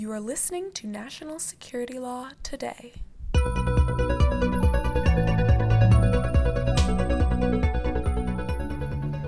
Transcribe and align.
You 0.00 0.10
are 0.12 0.20
listening 0.20 0.72
to 0.72 0.86
National 0.86 1.38
Security 1.38 1.98
Law 1.98 2.30
Today. 2.42 2.94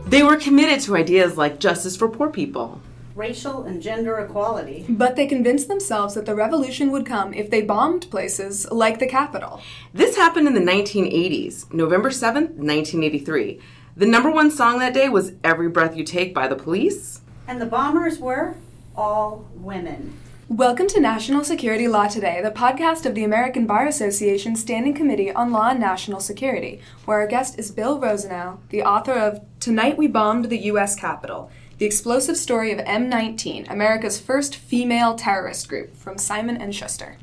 They 0.06 0.22
were 0.22 0.38
committed 0.38 0.80
to 0.85 0.96
ideas 0.96 1.37
like 1.37 1.61
justice 1.61 1.95
for 1.95 2.08
poor 2.08 2.30
people, 2.30 2.80
racial 3.14 3.64
and 3.64 3.82
gender 3.82 4.19
equality. 4.21 4.87
But 4.88 5.14
they 5.14 5.26
convinced 5.26 5.69
themselves 5.69 6.14
that 6.14 6.24
the 6.24 6.35
revolution 6.35 6.90
would 6.90 7.04
come 7.04 7.34
if 7.34 7.50
they 7.50 7.60
bombed 7.60 8.10
places 8.10 8.66
like 8.70 8.98
the 8.98 9.06
Capitol. 9.06 9.60
This 9.92 10.16
happened 10.16 10.46
in 10.46 10.54
the 10.54 10.60
1980s, 10.60 11.70
November 11.74 12.08
7th, 12.08 12.56
1983. 12.56 13.60
The 13.94 14.06
number 14.06 14.30
one 14.30 14.50
song 14.50 14.78
that 14.78 14.94
day 14.94 15.10
was 15.10 15.34
Every 15.44 15.68
Breath 15.68 15.94
You 15.94 16.04
Take 16.04 16.32
by 16.32 16.48
the 16.48 16.56
Police. 16.56 17.20
And 17.46 17.60
the 17.60 17.66
bombers 17.66 18.18
were 18.18 18.54
all 18.96 19.46
women. 19.54 20.18
Welcome 20.52 20.87
to 20.88 21.01
National 21.01 21.45
Security 21.45 21.88
Law 21.88 22.09
Today, 22.09 22.42
the 22.42 22.51
podcast 22.51 23.06
of 23.06 23.15
the 23.15 23.24
American 23.24 23.65
Bar 23.65 23.87
Association 23.87 24.55
Standing 24.55 24.92
Committee 24.92 25.33
on 25.33 25.51
Law 25.51 25.70
and 25.70 25.80
National 25.80 26.20
Security, 26.20 26.83
where 27.06 27.20
our 27.20 27.27
guest 27.27 27.59
is 27.59 27.70
Bill 27.70 27.98
Rosenau, 27.98 28.59
the 28.69 28.83
author 28.83 29.15
of 29.15 29.41
Tonight 29.61 29.97
We 29.97 30.09
Bombed 30.09 30.51
the 30.51 30.59
U.S. 30.65 30.95
Capitol 30.95 31.51
The 31.78 31.87
Explosive 31.87 32.37
Story 32.37 32.70
of 32.70 32.80
M19, 32.80 33.70
America's 33.70 34.20
First 34.20 34.55
Female 34.56 35.15
Terrorist 35.15 35.70
Group, 35.70 35.97
from 35.97 36.19
Simon 36.19 36.59
and 36.59 36.75
Schuster. 36.75 37.16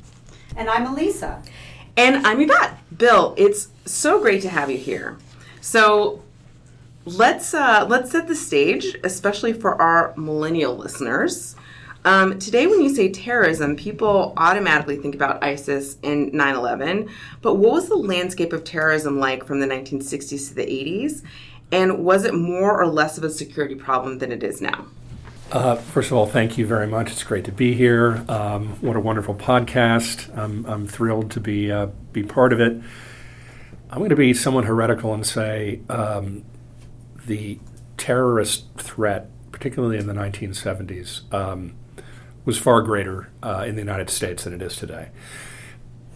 And 0.56 0.68
I'm 0.68 0.84
Elisa. 0.84 1.40
And 1.96 2.26
I'm 2.26 2.40
Yvette. 2.40 2.78
Bill, 2.98 3.34
it's 3.38 3.68
so 3.84 4.20
great 4.20 4.42
to 4.42 4.48
have 4.48 4.72
you 4.72 4.76
here. 4.76 5.18
So 5.60 6.24
let's 7.04 7.54
uh, 7.54 7.86
let's 7.88 8.10
set 8.10 8.26
the 8.26 8.34
stage, 8.34 8.96
especially 9.04 9.52
for 9.52 9.80
our 9.80 10.14
millennial 10.16 10.76
listeners. 10.76 11.54
Um, 12.04 12.38
today, 12.38 12.66
when 12.66 12.80
you 12.80 12.88
say 12.94 13.10
terrorism, 13.10 13.76
people 13.76 14.32
automatically 14.38 14.96
think 14.96 15.14
about 15.14 15.44
ISIS 15.44 15.98
and 16.02 16.32
9 16.32 16.54
11. 16.54 17.10
But 17.42 17.56
what 17.56 17.72
was 17.72 17.88
the 17.88 17.96
landscape 17.96 18.52
of 18.52 18.64
terrorism 18.64 19.18
like 19.18 19.44
from 19.44 19.60
the 19.60 19.66
1960s 19.66 20.48
to 20.48 20.54
the 20.54 20.64
80s? 20.64 21.22
And 21.72 22.04
was 22.04 22.24
it 22.24 22.34
more 22.34 22.80
or 22.80 22.86
less 22.86 23.18
of 23.18 23.24
a 23.24 23.30
security 23.30 23.74
problem 23.74 24.18
than 24.18 24.32
it 24.32 24.42
is 24.42 24.60
now? 24.60 24.86
Uh, 25.52 25.76
first 25.76 26.10
of 26.10 26.16
all, 26.16 26.26
thank 26.26 26.56
you 26.56 26.66
very 26.66 26.86
much. 26.86 27.10
It's 27.10 27.24
great 27.24 27.44
to 27.44 27.52
be 27.52 27.74
here. 27.74 28.24
Um, 28.28 28.68
what 28.80 28.96
a 28.96 29.00
wonderful 29.00 29.34
podcast. 29.34 30.36
I'm, 30.36 30.64
I'm 30.66 30.86
thrilled 30.86 31.30
to 31.32 31.40
be, 31.40 31.70
uh, 31.70 31.86
be 32.12 32.22
part 32.22 32.52
of 32.52 32.60
it. 32.60 32.80
I'm 33.90 33.98
going 33.98 34.10
to 34.10 34.16
be 34.16 34.32
somewhat 34.32 34.64
heretical 34.64 35.12
and 35.12 35.26
say 35.26 35.80
um, 35.88 36.44
the 37.26 37.58
terrorist 37.96 38.66
threat, 38.78 39.28
particularly 39.50 39.98
in 39.98 40.06
the 40.06 40.14
1970s, 40.14 41.32
um, 41.34 41.74
was 42.44 42.58
far 42.58 42.82
greater 42.82 43.28
uh, 43.42 43.64
in 43.66 43.74
the 43.74 43.80
United 43.80 44.10
States 44.10 44.44
than 44.44 44.52
it 44.52 44.62
is 44.62 44.76
today. 44.76 45.10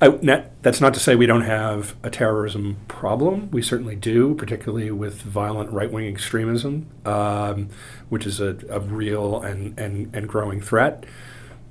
I, 0.00 0.44
that's 0.60 0.80
not 0.80 0.92
to 0.94 1.00
say 1.00 1.14
we 1.14 1.26
don't 1.26 1.42
have 1.42 1.94
a 2.02 2.10
terrorism 2.10 2.78
problem. 2.88 3.50
We 3.50 3.62
certainly 3.62 3.96
do, 3.96 4.34
particularly 4.34 4.90
with 4.90 5.22
violent 5.22 5.70
right 5.70 5.90
wing 5.90 6.08
extremism, 6.08 6.90
um, 7.04 7.68
which 8.08 8.26
is 8.26 8.40
a, 8.40 8.58
a 8.68 8.80
real 8.80 9.40
and, 9.40 9.78
and, 9.78 10.14
and 10.14 10.28
growing 10.28 10.60
threat. 10.60 11.04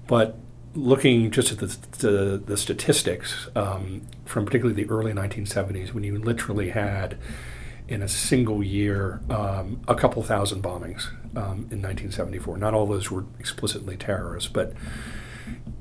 But 0.07 0.37
looking 0.73 1.31
just 1.31 1.51
at 1.51 1.59
the, 1.59 1.77
the, 1.99 2.43
the 2.43 2.57
statistics 2.57 3.49
um, 3.55 4.01
from 4.25 4.45
particularly 4.45 4.81
the 4.81 4.89
early 4.89 5.11
1970s, 5.11 5.93
when 5.93 6.03
you 6.03 6.17
literally 6.17 6.69
had 6.69 7.17
in 7.87 8.01
a 8.01 8.07
single 8.07 8.63
year 8.63 9.21
um, 9.29 9.81
a 9.87 9.95
couple 9.95 10.23
thousand 10.23 10.63
bombings 10.63 11.09
um, 11.35 11.67
in 11.71 11.81
1974. 11.81 12.57
Not 12.57 12.73
all 12.73 12.85
those 12.85 13.11
were 13.11 13.25
explicitly 13.39 13.97
terrorist, 13.97 14.53
but 14.53 14.73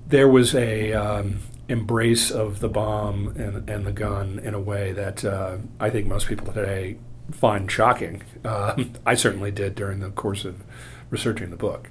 there 0.06 0.28
was 0.28 0.54
a 0.54 0.92
um, 0.92 1.38
embrace 1.68 2.30
of 2.30 2.60
the 2.60 2.68
bomb 2.68 3.28
and, 3.36 3.68
and, 3.68 3.86
the 3.86 3.92
gun 3.92 4.38
in 4.38 4.54
a 4.54 4.60
way 4.60 4.92
that 4.92 5.24
uh, 5.24 5.56
I 5.80 5.90
think 5.90 6.06
most 6.06 6.26
people 6.26 6.52
today 6.52 6.98
find 7.30 7.70
shocking. 7.70 8.22
Uh, 8.44 8.84
I 9.06 9.14
certainly 9.14 9.50
did 9.50 9.74
during 9.74 10.00
the 10.00 10.10
course 10.10 10.44
of 10.44 10.62
researching 11.10 11.50
the 11.50 11.56
book. 11.56 11.90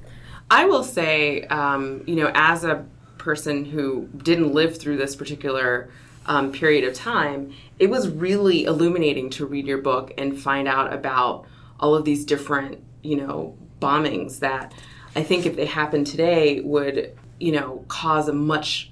I 0.50 0.66
will 0.66 0.84
say, 0.84 1.44
um, 1.46 2.04
you 2.06 2.16
know, 2.16 2.32
as 2.36 2.64
a 2.64 2.86
person 3.18 3.66
who 3.66 4.10
didn't 4.18 4.54
live 4.54 4.78
through 4.78 4.98
this 4.98 5.16
particular 5.16 5.90
um, 6.26 6.52
period 6.52 6.84
of 6.84 6.94
time, 6.94 7.54
it 7.80 7.90
was 7.90 8.10
really 8.10 8.66
illuminating 8.66 9.30
to 9.32 9.46
read 9.46 9.66
your 9.66 9.78
book 9.78 10.14
and 10.18 10.40
find 10.40 10.68
out 10.68 10.94
about 10.94 11.46
all 11.80 11.96
of 11.96 12.06
these 12.06 12.26
different, 12.26 12.84
you 13.04 13.16
know, 13.16 13.58
bombings 13.82 14.40
that 14.40 14.74
I 15.16 15.24
think 15.24 15.46
if 15.46 15.56
they 15.56 15.66
happened 15.66 16.08
today 16.08 16.62
would, 16.62 17.18
you 17.40 17.52
know, 17.52 17.84
cause 17.88 18.28
a 18.28 18.34
much 18.34 18.92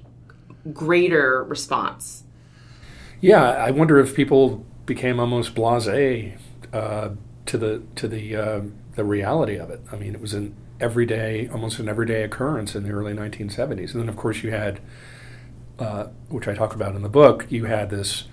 greater 0.74 1.44
response. 1.44 2.24
Yeah, 3.22 3.44
I 3.44 3.72
wonder 3.72 4.00
if 4.00 4.16
people 4.16 4.66
became 4.86 5.20
almost 5.20 5.56
blasé 5.56 6.38
uh, 6.74 7.10
to 7.46 7.58
the 7.58 7.84
to 7.96 8.08
the 8.08 8.36
uh, 8.36 8.62
the 8.96 9.04
reality 9.04 9.58
of 9.58 9.70
it. 9.70 9.82
I 9.92 9.96
mean, 9.96 10.14
it 10.14 10.22
was 10.22 10.34
an 10.34 10.56
everyday, 10.80 11.48
almost 11.50 11.80
an 11.80 11.90
everyday 11.90 12.24
occurrence 12.24 12.76
in 12.76 12.84
the 12.84 12.92
early 12.92 13.14
1970s, 13.14 13.94
and 13.94 14.02
then 14.02 14.10
of 14.10 14.16
course 14.16 14.44
you 14.44 14.52
had, 14.52 14.80
uh, 15.78 16.08
which 16.30 16.48
I 16.48 16.54
talk 16.54 16.74
about 16.74 16.96
in 16.96 17.02
the 17.02 17.10
book, 17.10 17.46
you 17.50 17.66
had 17.66 17.90
this 17.90 18.26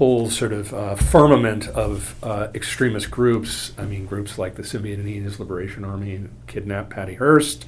whole 0.00 0.30
sort 0.30 0.50
of 0.50 0.72
uh, 0.72 0.94
firmament 0.94 1.68
of 1.68 2.14
uh, 2.24 2.48
extremist 2.54 3.10
groups. 3.10 3.72
I 3.76 3.84
mean, 3.84 4.06
groups 4.06 4.38
like 4.38 4.54
the 4.54 4.62
Symbionese 4.62 5.38
Liberation 5.38 5.84
Army 5.84 6.24
kidnapped 6.46 6.88
Patty 6.88 7.16
Hearst 7.16 7.64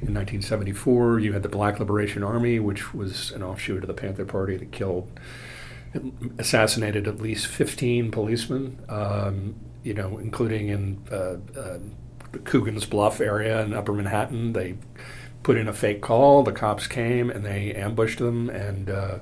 in 0.00 0.14
1974. 0.14 1.18
You 1.18 1.32
had 1.32 1.42
the 1.42 1.48
Black 1.48 1.80
Liberation 1.80 2.22
Army, 2.22 2.60
which 2.60 2.94
was 2.94 3.32
an 3.32 3.42
offshoot 3.42 3.82
of 3.82 3.88
the 3.88 3.92
Panther 3.92 4.24
Party 4.24 4.56
that 4.56 4.70
killed, 4.70 5.10
assassinated 6.38 7.08
at 7.08 7.20
least 7.20 7.48
15 7.48 8.12
policemen. 8.12 8.78
Um, 8.88 9.56
you 9.82 9.94
know, 9.94 10.18
including 10.18 10.68
in 10.68 11.02
uh, 11.10 11.38
uh 11.58 11.78
the 12.30 12.38
Coogan's 12.38 12.86
Bluff 12.86 13.20
area 13.20 13.62
in 13.62 13.74
Upper 13.74 13.92
Manhattan. 13.92 14.52
They 14.52 14.76
put 15.42 15.56
in 15.56 15.66
a 15.66 15.72
fake 15.72 16.02
call. 16.02 16.44
The 16.44 16.52
cops 16.52 16.86
came 16.86 17.30
and 17.30 17.44
they 17.44 17.74
ambushed 17.74 18.20
them 18.20 18.48
and 18.48 18.88
uh, 18.88 19.18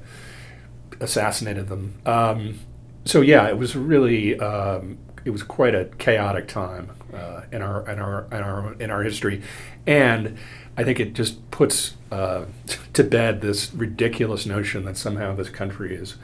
assassinated 1.02 1.68
them. 1.68 1.94
Um, 2.06 2.60
so 3.04 3.20
yeah, 3.20 3.48
it 3.48 3.58
was 3.58 3.76
really 3.76 4.38
um, 4.38 4.98
it 5.24 5.30
was 5.30 5.42
quite 5.42 5.74
a 5.74 5.86
chaotic 5.98 6.48
time 6.48 6.92
uh, 7.12 7.42
in 7.50 7.62
our 7.62 7.88
in 7.90 7.98
our 7.98 8.26
in 8.30 8.38
our 8.38 8.72
in 8.74 8.90
our 8.90 9.02
history, 9.02 9.42
and 9.86 10.38
I 10.76 10.84
think 10.84 11.00
it 11.00 11.14
just 11.14 11.50
puts 11.50 11.96
uh, 12.10 12.46
to 12.92 13.04
bed 13.04 13.40
this 13.40 13.74
ridiculous 13.74 14.46
notion 14.46 14.84
that 14.84 14.96
somehow 14.96 15.34
this 15.34 15.50
country 15.50 15.94
is 15.94 16.16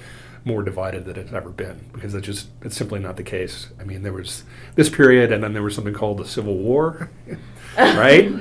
more 0.44 0.62
divided 0.62 1.04
than 1.04 1.16
it's 1.16 1.32
ever 1.32 1.50
been 1.50 1.90
because 1.92 2.14
it's 2.14 2.26
just 2.26 2.48
it's 2.62 2.76
simply 2.76 3.00
not 3.00 3.16
the 3.16 3.22
case. 3.22 3.68
I 3.80 3.84
mean, 3.84 4.02
there 4.02 4.12
was 4.12 4.44
this 4.76 4.88
period, 4.88 5.32
and 5.32 5.42
then 5.42 5.52
there 5.52 5.62
was 5.62 5.74
something 5.74 5.94
called 5.94 6.18
the 6.18 6.26
Civil 6.26 6.56
War, 6.56 7.10
right? 7.96 8.32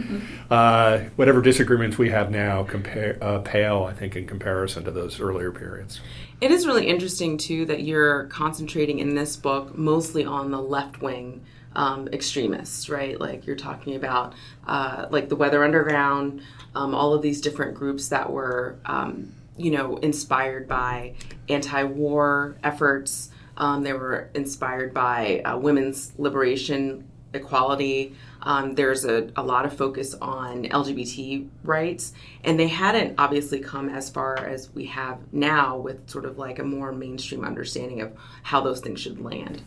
uh, 0.50 1.00
whatever 1.16 1.42
disagreements 1.42 1.98
we 1.98 2.09
have 2.09 2.31
now 2.31 2.64
compare 2.64 3.18
uh, 3.22 3.40
pale, 3.40 3.84
I 3.84 3.94
think, 3.94 4.16
in 4.16 4.25
comparison 4.25 4.84
to 4.86 4.92
those 4.92 5.20
earlier 5.20 5.52
periods. 5.52 6.02
It 6.42 6.52
is 6.52 6.66
really 6.66 6.88
interesting 6.88 7.38
too 7.38 7.66
that 7.66 7.84
you're 7.84 8.26
concentrating 8.26 9.00
in 9.00 9.16
this 9.16 9.36
book 9.36 9.78
mostly 9.78 10.26
on 10.26 10.52
the 10.52 10.62
left 10.62 11.02
wing 11.02 11.44
um, 11.76 12.08
extremists, 12.09 12.90
right? 12.90 13.20
Like 13.20 13.46
you're 13.46 13.56
talking 13.56 13.96
about 13.96 14.34
uh, 14.66 15.08
like 15.12 15.30
the 15.30 15.36
Weather 15.36 15.64
Underground, 15.64 16.42
um, 16.76 16.96
all 16.96 17.14
of 17.14 17.22
these 17.22 17.42
different 17.42 17.76
groups 17.76 18.09
that 18.09 18.31
were, 18.31 18.80
um, 18.86 19.31
you 19.58 19.72
know, 19.72 19.97
inspired 19.97 20.68
by 20.68 21.14
anti-war 21.50 22.58
efforts. 22.64 23.30
Um, 23.58 23.84
they 23.84 23.94
were 23.94 24.30
inspired 24.34 24.94
by 24.94 25.42
uh, 25.42 25.58
women's 25.58 26.14
liberation, 26.18 27.08
equality, 27.34 28.16
um, 28.47 28.75
there's 28.75 29.03
a, 29.03 29.30
a 29.35 29.44
lot 29.44 29.66
of 29.66 29.75
focus 29.75 30.16
on 30.22 30.63
LGBT 30.63 31.49
rights, 31.64 32.14
and 32.46 32.58
they 32.58 32.70
hadn't 32.70 33.16
obviously 33.17 33.59
come 33.59 33.90
as 33.90 34.09
far 34.09 34.38
as 34.38 34.73
we 34.73 34.85
have 34.85 35.20
now 35.34 35.76
with 35.76 36.09
sort 36.09 36.23
of 36.23 36.38
like 36.38 36.58
a 36.58 36.64
more 36.64 36.94
mainstream 36.94 37.44
understanding 37.44 37.99
of 37.99 38.14
how 38.44 38.61
those 38.61 38.79
things 38.79 39.02
should 39.02 39.20
land. 39.20 39.61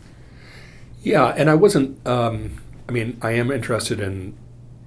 Yeah, 1.03 1.27
and 1.27 1.47
I 1.47 1.53
wasn't, 1.53 2.05
um, 2.07 2.59
I 2.89 2.91
mean, 2.91 3.19
I 3.21 3.33
am 3.33 3.51
interested 3.51 3.99
in 3.99 4.35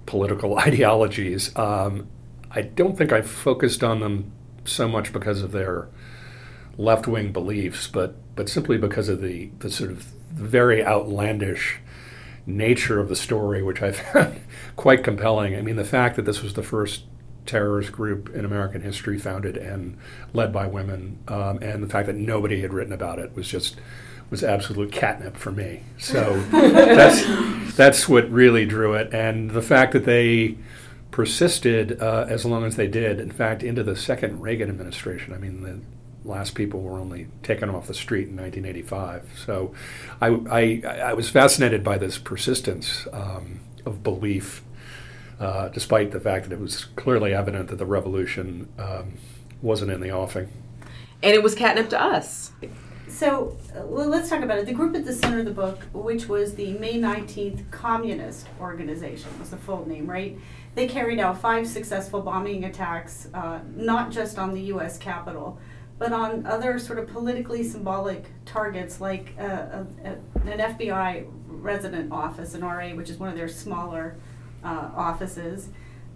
political 0.07 0.59
ideologies. 0.59 1.57
Um, 1.57 2.09
I 2.51 2.63
don't 2.63 2.99
think 2.99 3.13
I 3.13 3.23
focused 3.23 3.85
on 3.85 4.01
them 4.01 4.33
so 4.65 4.89
much 4.89 5.13
because 5.13 5.41
of 5.41 5.53
their 5.53 5.87
left 6.77 7.07
wing 7.07 7.31
beliefs, 7.31 7.87
but, 7.87 8.17
but 8.35 8.49
simply 8.49 8.77
because 8.77 9.09
of 9.09 9.23
the, 9.23 9.51
the 9.61 9.71
sort 9.71 9.93
of 9.93 9.99
very 10.33 10.85
outlandish 10.85 11.79
nature 12.47 13.01
of 13.01 13.09
the 13.09 13.17
story, 13.17 13.63
which 13.63 13.83
I 13.83 13.93
found 13.93 14.41
quite 14.77 15.03
compelling. 15.03 15.57
I 15.57 15.63
mean, 15.63 15.77
the 15.77 15.85
fact 15.85 16.17
that 16.17 16.25
this 16.25 16.43
was 16.43 16.55
the 16.55 16.63
first 16.63 17.05
terrorist 17.47 17.93
group 17.93 18.31
in 18.35 18.45
American 18.45 18.83
history 18.83 19.19
founded 19.19 19.57
and 19.57 19.99
led 20.33 20.53
by 20.53 20.67
women, 20.67 21.19
um, 21.29 21.59
and 21.59 21.83
the 21.83 21.89
fact 21.89 22.07
that 22.07 22.17
nobody 22.17 22.61
had 22.61 22.73
written 22.73 22.93
about 22.93 23.19
it 23.19 23.35
was 23.35 23.49
just 23.49 23.77
was 24.31 24.43
absolute 24.43 24.91
catnip 24.91 25.37
for 25.37 25.53
me. 25.53 25.83
So 25.99 26.41
that's 26.51 27.77
that's 27.77 28.09
what 28.09 28.31
really 28.31 28.65
drew 28.67 28.95
it, 28.95 29.13
and 29.13 29.51
the 29.51 29.63
fact 29.63 29.93
that 29.93 30.05
they 30.05 30.57
persisted 31.11 32.03
uh, 32.03 32.27
as 32.29 32.45
long 32.45 32.65
as 32.65 32.75
they 32.75 32.89
did. 32.89 33.21
In 33.21 33.31
fact, 33.31 33.63
into 33.63 33.85
the 33.85 33.95
second 33.95 34.41
Reagan 34.41 34.69
administration. 34.69 35.33
I 35.33 35.39
mean, 35.39 35.63
the 35.63 35.81
last 36.25 36.55
people 36.55 36.81
were 36.81 36.99
only 36.99 37.29
taken 37.43 37.69
off 37.71 37.87
the 37.87 37.95
street 37.95 38.29
in 38.29 38.37
1985. 38.37 39.43
So 39.45 39.75
I, 40.21 40.29
I, 40.51 40.83
I 41.11 41.15
was 41.15 41.29
fascinated 41.29 41.85
by 41.85 41.99
this 41.99 42.19
persistence 42.19 43.07
um, 43.13 43.61
of 43.85 44.03
belief, 44.03 44.63
uh, 45.39 45.69
despite 45.69 46.13
the 46.13 46.21
fact 46.21 46.49
that 46.49 46.55
it 46.55 46.61
was 46.61 46.87
clearly 46.97 47.35
evident 47.35 47.69
that 47.69 47.77
the 47.77 47.87
revolution 47.87 48.69
um, 48.79 49.15
wasn't 49.61 49.91
in 49.91 50.01
the 50.01 50.11
offing. 50.11 50.49
And 51.23 51.35
it 51.35 51.43
was 51.43 51.55
catnip 51.55 51.89
to 51.91 52.01
us. 52.01 52.53
So 53.09 53.57
uh, 53.75 53.83
well, 53.87 54.09
let's 54.09 54.29
talk 54.29 54.43
about 54.43 54.59
it. 54.59 54.67
The 54.67 54.73
group 54.73 54.97
at 54.97 55.05
the 55.05 55.13
center 55.13 55.39
of 55.39 55.45
the 55.45 55.51
book, 55.51 55.85
which 55.93 56.29
was 56.29 56.55
the 56.55 56.73
May 56.73 56.99
19th 56.99 57.71
Communist 57.71 58.49
Organization, 58.61 59.31
was 59.39 59.51
the 59.51 59.57
full 59.57 59.87
name, 59.87 60.11
right? 60.11 60.37
They 60.75 60.89
carried 60.89 61.21
out 61.21 61.41
five 61.41 61.69
successful 61.69 62.21
bombing 62.21 62.65
attacks, 62.65 63.29
uh, 63.33 63.61
not 63.77 64.11
just 64.11 64.39
on 64.39 64.53
the 64.53 64.63
U.S. 64.63 64.99
Capitol, 64.99 65.59
but 65.99 66.13
on 66.13 66.45
other 66.47 66.79
sort 66.79 66.99
of 66.99 67.09
politically 67.09 67.63
symbolic 67.63 68.27
targets 68.45 69.01
like 69.01 69.35
uh, 69.39 69.43
a, 69.43 69.87
a, 70.05 70.51
an 70.51 70.59
FBI 70.59 71.27
resident 71.47 72.13
office, 72.13 72.55
an 72.55 72.63
RA, 72.63 72.91
which 72.91 73.11
is 73.11 73.19
one 73.19 73.29
of 73.29 73.37
their 73.37 73.49
smaller 73.49 74.17
uh, 74.65 74.91
offices, 74.95 75.69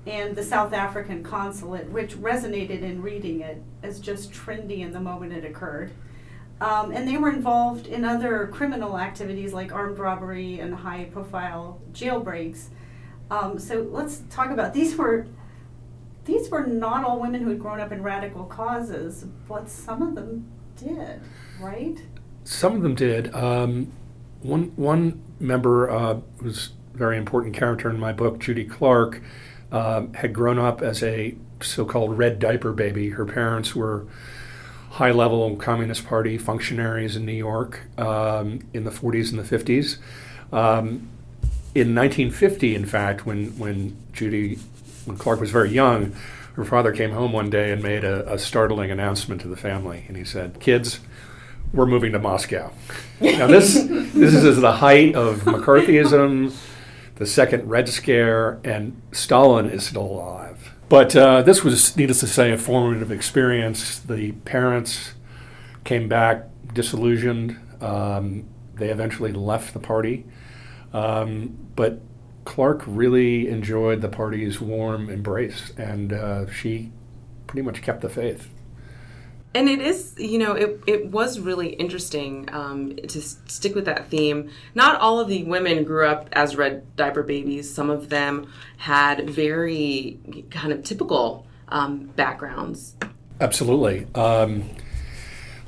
and 0.06 0.34
the 0.34 0.42
South 0.42 0.72
African 0.72 1.22
consulate, 1.22 1.88
which 1.90 2.16
resonated 2.16 2.82
in 2.82 3.02
reading 3.02 3.40
it 3.40 3.62
as 3.82 4.00
just 4.00 4.32
trendy 4.32 4.80
in 4.80 4.92
the 4.92 5.00
moment 5.00 5.32
it 5.32 5.44
occurred. 5.44 5.92
Um, 6.60 6.90
and 6.90 7.06
they 7.06 7.16
were 7.16 7.30
involved 7.30 7.86
in 7.86 8.04
other 8.04 8.48
criminal 8.48 8.98
activities 8.98 9.52
like 9.52 9.72
armed 9.72 9.98
robbery 9.98 10.58
and 10.58 10.74
high 10.74 11.04
profile 11.04 11.80
jailbreaks. 11.92 12.66
Um, 13.30 13.58
so 13.58 13.86
let's 13.90 14.22
talk 14.30 14.50
about 14.50 14.74
these 14.74 14.96
were 14.96 15.26
these 16.28 16.50
were 16.50 16.66
not 16.66 17.04
all 17.04 17.18
women 17.18 17.42
who 17.42 17.48
had 17.48 17.58
grown 17.58 17.80
up 17.80 17.90
in 17.90 18.02
radical 18.02 18.44
causes, 18.44 19.24
but 19.48 19.68
some 19.68 20.02
of 20.02 20.14
them 20.14 20.46
did, 20.76 21.20
right? 21.58 21.96
Some 22.44 22.76
of 22.76 22.82
them 22.82 22.94
did. 22.94 23.34
Um, 23.34 23.90
one 24.42 24.72
one 24.76 25.22
member 25.40 25.90
uh, 25.90 26.20
was 26.42 26.70
a 26.94 26.98
very 26.98 27.16
important 27.16 27.56
character 27.56 27.88
in 27.88 27.98
my 27.98 28.12
book, 28.12 28.38
Judy 28.38 28.66
Clark, 28.66 29.22
uh, 29.72 30.02
had 30.14 30.34
grown 30.34 30.58
up 30.58 30.82
as 30.82 31.02
a 31.02 31.34
so-called 31.62 32.16
red 32.18 32.38
diaper 32.38 32.72
baby. 32.72 33.10
Her 33.10 33.24
parents 33.24 33.74
were 33.74 34.06
high-level 34.90 35.56
Communist 35.56 36.06
Party 36.06 36.36
functionaries 36.36 37.16
in 37.16 37.24
New 37.24 37.32
York 37.32 37.80
um, 37.96 38.60
in 38.74 38.84
the 38.84 38.90
40s 38.90 39.30
and 39.30 39.38
the 39.38 39.58
50s. 39.58 39.96
Um, 40.52 41.08
in 41.74 41.94
1950, 41.94 42.74
in 42.74 42.84
fact, 42.84 43.24
when 43.24 43.58
when 43.58 43.96
Judy 44.12 44.58
when 45.08 45.16
Clark 45.16 45.40
was 45.40 45.50
very 45.50 45.70
young, 45.70 46.14
her 46.54 46.64
father 46.64 46.92
came 46.92 47.10
home 47.10 47.32
one 47.32 47.50
day 47.50 47.72
and 47.72 47.82
made 47.82 48.04
a, 48.04 48.32
a 48.32 48.38
startling 48.38 48.90
announcement 48.90 49.40
to 49.40 49.48
the 49.48 49.56
family, 49.56 50.04
and 50.08 50.16
he 50.16 50.24
said, 50.24 50.60
"Kids." 50.60 51.00
We're 51.70 51.84
moving 51.84 52.12
to 52.12 52.18
Moscow. 52.18 52.72
Now 53.20 53.46
this 53.46 53.74
this 53.74 54.32
is 54.32 54.58
the 54.62 54.72
height 54.72 55.14
of 55.14 55.40
McCarthyism, 55.40 56.56
the 57.16 57.26
second 57.26 57.68
Red 57.68 57.90
Scare, 57.90 58.58
and 58.64 59.02
Stalin 59.12 59.68
is 59.68 59.84
still 59.84 60.06
alive. 60.06 60.72
But 60.88 61.14
uh, 61.14 61.42
this 61.42 61.62
was, 61.62 61.96
needless 61.96 62.20
to 62.20 62.26
say, 62.26 62.52
a 62.52 62.58
formative 62.58 63.12
experience. 63.12 63.98
The 63.98 64.32
parents 64.32 65.12
came 65.84 66.08
back 66.08 66.46
disillusioned. 66.72 67.58
Um, 67.80 68.46
they 68.74 68.88
eventually 68.88 69.32
left 69.32 69.74
the 69.74 69.80
party. 69.80 70.24
Um, 70.92 71.58
but 71.76 72.00
Clark 72.48 72.82
really 72.86 73.46
enjoyed 73.46 74.00
the 74.00 74.08
party's 74.08 74.58
warm 74.58 75.10
embrace, 75.10 75.70
and 75.76 76.14
uh, 76.14 76.50
she 76.50 76.90
pretty 77.46 77.60
much 77.60 77.82
kept 77.82 78.00
the 78.00 78.08
faith. 78.08 78.48
And 79.54 79.68
it 79.68 79.80
is, 79.80 80.14
you 80.16 80.38
know, 80.38 80.54
it, 80.54 80.80
it 80.86 81.10
was 81.10 81.40
really 81.40 81.68
interesting 81.68 82.48
um, 82.50 82.96
to 82.96 83.20
stick 83.20 83.74
with 83.74 83.84
that 83.84 84.08
theme. 84.08 84.50
Not 84.74 84.98
all 84.98 85.20
of 85.20 85.28
the 85.28 85.44
women 85.44 85.84
grew 85.84 86.06
up 86.06 86.30
as 86.32 86.56
red 86.56 86.96
diaper 86.96 87.22
babies. 87.22 87.72
Some 87.72 87.90
of 87.90 88.08
them 88.08 88.50
had 88.78 89.28
very 89.28 90.18
kind 90.50 90.72
of 90.72 90.82
typical 90.84 91.46
um, 91.68 92.06
backgrounds. 92.16 92.96
Absolutely. 93.42 94.06
Um, 94.14 94.70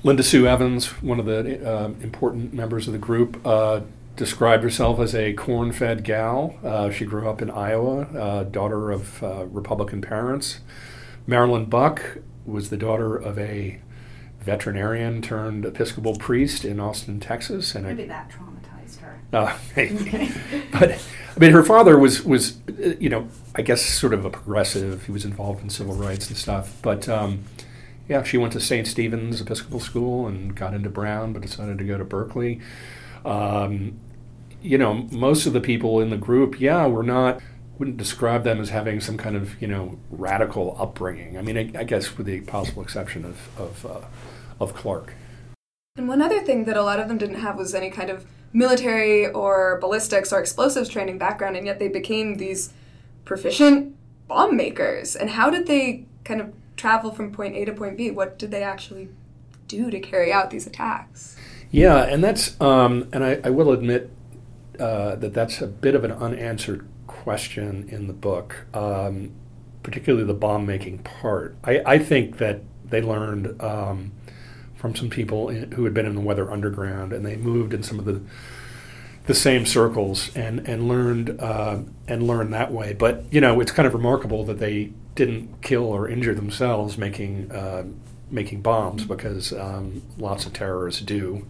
Linda 0.03 0.23
Sue 0.23 0.47
Evans, 0.47 0.87
one 1.03 1.21
of 1.21 1.27
the 1.27 1.63
uh, 1.63 1.89
important 2.01 2.55
members 2.55 2.87
of 2.87 2.95
the 2.95 2.99
group, 2.99 3.39
uh, 3.45 3.81
described 4.21 4.63
herself 4.63 5.01
as 5.01 5.15
a 5.15 5.33
corn 5.33 5.73
fed 5.73 6.05
gal. 6.05 6.55
Uh, 6.63 6.91
she 6.91 7.07
grew 7.07 7.27
up 7.27 7.41
in 7.41 7.51
Iowa, 7.51 8.03
uh, 8.03 8.45
daughter 8.45 8.91
of 8.91 9.23
uh, 9.23 9.47
Republican 9.47 10.03
parents. 10.03 10.61
Marilyn 11.27 11.65
Buck 11.65 12.19
was 12.45 12.69
the 12.69 12.77
daughter 12.77 13.17
of 13.17 13.39
a 13.39 13.81
veterinarian 14.41 15.23
turned 15.23 15.65
Episcopal 15.65 16.17
priest 16.17 16.67
in 16.67 16.79
Austin, 16.79 17.19
Texas. 17.19 17.75
And 17.75 17.87
Maybe 17.87 18.03
I, 18.03 18.09
that 18.09 18.31
traumatized 18.31 19.01
her. 19.01 19.21
Uh, 19.33 19.57
but 20.79 20.91
I 20.91 21.39
mean, 21.39 21.53
her 21.53 21.63
father 21.63 21.99
was 21.99 22.23
was 22.23 22.59
you 22.99 23.09
know 23.09 23.29
I 23.55 23.63
guess 23.63 23.81
sort 23.81 24.13
of 24.13 24.27
a 24.27 24.31
progressive. 24.31 25.07
He 25.07 25.13
was 25.13 25.25
involved 25.25 25.63
in 25.63 25.71
civil 25.71 25.95
rights 25.95 26.29
and 26.29 26.37
stuff. 26.37 26.77
But 26.83 27.09
um, 27.09 27.45
yeah, 28.07 28.23
she 28.23 28.37
went 28.37 28.53
to 28.53 28.61
St. 28.61 28.87
Stephen's 28.87 29.41
Episcopal 29.41 29.81
School 29.81 30.27
and 30.27 30.55
got 30.55 30.75
into 30.75 30.91
Brown, 30.91 31.33
but 31.33 31.41
decided 31.41 31.79
to 31.79 31.85
go 31.85 31.97
to 31.97 32.05
Berkeley. 32.05 32.61
Um, 33.25 33.99
you 34.63 34.79
know, 34.79 35.07
most 35.11 35.47
of 35.47 35.53
the 35.53 35.61
people 35.61 36.01
in 36.01 36.11
the 36.11 36.17
group, 36.17 36.61
yeah, 36.61 36.87
we're 36.87 37.03
not 37.03 37.41
wouldn't 37.79 37.97
describe 37.97 38.45
them 38.45 38.61
as 38.61 38.69
having 38.69 39.01
some 39.01 39.17
kind 39.17 39.35
of 39.35 39.61
you 39.61 39.67
know 39.67 39.99
radical 40.11 40.77
upbringing. 40.79 41.39
I 41.39 41.43
mean, 41.43 41.57
I, 41.57 41.81
I 41.81 41.85
guess 41.85 42.17
with 42.17 42.27
the 42.27 42.43
possible 42.43 42.83
exception 42.83 43.25
of 43.25 43.59
of, 43.59 43.87
uh, 43.87 44.01
of 44.61 44.75
Clark. 44.75 45.15
And 45.97 46.07
one 46.07 46.23
other 46.23 46.41
thing 46.41 46.65
that 46.67 46.77
a 46.77 46.83
lot 46.83 47.01
of 47.01 47.09
them 47.09 47.19
didn't 47.19 47.41
have 47.41 47.57
was 47.57 47.75
any 47.75 47.91
kind 47.91 48.11
of 48.11 48.27
military 48.53 49.27
or 49.29 49.79
ballistics 49.81 50.33
or 50.33 50.41
explosives 50.41 50.89
training 50.89 51.19
background, 51.19 51.57
and 51.57 51.67
yet 51.67 51.79
they 51.79 51.89
became 51.89 52.37
these 52.37 52.73
proficient 53.25 53.97
bomb 54.29 54.57
makers. 54.57 55.17
And 55.17 55.31
how 55.31 55.51
did 55.51 55.67
they 55.67 56.05
kind 56.25 56.41
of 56.41 56.53
travel 56.77 57.11
from 57.11 57.33
point 57.33 57.57
A 57.57 57.65
to 57.65 57.73
point 57.73 57.97
B? 57.97 58.11
What 58.11 58.39
did 58.39 58.51
they 58.51 58.63
actually 58.63 59.09
do 59.69 59.91
to 59.91 60.01
carry 60.01 60.33
out 60.33 60.51
these 60.51 60.67
attacks? 60.67 61.37
Yeah, 61.71 62.03
and 62.03 62.23
that's 62.23 62.61
um, 62.61 63.09
and 63.13 63.25
I, 63.25 63.41
I 63.45 63.51
will 63.51 63.71
admit 63.73 64.11
uh, 64.81 65.17
that 65.17 65.35
that's 65.35 65.61
a 65.61 65.67
bit 65.67 65.95
of 65.95 66.05
an 66.05 66.13
unanswered 66.13 66.87
question 67.07 67.89
in 67.91 68.07
the 68.07 68.13
book, 68.13 68.65
um, 68.75 69.31
particularly 69.83 70.25
the 70.25 70.35
bomb 70.35 70.65
making 70.67 70.99
part. 70.99 71.57
I, 71.65 71.83
I, 71.85 71.99
think 71.99 72.39
that 72.39 72.63
they 72.85 73.03
learned 73.03 73.61
um, 73.61 74.13
from 74.77 74.97
some 74.97 75.11
people 75.11 75.49
in, 75.49 75.73
who 75.73 75.85
had 75.85 75.93
been 75.93 76.07
in 76.07 76.15
the 76.15 76.21
Weather 76.21 76.51
Underground, 76.51 77.13
and 77.13 77.25
they 77.25 77.37
moved 77.37 77.75
in 77.75 77.83
some 77.83 77.99
of 77.99 78.05
the 78.05 78.23
the 79.27 79.35
same 79.35 79.67
circles 79.67 80.35
and 80.35 80.67
and 80.67 80.89
learned 80.89 81.39
uh, 81.41 81.79
and 82.09 82.27
learned 82.27 82.53
that 82.55 82.73
way. 82.73 82.95
But 82.95 83.25
you 83.31 83.41
know, 83.41 83.61
it's 83.61 83.73
kind 83.73 83.87
of 83.87 83.95
remarkable 83.95 84.45
that 84.45 84.59
they 84.59 84.93
didn't 85.15 85.63
kill 85.63 85.85
or 85.85 86.09
injure 86.09 86.35
themselves 86.35 86.97
making 86.97 87.53
uh, 87.53 87.85
making 88.31 88.63
bombs 88.63 89.05
because 89.05 89.53
um, 89.53 90.03
lots 90.17 90.47
of 90.47 90.53
terrorists 90.53 91.03
do. 91.03 91.47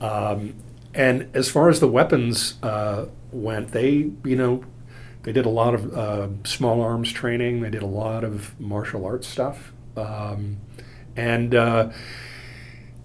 Um, 0.00 0.54
and 0.94 1.28
as 1.34 1.50
far 1.50 1.68
as 1.68 1.80
the 1.80 1.88
weapons 1.88 2.54
uh, 2.62 3.06
went, 3.30 3.72
they, 3.72 4.10
you 4.24 4.36
know, 4.36 4.64
they 5.22 5.32
did 5.32 5.46
a 5.46 5.50
lot 5.50 5.74
of 5.74 5.96
uh, 5.96 6.28
small 6.44 6.80
arms 6.80 7.12
training. 7.12 7.60
They 7.60 7.70
did 7.70 7.82
a 7.82 7.86
lot 7.86 8.24
of 8.24 8.58
martial 8.58 9.04
arts 9.04 9.28
stuff, 9.28 9.72
um, 9.96 10.58
and 11.16 11.54
uh, 11.54 11.90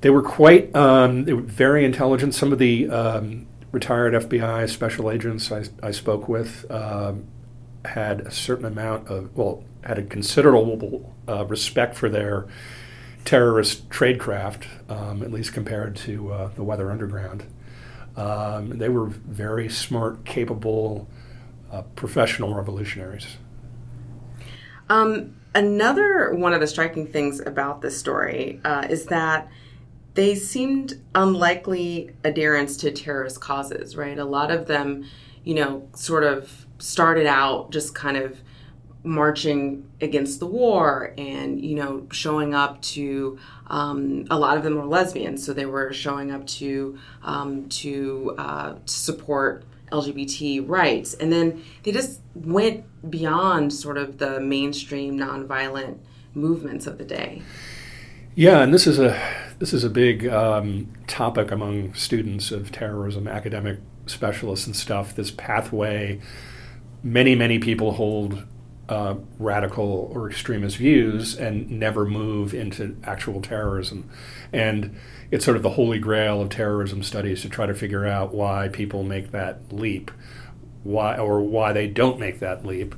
they 0.01 0.09
were 0.09 0.21
quite 0.21 0.73
um, 0.75 1.25
they 1.25 1.33
were 1.33 1.41
very 1.41 1.83
intelligent. 1.83 2.33
Some 2.33 2.53
of 2.53 2.59
the 2.59 2.89
um, 2.89 3.47
retired 3.71 4.13
FBI 4.13 4.69
special 4.69 5.11
agents 5.11 5.51
I, 5.51 5.65
I 5.81 5.91
spoke 5.91 6.29
with 6.29 6.69
um, 6.71 7.25
had 7.83 8.21
a 8.21 8.31
certain 8.31 8.65
amount 8.65 9.07
of 9.09 9.35
well 9.35 9.63
had 9.83 9.97
a 9.97 10.03
considerable 10.03 11.13
uh, 11.27 11.45
respect 11.45 11.95
for 11.95 12.09
their 12.09 12.47
terrorist 13.25 13.89
tradecraft, 13.89 14.65
um, 14.89 15.23
at 15.23 15.31
least 15.31 15.53
compared 15.53 15.95
to 15.95 16.31
uh, 16.31 16.47
the 16.55 16.63
Weather 16.63 16.91
Underground. 16.91 17.45
Um, 18.15 18.77
they 18.77 18.89
were 18.89 19.07
very 19.07 19.69
smart, 19.69 20.25
capable, 20.25 21.07
uh, 21.71 21.81
professional 21.95 22.53
revolutionaries. 22.53 23.37
Um, 24.89 25.35
another 25.55 26.33
one 26.33 26.53
of 26.53 26.59
the 26.59 26.67
striking 26.67 27.07
things 27.07 27.39
about 27.39 27.81
this 27.81 27.97
story 27.97 28.59
uh, 28.63 28.87
is 28.89 29.05
that 29.07 29.49
they 30.13 30.35
seemed 30.35 31.01
unlikely 31.15 32.11
adherents 32.23 32.77
to 32.77 32.91
terrorist 32.91 33.41
causes, 33.41 33.95
right? 33.95 34.19
A 34.19 34.25
lot 34.25 34.51
of 34.51 34.67
them, 34.67 35.05
you 35.43 35.55
know, 35.55 35.87
sort 35.95 36.23
of 36.23 36.67
started 36.77 37.25
out 37.25 37.71
just 37.71 37.95
kind 37.95 38.17
of 38.17 38.41
marching 39.03 39.89
against 39.99 40.39
the 40.39 40.45
war 40.45 41.13
and 41.17 41.63
you 41.63 41.75
know 41.75 42.07
showing 42.11 42.53
up 42.53 42.81
to 42.81 43.37
um, 43.67 44.25
a 44.29 44.37
lot 44.37 44.55
of 44.55 44.63
them 44.63 44.75
were 44.75 44.85
lesbians 44.85 45.45
so 45.45 45.51
they 45.51 45.65
were 45.65 45.91
showing 45.91 46.31
up 46.31 46.45
to 46.47 46.97
um, 47.23 47.67
to, 47.67 48.33
uh, 48.37 48.73
to 48.73 48.93
support 48.93 49.65
LGBT 49.93 50.67
rights. 50.67 51.13
And 51.13 51.31
then 51.31 51.63
they 51.83 51.91
just 51.91 52.19
went 52.33 52.83
beyond 53.09 53.71
sort 53.71 53.97
of 53.97 54.17
the 54.17 54.39
mainstream 54.39 55.17
nonviolent 55.17 55.99
movements 56.33 56.87
of 56.87 56.97
the 56.97 57.05
day. 57.05 57.41
Yeah, 58.35 58.63
and 58.63 58.73
this 58.73 58.87
is 58.87 58.97
a 58.99 59.19
this 59.59 59.73
is 59.73 59.83
a 59.83 59.89
big 59.89 60.27
um, 60.27 60.91
topic 61.05 61.51
among 61.51 61.93
students 61.93 62.51
of 62.51 62.71
terrorism, 62.71 63.27
academic 63.27 63.79
specialists 64.07 64.65
and 64.65 64.75
stuff. 64.75 65.15
This 65.15 65.29
pathway, 65.29 66.19
many 67.03 67.35
many 67.35 67.59
people 67.59 67.91
hold 67.93 68.43
uh, 68.89 69.15
radical 69.39 70.11
or 70.13 70.29
extremist 70.29 70.77
views 70.77 71.37
and 71.37 71.69
never 71.71 72.05
move 72.05 72.53
into 72.53 72.97
actual 73.03 73.41
terrorism, 73.41 74.09
and 74.51 74.95
it's 75.31 75.45
sort 75.45 75.57
of 75.57 75.63
the 75.63 75.71
holy 75.71 75.99
grail 75.99 76.41
of 76.41 76.49
terrorism 76.49 77.01
studies 77.01 77.41
to 77.41 77.49
try 77.49 77.65
to 77.65 77.73
figure 77.73 78.05
out 78.05 78.33
why 78.33 78.67
people 78.67 79.03
make 79.03 79.31
that 79.31 79.71
leap, 79.71 80.11
why 80.83 81.17
or 81.17 81.41
why 81.41 81.73
they 81.73 81.87
don't 81.87 82.19
make 82.19 82.39
that 82.39 82.65
leap. 82.65 82.95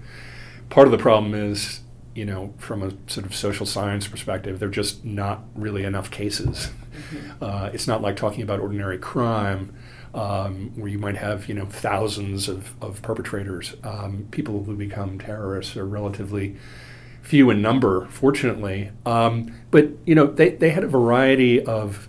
Part 0.69 0.87
of 0.87 0.91
the 0.91 0.97
problem 0.97 1.33
is 1.33 1.81
you 2.15 2.23
know, 2.23 2.53
from 2.57 2.81
a 2.81 2.93
sort 3.11 3.25
of 3.25 3.35
social 3.35 3.65
science 3.65 4.07
perspective, 4.07 4.59
there 4.59 4.69
are 4.69 4.71
just 4.71 5.03
not 5.03 5.43
really 5.53 5.83
enough 5.83 6.09
cases. 6.09 6.71
Mm-hmm. 7.11 7.43
Uh, 7.43 7.69
it's 7.73 7.87
not 7.87 8.01
like 8.01 8.15
talking 8.15 8.41
about 8.41 8.61
ordinary 8.61 8.97
crime, 8.97 9.75
um, 10.15 10.71
where 10.75 10.87
you 10.87 10.97
might 10.97 11.17
have, 11.17 11.47
you 11.47 11.53
know, 11.53 11.65
thousands 11.65 12.47
of, 12.47 12.73
of 12.81 13.01
perpetrators. 13.01 13.75
Um, 13.83 14.27
people 14.31 14.63
who 14.63 14.75
become 14.75 15.19
terrorists 15.19 15.75
are 15.77 15.85
relatively 15.85 16.55
few 17.21 17.49
in 17.49 17.61
number, 17.61 18.07
fortunately. 18.07 18.91
Um, 19.05 19.53
but, 19.71 19.89
you 20.05 20.15
know, 20.15 20.27
they, 20.27 20.51
they 20.51 20.69
had 20.69 20.83
a 20.83 20.87
variety 20.87 21.63
of, 21.63 22.07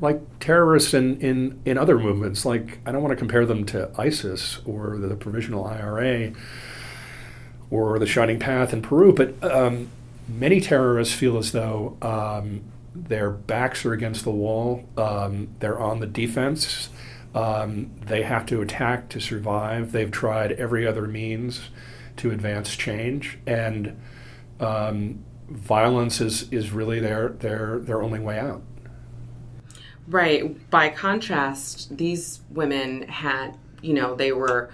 like 0.00 0.20
terrorists 0.38 0.92
in, 0.92 1.20
in, 1.20 1.60
in 1.64 1.78
other 1.78 1.98
movements. 1.98 2.44
Like, 2.44 2.78
I 2.84 2.92
don't 2.92 3.02
want 3.02 3.12
to 3.12 3.16
compare 3.16 3.46
them 3.46 3.64
to 3.66 3.90
ISIS 3.96 4.58
or 4.66 4.98
the 4.98 5.16
Provisional 5.16 5.64
IRA 5.66 6.32
or 7.70 7.98
the 7.98 8.06
Shining 8.06 8.38
Path 8.38 8.72
in 8.72 8.82
Peru. 8.82 9.14
But 9.14 9.42
um, 9.42 9.88
many 10.28 10.60
terrorists 10.60 11.14
feel 11.14 11.38
as 11.38 11.52
though 11.52 11.96
um, 12.02 12.62
their 12.94 13.30
backs 13.30 13.84
are 13.84 13.92
against 13.92 14.24
the 14.24 14.30
wall, 14.30 14.84
um, 14.96 15.48
they're 15.60 15.80
on 15.80 16.00
the 16.00 16.06
defense, 16.06 16.90
um, 17.34 17.90
they 18.06 18.22
have 18.22 18.46
to 18.46 18.62
attack 18.62 19.08
to 19.10 19.20
survive. 19.20 19.92
They've 19.92 20.10
tried 20.10 20.52
every 20.52 20.86
other 20.86 21.06
means 21.06 21.70
to 22.18 22.30
advance 22.30 22.76
change, 22.76 23.38
and 23.46 24.00
um, 24.60 25.24
violence 25.48 26.20
is, 26.20 26.50
is 26.52 26.70
really 26.70 27.00
their, 27.00 27.30
their, 27.30 27.78
their 27.80 28.02
only 28.02 28.20
way 28.20 28.38
out. 28.38 28.62
Right. 30.06 30.70
By 30.70 30.90
contrast, 30.90 31.96
these 31.96 32.40
women 32.50 33.02
had, 33.08 33.56
you 33.82 33.94
know, 33.94 34.14
they 34.14 34.32
were 34.32 34.70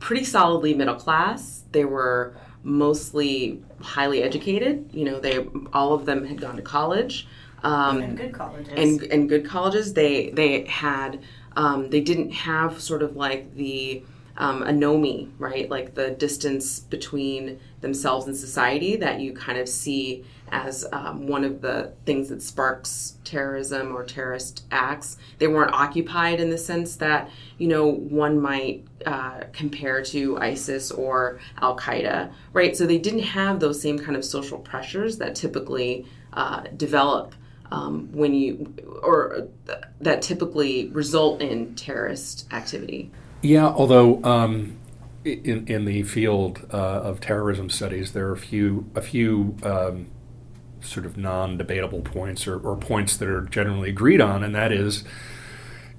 pretty 0.00 0.24
solidly 0.24 0.74
middle 0.74 0.96
class 0.96 1.64
they 1.74 1.84
were 1.84 2.34
mostly 2.62 3.62
highly 3.82 4.22
educated. 4.22 4.88
You 4.94 5.04
know, 5.04 5.20
they 5.20 5.46
all 5.74 5.92
of 5.92 6.06
them 6.06 6.24
had 6.24 6.40
gone 6.40 6.56
to 6.56 6.62
college. 6.62 7.28
Um, 7.62 8.00
and 8.00 8.16
good 8.16 8.32
colleges. 8.32 8.72
And, 8.74 9.02
and 9.12 9.28
good 9.28 9.44
colleges. 9.44 9.92
They 9.92 10.30
they 10.30 10.64
had 10.64 11.20
um, 11.56 11.90
they 11.90 12.00
didn't 12.00 12.30
have 12.30 12.80
sort 12.80 13.02
of 13.02 13.16
like 13.16 13.54
the 13.54 14.02
um, 14.36 14.62
anomie, 14.62 15.30
right? 15.38 15.68
Like 15.70 15.94
the 15.94 16.10
distance 16.10 16.80
between 16.80 17.60
themselves 17.80 18.26
and 18.26 18.36
society 18.36 18.96
that 18.96 19.20
you 19.20 19.32
kind 19.32 19.58
of 19.58 19.68
see 19.68 20.24
as 20.50 20.86
um, 20.92 21.26
one 21.26 21.44
of 21.44 21.60
the 21.60 21.92
things 22.04 22.28
that 22.28 22.42
sparks 22.42 23.16
terrorism 23.24 23.94
or 23.94 24.04
terrorist 24.04 24.64
acts. 24.70 25.16
They 25.38 25.46
weren't 25.46 25.72
occupied 25.72 26.40
in 26.40 26.50
the 26.50 26.58
sense 26.58 26.96
that, 26.96 27.30
you 27.58 27.68
know, 27.68 27.86
one 27.86 28.40
might 28.40 28.84
uh, 29.06 29.44
compare 29.52 30.02
to 30.02 30.38
ISIS 30.38 30.90
or 30.90 31.38
Al 31.60 31.76
Qaeda, 31.78 32.32
right? 32.52 32.76
So 32.76 32.86
they 32.86 32.98
didn't 32.98 33.20
have 33.20 33.60
those 33.60 33.80
same 33.80 33.98
kind 33.98 34.16
of 34.16 34.24
social 34.24 34.58
pressures 34.58 35.18
that 35.18 35.34
typically 35.34 36.06
uh, 36.32 36.64
develop. 36.76 37.34
Um, 37.70 38.10
when 38.12 38.34
you, 38.34 38.74
or 39.02 39.48
th- 39.66 39.78
that 40.00 40.22
typically 40.22 40.88
result 40.88 41.40
in 41.40 41.74
terrorist 41.74 42.46
activity. 42.52 43.10
Yeah, 43.42 43.66
although 43.66 44.22
um, 44.22 44.76
in 45.24 45.66
in 45.66 45.84
the 45.84 46.02
field 46.02 46.66
uh, 46.72 46.76
of 46.76 47.20
terrorism 47.20 47.70
studies, 47.70 48.12
there 48.12 48.28
are 48.28 48.32
a 48.32 48.38
few 48.38 48.88
a 48.94 49.02
few 49.02 49.56
um, 49.62 50.06
sort 50.80 51.06
of 51.06 51.16
non-debatable 51.16 52.02
points 52.02 52.46
or, 52.46 52.58
or 52.58 52.76
points 52.76 53.16
that 53.16 53.28
are 53.28 53.42
generally 53.42 53.88
agreed 53.88 54.20
on, 54.20 54.44
and 54.44 54.54
that 54.54 54.70
is, 54.70 55.04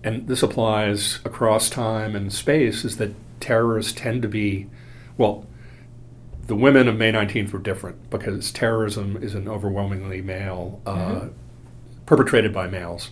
and 0.03 0.27
this 0.27 0.43
applies 0.43 1.19
across 1.25 1.69
time 1.69 2.15
and 2.15 2.31
space, 2.31 2.85
is 2.85 2.97
that 2.97 3.13
terrorists 3.39 3.93
tend 3.93 4.21
to 4.21 4.27
be, 4.27 4.67
well, 5.17 5.45
the 6.47 6.55
women 6.55 6.87
of 6.87 6.95
May 6.95 7.11
19th 7.11 7.51
were 7.51 7.59
different 7.59 8.09
because 8.09 8.51
terrorism 8.51 9.17
is 9.17 9.33
an 9.33 9.47
overwhelmingly 9.47 10.21
male, 10.21 10.81
uh, 10.85 10.95
mm-hmm. 10.95 11.27
Perpetrated 12.05 12.53
by 12.53 12.67
males. 12.67 13.09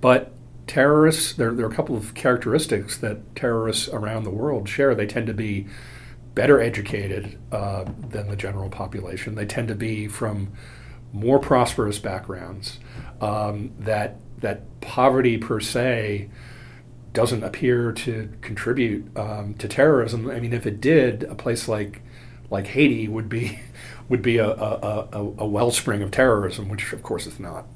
But 0.00 0.32
terrorists, 0.66 1.32
there, 1.32 1.52
there 1.52 1.66
are 1.66 1.70
a 1.70 1.74
couple 1.74 1.96
of 1.96 2.14
characteristics 2.14 2.96
that 2.98 3.34
terrorists 3.34 3.88
around 3.88 4.24
the 4.24 4.30
world 4.30 4.68
share. 4.68 4.94
They 4.94 5.06
tend 5.06 5.26
to 5.26 5.34
be 5.34 5.66
better 6.34 6.60
educated 6.60 7.38
uh, 7.50 7.84
than 8.08 8.28
the 8.28 8.36
general 8.36 8.68
population. 8.68 9.34
They 9.34 9.46
tend 9.46 9.68
to 9.68 9.74
be 9.74 10.06
from 10.06 10.52
more 11.12 11.38
prosperous 11.38 11.98
backgrounds. 11.98 12.78
Um, 13.20 13.72
that 13.78 14.16
that 14.38 14.80
poverty 14.80 15.36
per 15.36 15.60
se 15.60 16.30
doesn't 17.12 17.42
appear 17.42 17.92
to 17.92 18.32
contribute 18.40 19.16
um, 19.18 19.54
to 19.54 19.68
terrorism. 19.68 20.30
I 20.30 20.40
mean, 20.40 20.52
if 20.52 20.66
it 20.66 20.80
did, 20.80 21.24
a 21.24 21.34
place 21.34 21.68
like 21.68 22.02
like 22.48 22.68
Haiti 22.68 23.08
would 23.08 23.28
be 23.28 23.60
would 24.08 24.22
be 24.22 24.38
a, 24.38 24.48
a, 24.48 25.08
a, 25.12 25.34
a 25.38 25.46
wellspring 25.46 26.02
of 26.02 26.10
terrorism, 26.10 26.68
which 26.68 26.92
of 26.92 27.02
course 27.02 27.26
it's 27.26 27.40
not. 27.40 27.66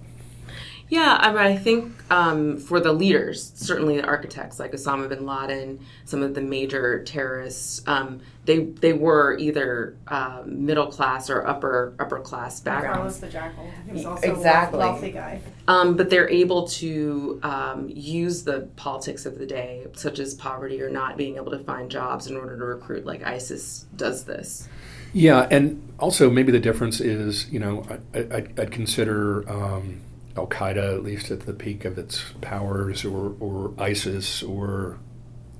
Yeah, 0.88 1.16
I, 1.18 1.28
mean, 1.28 1.38
I 1.38 1.56
think 1.56 1.92
um, 2.12 2.58
for 2.58 2.78
the 2.78 2.92
leaders, 2.92 3.52
certainly 3.54 3.96
the 3.96 4.04
architects 4.04 4.60
like 4.60 4.72
Osama 4.72 5.08
bin 5.08 5.24
Laden, 5.24 5.80
some 6.04 6.22
of 6.22 6.34
the 6.34 6.40
major 6.40 7.02
terrorists, 7.04 7.82
um, 7.86 8.20
they 8.44 8.64
they 8.64 8.92
were 8.92 9.38
either 9.38 9.96
uh, 10.06 10.42
middle 10.44 10.86
class 10.88 11.30
or 11.30 11.46
upper 11.46 11.94
upper 11.98 12.20
class 12.20 12.60
background. 12.60 12.96
Carlos 12.96 13.16
the 13.16 13.28
Jackal, 13.28 13.70
he 13.86 13.92
was 13.92 14.04
also 14.04 14.30
exactly. 14.30 14.78
a 14.78 14.82
wealthy 14.82 15.10
guy. 15.10 15.40
Um, 15.66 15.96
but 15.96 16.10
they're 16.10 16.28
able 16.28 16.68
to 16.68 17.40
um, 17.42 17.88
use 17.88 18.44
the 18.44 18.68
politics 18.76 19.24
of 19.24 19.38
the 19.38 19.46
day, 19.46 19.86
such 19.94 20.18
as 20.18 20.34
poverty 20.34 20.82
or 20.82 20.90
not 20.90 21.16
being 21.16 21.36
able 21.36 21.52
to 21.52 21.58
find 21.60 21.90
jobs, 21.90 22.26
in 22.26 22.36
order 22.36 22.58
to 22.58 22.64
recruit. 22.64 23.06
Like 23.06 23.22
ISIS 23.24 23.86
does 23.96 24.24
this. 24.24 24.68
Yeah, 25.14 25.46
and 25.50 25.94
also 25.98 26.28
maybe 26.28 26.50
the 26.50 26.58
difference 26.58 27.00
is, 27.00 27.48
you 27.50 27.60
know, 27.60 27.86
I, 28.12 28.46
would 28.56 28.72
consider 28.72 29.48
um, 29.48 30.00
Al 30.36 30.46
Qaeda, 30.46 30.94
at 30.94 31.04
least 31.04 31.30
at 31.30 31.40
the 31.40 31.52
peak 31.52 31.84
of 31.84 31.96
its 31.98 32.24
powers, 32.40 33.04
or, 33.04 33.34
or 33.38 33.72
ISIS, 33.78 34.42
or 34.42 34.98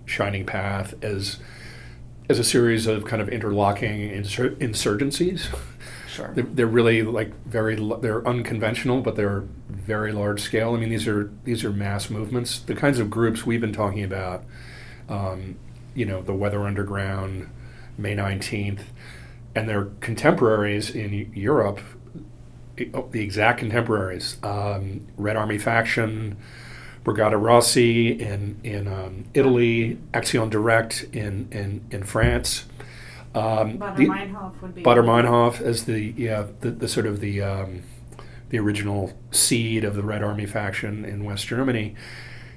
Shining 0.06 0.44
Path, 0.44 0.94
as 1.02 1.38
as 2.28 2.38
a 2.38 2.44
series 2.44 2.86
of 2.86 3.04
kind 3.04 3.20
of 3.20 3.28
interlocking 3.28 4.10
insur- 4.10 4.56
insurgencies. 4.56 5.54
Sure. 6.08 6.32
They're, 6.34 6.44
they're, 6.44 6.66
really 6.66 7.02
like 7.02 7.34
very 7.44 7.76
they're 8.00 8.26
unconventional, 8.26 9.00
but 9.00 9.16
they're 9.16 9.44
very 9.68 10.12
large 10.12 10.40
scale. 10.40 10.74
I 10.74 10.78
mean, 10.78 10.88
these 10.88 11.08
are 11.08 11.30
these 11.44 11.64
are 11.64 11.70
mass 11.70 12.08
movements. 12.08 12.60
The 12.60 12.74
kinds 12.74 12.98
of 12.98 13.10
groups 13.10 13.44
we've 13.44 13.60
been 13.60 13.72
talking 13.72 14.04
about, 14.04 14.44
um, 15.08 15.56
you 15.94 16.06
know, 16.06 16.22
the 16.22 16.32
Weather 16.32 16.66
Underground, 16.66 17.48
May 17.98 18.14
nineteenth, 18.14 18.84
and 19.54 19.68
their 19.68 19.86
contemporaries 20.00 20.90
in 20.94 21.32
Europe 21.34 21.80
Oh, 22.92 23.08
the 23.10 23.20
exact 23.22 23.60
contemporaries 23.60 24.36
um, 24.42 25.06
Red 25.16 25.36
Army 25.36 25.58
faction, 25.58 26.36
Brigate 27.04 27.40
Rosse 27.40 27.76
in 27.76 28.58
in 28.64 28.88
um, 28.88 29.26
Italy, 29.32 29.98
Action 30.12 30.50
Directe 30.50 31.04
in 31.14 31.48
in, 31.52 31.84
in 31.90 32.02
France. 32.02 32.64
Um, 33.34 33.78
Baader 33.78 33.96
Meinhof 33.96 34.62
would 34.62 34.74
be 34.74 34.82
Baader 34.82 35.04
Meinhof 35.04 35.60
as 35.60 35.84
the 35.84 36.14
yeah 36.16 36.46
the, 36.60 36.70
the 36.70 36.88
sort 36.88 37.06
of 37.06 37.20
the 37.20 37.42
um, 37.42 37.82
the 38.48 38.58
original 38.58 39.12
seed 39.30 39.84
of 39.84 39.94
the 39.94 40.02
Red 40.02 40.22
Army 40.24 40.46
faction 40.46 41.04
in 41.04 41.24
West 41.24 41.46
Germany. 41.46 41.94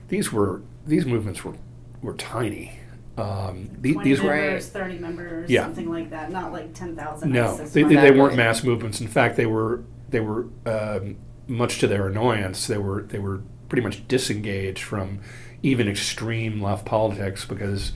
These 0.08 0.32
were 0.32 0.62
these 0.88 1.06
movements 1.06 1.44
were 1.44 1.56
were 2.02 2.16
tiny. 2.16 2.80
Um, 3.18 3.72
the, 3.82 3.98
these 4.04 4.22
members, 4.22 4.24
were 4.24 4.80
thirty 4.80 5.00
members, 5.00 5.50
yeah. 5.50 5.64
something 5.64 5.90
like 5.90 6.12
that. 6.12 6.32
Not 6.32 6.52
like 6.52 6.74
ten 6.74 6.96
thousand. 6.96 7.32
No, 7.32 7.58
they, 7.58 7.84
they, 7.84 8.12
weren't 8.12 8.36
mass 8.36 8.64
movements. 8.64 9.02
In 9.02 9.08
fact, 9.08 9.38
they 9.38 9.48
were 9.48 9.84
they 10.10 10.20
were 10.20 10.48
um, 10.66 11.18
much 11.48 11.80
to 11.80 11.88
their 11.88 12.08
annoyance. 12.08 12.68
They 12.68 12.78
were 12.78 13.04
they 13.04 13.20
were 13.20 13.42
pretty 13.70 13.84
much 13.84 14.08
disengaged 14.08 14.84
from 14.84 15.20
even 15.64 15.88
extreme 15.88 16.62
left 16.62 16.86
politics 16.86 17.46
because 17.46 17.92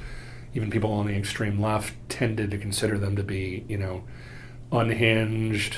even 0.54 0.70
people 0.70 0.92
on 0.92 1.08
the 1.08 1.16
extreme 1.16 1.62
left 1.62 1.94
tended 2.10 2.52
to 2.52 2.58
consider 2.58 2.98
them 2.98 3.16
to 3.16 3.24
be 3.24 3.66
you 3.68 3.78
know 3.78 4.04
unhinged, 4.72 5.76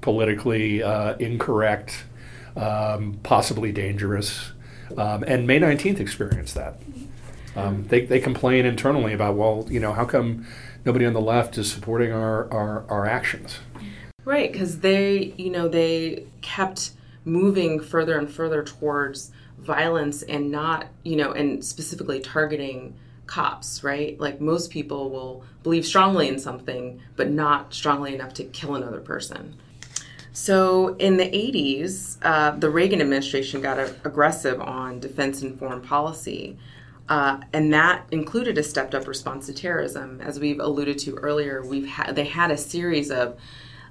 politically 0.00 0.82
uh, 0.82 1.16
incorrect, 1.16 2.04
um, 2.56 3.18
possibly 3.22 3.72
dangerous. 3.72 4.52
Um, 4.98 5.24
and 5.26 5.46
May 5.46 5.58
19th 5.58 5.98
experienced 5.98 6.54
that. 6.54 6.78
Um, 7.56 7.86
they, 7.88 8.04
they 8.04 8.20
complain 8.20 8.66
internally 8.66 9.12
about, 9.12 9.36
well, 9.36 9.66
you 9.70 9.80
know, 9.80 9.92
how 9.92 10.04
come 10.04 10.46
nobody 10.84 11.06
on 11.06 11.12
the 11.12 11.20
left 11.20 11.56
is 11.56 11.72
supporting 11.72 12.12
our, 12.12 12.52
our, 12.52 12.84
our 12.90 13.06
actions? 13.06 13.58
Right, 14.24 14.50
because 14.50 14.80
they, 14.80 15.34
you 15.36 15.50
know, 15.50 15.68
they 15.68 16.26
kept 16.40 16.92
moving 17.24 17.80
further 17.80 18.18
and 18.18 18.30
further 18.30 18.62
towards 18.62 19.32
violence 19.58 20.22
and 20.22 20.50
not, 20.50 20.86
you 21.02 21.16
know, 21.16 21.32
and 21.32 21.64
specifically 21.64 22.20
targeting 22.20 22.94
cops, 23.26 23.82
right? 23.82 24.18
Like 24.20 24.40
most 24.40 24.70
people 24.70 25.10
will 25.10 25.44
believe 25.62 25.86
strongly 25.86 26.28
in 26.28 26.38
something, 26.38 27.00
but 27.16 27.30
not 27.30 27.72
strongly 27.72 28.14
enough 28.14 28.34
to 28.34 28.44
kill 28.44 28.74
another 28.74 29.00
person. 29.00 29.56
So 30.32 30.96
in 30.96 31.16
the 31.16 31.30
80s, 31.30 32.18
uh, 32.22 32.52
the 32.52 32.68
Reagan 32.68 33.00
administration 33.00 33.60
got 33.60 33.78
a- 33.78 33.94
aggressive 34.04 34.60
on 34.60 35.00
defense 35.00 35.42
and 35.42 35.58
foreign 35.58 35.80
policy. 35.80 36.58
Uh, 37.08 37.40
and 37.52 37.72
that 37.72 38.06
included 38.10 38.58
a 38.58 38.62
stepped 38.62 38.94
up 38.94 39.06
response 39.06 39.46
to 39.46 39.52
terrorism. 39.52 40.20
As 40.20 40.40
we've 40.40 40.58
alluded 40.58 40.98
to 41.00 41.14
earlier, 41.16 41.62
we've 41.62 41.86
had 41.86 42.16
they 42.16 42.24
had 42.24 42.50
a 42.50 42.56
series 42.56 43.10
of 43.10 43.38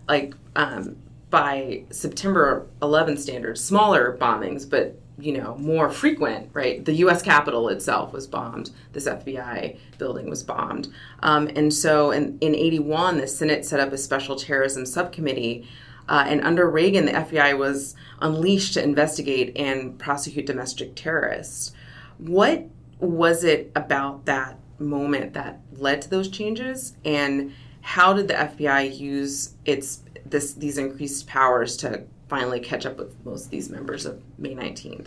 like 0.08 0.36
um, 0.56 0.98
by 1.30 1.84
September 1.90 2.68
11 2.82 3.18
standards, 3.18 3.64
smaller 3.64 4.18
bombings, 4.20 4.70
but 4.70 5.00
you 5.20 5.38
know 5.38 5.56
more 5.58 5.90
frequent. 5.90 6.50
Right, 6.54 6.84
the 6.84 6.94
U.S. 6.94 7.22
Capitol 7.22 7.70
itself 7.70 8.14
was 8.14 8.28
bombed. 8.28 8.72
This 8.92 9.08
FBI 9.08 9.78
building 9.98 10.30
was 10.30 10.44
bombed, 10.44 10.90
um, 11.22 11.50
and 11.56 11.74
so 11.74 12.12
in, 12.12 12.38
in 12.42 12.56
81, 12.56 13.18
the 13.18 13.28
Senate 13.28 13.66
set 13.66 13.80
up 13.80 13.92
a 13.92 13.98
special 13.98 14.36
terrorism 14.36 14.86
subcommittee. 14.86 15.68
Uh, 16.10 16.26
and 16.28 16.42
under 16.42 16.70
Reagan, 16.70 17.06
the 17.06 17.14
FBI 17.14 17.58
was 17.58 17.96
unleashed 18.20 18.74
to 18.74 18.84
investigate 18.84 19.56
and 19.56 19.98
prosecute 19.98 20.46
domestic 20.46 20.96
terrorists. 20.96 21.72
What 22.18 22.68
was 23.00 23.46
it 23.46 23.72
about 23.74 24.26
that 24.26 24.60
moment 24.80 25.34
that 25.34 25.62
led 25.74 26.02
to 26.02 26.10
those 26.10 26.30
changes, 26.30 26.96
and 27.04 27.54
how 27.84 28.14
did 28.14 28.30
the 28.30 28.34
FBI 28.34 28.98
use 28.98 29.54
its 29.66 30.02
this 30.26 30.54
these 30.54 30.78
increased 30.78 31.28
powers 31.28 31.78
to 31.78 32.04
finally 32.30 32.60
catch 32.60 32.86
up 32.86 32.98
with 32.98 33.14
most 33.26 33.46
of 33.46 33.52
these 33.52 33.70
members 33.70 34.06
of 34.06 34.22
May 34.40 34.56
19th? 34.56 35.06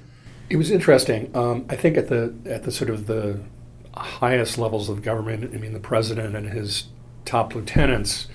It 0.49 0.57
was 0.57 0.71
interesting. 0.71 1.35
Um, 1.35 1.67
I 1.69 1.75
think 1.75 1.97
at 1.97 2.09
the 2.09 2.35
at 2.45 2.63
the 2.63 2.71
sort 2.71 2.91
of 2.91 3.07
the 3.07 3.41
highest 3.95 4.59
levels 4.59 4.89
of 4.89 5.03
government, 5.03 5.53
I 5.55 5.59
mean, 5.59 5.73
the 5.73 5.81
president 5.81 6.37
and 6.37 6.51
his 6.51 6.85
top 7.25 7.55
lieutenants, 7.55 8.29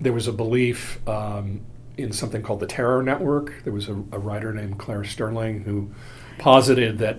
there 0.00 0.12
was 0.12 0.28
a 0.28 0.32
belief 0.32 1.06
um, 1.08 1.60
in 1.98 2.12
something 2.12 2.42
called 2.42 2.60
the 2.60 2.66
Terror 2.66 3.02
Network. 3.02 3.64
There 3.64 3.72
was 3.72 3.88
a, 3.88 3.94
a 4.12 4.18
writer 4.18 4.54
named 4.54 4.78
Claire 4.78 5.04
Sterling 5.04 5.64
who 5.64 5.90
posited 6.38 6.98
that 6.98 7.18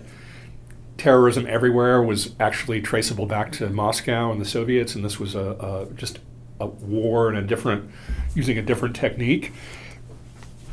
terrorism 0.98 1.46
everywhere 1.48 2.02
was 2.02 2.34
actually 2.40 2.82
traceable 2.82 3.26
back 3.26 3.52
to 3.52 3.70
Moscow 3.70 4.32
and 4.32 4.40
the 4.40 4.46
Soviets, 4.46 4.96
and 4.96 5.04
this 5.04 5.20
was 5.20 5.36
a, 5.36 5.90
a 5.90 5.94
just 5.94 6.20
a 6.60 6.66
war 6.66 7.30
and 7.30 7.38
a 7.38 7.42
different 7.42 7.92
using 8.34 8.58
a 8.58 8.62
different 8.62 8.96
technique. 8.96 9.52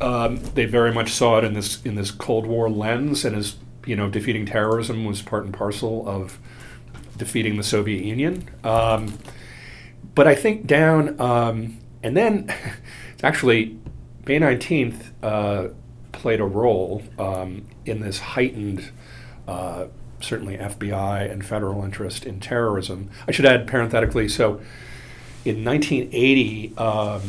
Um, 0.00 0.38
they 0.54 0.64
very 0.64 0.92
much 0.92 1.12
saw 1.12 1.38
it 1.38 1.44
in 1.44 1.54
this 1.54 1.82
in 1.84 1.94
this 1.94 2.10
Cold 2.10 2.46
War 2.46 2.68
lens, 2.68 3.24
and 3.24 3.36
as 3.36 3.56
you 3.86 3.96
know, 3.96 4.08
defeating 4.08 4.46
terrorism 4.46 5.04
was 5.04 5.22
part 5.22 5.44
and 5.44 5.52
parcel 5.54 6.08
of 6.08 6.38
defeating 7.16 7.56
the 7.56 7.62
Soviet 7.62 8.04
Union. 8.04 8.48
Um, 8.64 9.18
but 10.14 10.26
I 10.26 10.34
think 10.34 10.66
down, 10.66 11.20
um, 11.20 11.78
and 12.02 12.16
then 12.16 12.52
actually 13.22 13.78
May 14.26 14.38
nineteenth 14.38 15.12
uh, 15.22 15.68
played 16.12 16.40
a 16.40 16.44
role 16.44 17.02
um, 17.18 17.66
in 17.84 18.00
this 18.00 18.18
heightened. 18.18 18.90
Uh, 19.46 19.86
certainly 20.20 20.56
FBI 20.56 21.28
and 21.30 21.44
federal 21.44 21.82
interest 21.82 22.24
in 22.24 22.38
terrorism. 22.38 23.10
I 23.26 23.32
should 23.32 23.44
add 23.44 23.66
parenthetically 23.66 24.28
so 24.28 24.60
in 25.44 25.64
1980, 25.64 26.76
um, 26.76 27.22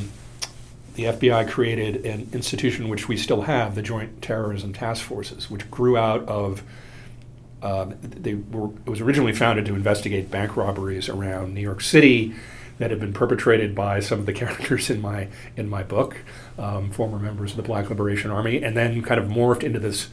the 0.96 1.06
FBI 1.06 1.50
created 1.50 2.06
an 2.06 2.30
institution 2.34 2.88
which 2.90 3.08
we 3.08 3.18
still 3.18 3.42
have, 3.42 3.76
the 3.76 3.82
Joint 3.82 4.22
Terrorism 4.22 4.74
Task 4.74 5.04
Forces, 5.04 5.50
which 5.50 5.70
grew 5.72 5.98
out 5.98 6.28
of. 6.28 6.64
Um, 7.64 7.96
they 8.02 8.34
were, 8.36 8.70
it 8.86 8.90
was 8.90 9.00
originally 9.00 9.32
founded 9.32 9.66
to 9.68 9.74
investigate 9.74 10.30
bank 10.30 10.58
robberies 10.58 11.08
around 11.08 11.54
New 11.54 11.62
York 11.62 11.80
City 11.80 12.36
that 12.78 12.92
had 12.92 13.00
been 13.00 13.14
perpetrated 13.14 13.74
by 13.74 14.02
some 14.02 14.20
of 14.20 14.26
the 14.26 14.34
characters 14.42 14.90
in 14.90 15.02
my 15.02 15.30
in 15.56 15.70
my 15.70 15.82
book, 15.82 16.18
um, 16.58 16.92
former 16.92 17.18
members 17.18 17.52
of 17.52 17.58
the 17.58 17.64
Black 17.64 17.90
Liberation 17.90 18.32
Army, 18.32 18.62
and 18.62 18.76
then 18.76 19.02
kind 19.02 19.20
of 19.20 19.28
morphed 19.28 19.64
into 19.64 19.80
this 19.80 20.10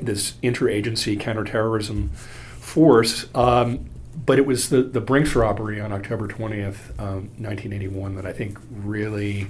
this 0.00 0.34
interagency 0.42 1.18
counterterrorism 1.18 2.10
force. 2.10 3.26
Um, 3.34 3.86
but 4.26 4.38
it 4.38 4.46
was 4.46 4.68
the, 4.68 4.82
the 4.82 5.00
Brinks 5.00 5.34
robbery 5.34 5.80
on 5.80 5.92
October 5.92 6.28
20th, 6.28 6.98
um, 6.98 7.30
1981, 7.38 8.16
that 8.16 8.26
I 8.26 8.32
think 8.32 8.58
really 8.70 9.48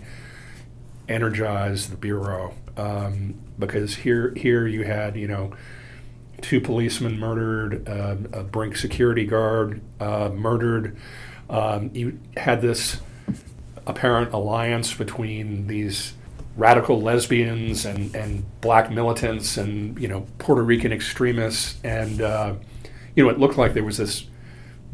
energized 1.09 1.91
the 1.91 1.97
Bureau. 1.97 2.55
Um, 2.77 3.35
because 3.59 3.97
here, 3.97 4.33
here 4.37 4.67
you 4.67 4.85
had, 4.85 5.17
you 5.17 5.29
know, 5.29 5.53
two 6.41 6.61
policemen 6.61 7.19
murdered, 7.19 7.89
uh, 7.89 8.17
a 8.33 8.43
Brink 8.43 8.77
security 8.77 9.27
guard 9.27 9.81
uh, 10.01 10.31
murdered. 10.31 10.97
Um, 11.49 11.91
you 11.95 12.19
had 12.37 12.61
this 12.61 13.01
apparent 13.87 14.33
alliance 14.33 14.95
between 14.95 15.67
these 15.67 16.15
radical 16.57 17.01
lesbians 17.01 17.85
and, 17.85 18.15
and 18.15 18.45
black 18.61 18.91
militants 18.91 19.57
and 19.57 19.99
you 19.99 20.07
know 20.07 20.27
Puerto 20.39 20.63
Rican 20.63 20.93
extremists 20.93 21.81
and 21.83 22.21
uh, 22.23 22.55
you 23.17 23.25
know 23.25 23.31
it 23.31 23.39
looked 23.39 23.59
like 23.59 23.75
there 23.75 23.83
was 23.83 23.97
this 23.97 24.27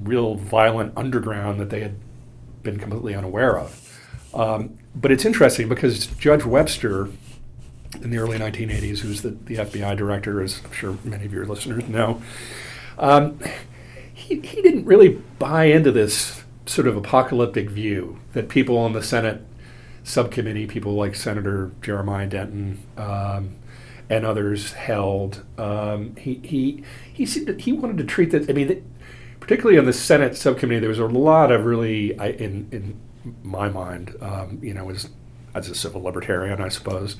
real 0.02 0.34
violent 0.34 0.92
underground 0.96 1.60
that 1.60 1.70
they 1.70 1.80
had 1.80 1.96
been 2.62 2.78
completely 2.78 3.14
unaware 3.14 3.58
of. 3.58 3.86
Um, 4.34 4.78
but 4.94 5.10
it's 5.10 5.24
interesting 5.24 5.68
because 5.68 6.06
Judge 6.06 6.44
Webster 6.44 7.08
in 8.02 8.10
the 8.10 8.18
early 8.18 8.38
1980s, 8.38 8.98
who's 9.00 9.22
the, 9.22 9.30
the 9.30 9.56
FBI 9.56 9.96
director, 9.96 10.42
as 10.42 10.60
I'm 10.64 10.72
sure 10.72 10.98
many 11.04 11.24
of 11.24 11.32
your 11.32 11.44
listeners 11.44 11.88
know, 11.88 12.22
um, 12.98 13.38
he, 14.12 14.40
he 14.40 14.62
didn't 14.62 14.84
really 14.84 15.20
buy 15.38 15.64
into 15.64 15.90
this 15.90 16.44
sort 16.66 16.86
of 16.86 16.96
apocalyptic 16.96 17.68
view 17.68 18.20
that 18.32 18.48
people 18.48 18.78
on 18.78 18.92
the 18.92 19.02
Senate 19.02 19.44
subcommittee, 20.04 20.66
people 20.66 20.94
like 20.94 21.14
Senator 21.14 21.72
Jeremiah 21.82 22.26
Denton 22.26 22.80
um, 22.96 23.56
and 24.08 24.24
others 24.24 24.72
held. 24.72 25.44
Um, 25.58 26.16
he 26.16 26.40
he 26.44 26.84
he 27.12 27.26
seemed 27.26 27.48
to, 27.48 27.54
he 27.54 27.72
wanted 27.72 27.98
to 27.98 28.04
treat 28.04 28.30
this. 28.30 28.48
I 28.48 28.52
mean, 28.52 28.84
particularly 29.50 29.80
on 29.80 29.84
the 29.84 29.92
Senate 29.92 30.36
subcommittee, 30.36 30.78
there 30.78 30.88
was 30.88 31.00
a 31.00 31.06
lot 31.06 31.50
of 31.50 31.64
really, 31.64 32.12
in 32.12 32.68
in 32.70 33.00
my 33.42 33.68
mind, 33.68 34.14
um, 34.20 34.60
you 34.62 34.72
know, 34.72 34.88
as 34.90 35.08
as 35.56 35.68
a 35.68 35.74
civil 35.74 36.00
libertarian, 36.02 36.62
I 36.62 36.68
suppose, 36.68 37.16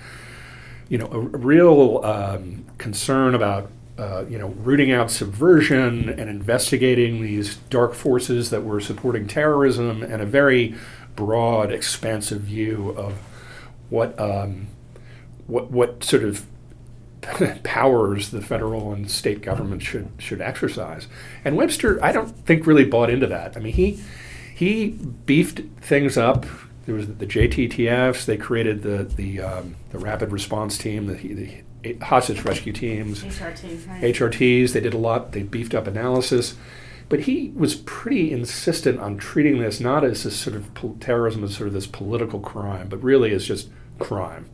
you 0.88 0.96
know, 0.96 1.06
a, 1.06 1.18
a 1.18 1.38
real 1.38 2.00
um, 2.04 2.66
concern 2.78 3.34
about. 3.34 3.72
Uh, 3.98 4.24
you 4.30 4.38
know, 4.38 4.48
rooting 4.48 4.90
out 4.90 5.10
subversion 5.10 6.08
and 6.08 6.30
investigating 6.30 7.20
these 7.20 7.56
dark 7.68 7.92
forces 7.92 8.48
that 8.48 8.64
were 8.64 8.80
supporting 8.80 9.26
terrorism, 9.26 10.02
and 10.02 10.22
a 10.22 10.24
very 10.24 10.74
broad, 11.16 11.70
expansive 11.70 12.40
view 12.40 12.94
of 12.96 13.18
what 13.90 14.18
um, 14.18 14.68
what 15.46 15.70
what 15.70 16.02
sort 16.02 16.24
of 16.24 16.46
powers 17.64 18.30
the 18.30 18.40
federal 18.40 18.92
and 18.92 19.10
state 19.10 19.42
government 19.42 19.82
should 19.82 20.08
should 20.18 20.40
exercise. 20.40 21.06
And 21.44 21.56
Webster, 21.56 22.02
I 22.02 22.12
don't 22.12 22.30
think 22.46 22.66
really 22.66 22.84
bought 22.84 23.10
into 23.10 23.26
that. 23.26 23.56
I 23.56 23.60
mean, 23.60 23.72
he 23.72 24.00
he 24.54 24.88
beefed 25.26 25.60
things 25.80 26.16
up. 26.16 26.46
There 26.86 26.94
was 26.94 27.06
the 27.06 27.26
JTTFs. 27.26 28.24
They 28.24 28.36
created 28.36 28.82
the 28.82 29.04
the 29.04 29.40
um, 29.40 29.76
the 29.90 29.98
rapid 29.98 30.32
response 30.32 30.78
team, 30.78 31.06
the, 31.06 31.62
the 31.82 32.04
hostage 32.04 32.42
rescue 32.42 32.72
teams, 32.72 33.22
HRT, 33.22 33.88
right. 33.88 34.02
HRTs. 34.14 34.72
They 34.72 34.80
did 34.80 34.94
a 34.94 34.98
lot. 34.98 35.32
They 35.32 35.42
beefed 35.42 35.74
up 35.74 35.86
analysis. 35.86 36.56
But 37.08 37.20
he 37.20 37.52
was 37.56 37.74
pretty 37.74 38.30
insistent 38.30 39.00
on 39.00 39.16
treating 39.18 39.58
this 39.58 39.80
not 39.80 40.04
as 40.04 40.24
a 40.24 40.30
sort 40.30 40.54
of 40.54 40.70
terrorism 41.00 41.42
as 41.42 41.56
sort 41.56 41.66
of 41.66 41.74
this 41.74 41.88
political 41.88 42.38
crime, 42.38 42.88
but 42.88 43.02
really 43.02 43.32
as 43.32 43.44
just 43.44 43.68
crime, 43.98 44.48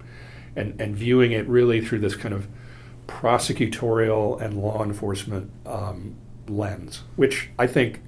and 0.57 0.81
and 0.81 0.97
viewing 0.97 1.33
it 1.33 1.47
really 1.49 1.81
through 1.81 2.01
this 2.01 2.17
kind 2.17 2.35
of 2.35 2.49
prosecutorial 3.07 4.41
and 4.41 4.61
law 4.61 4.83
enforcement 4.83 5.51
um, 5.65 6.17
lens, 6.49 7.03
which 7.17 7.51
I 7.59 7.67
think, 7.67 8.03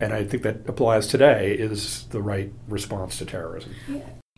and 0.00 0.12
I 0.12 0.24
think 0.24 0.42
that 0.44 0.68
applies 0.68 1.06
today, 1.08 1.52
is 1.52 2.04
the 2.08 2.22
right 2.22 2.52
response 2.68 3.18
to 3.18 3.26
terrorism. 3.26 3.74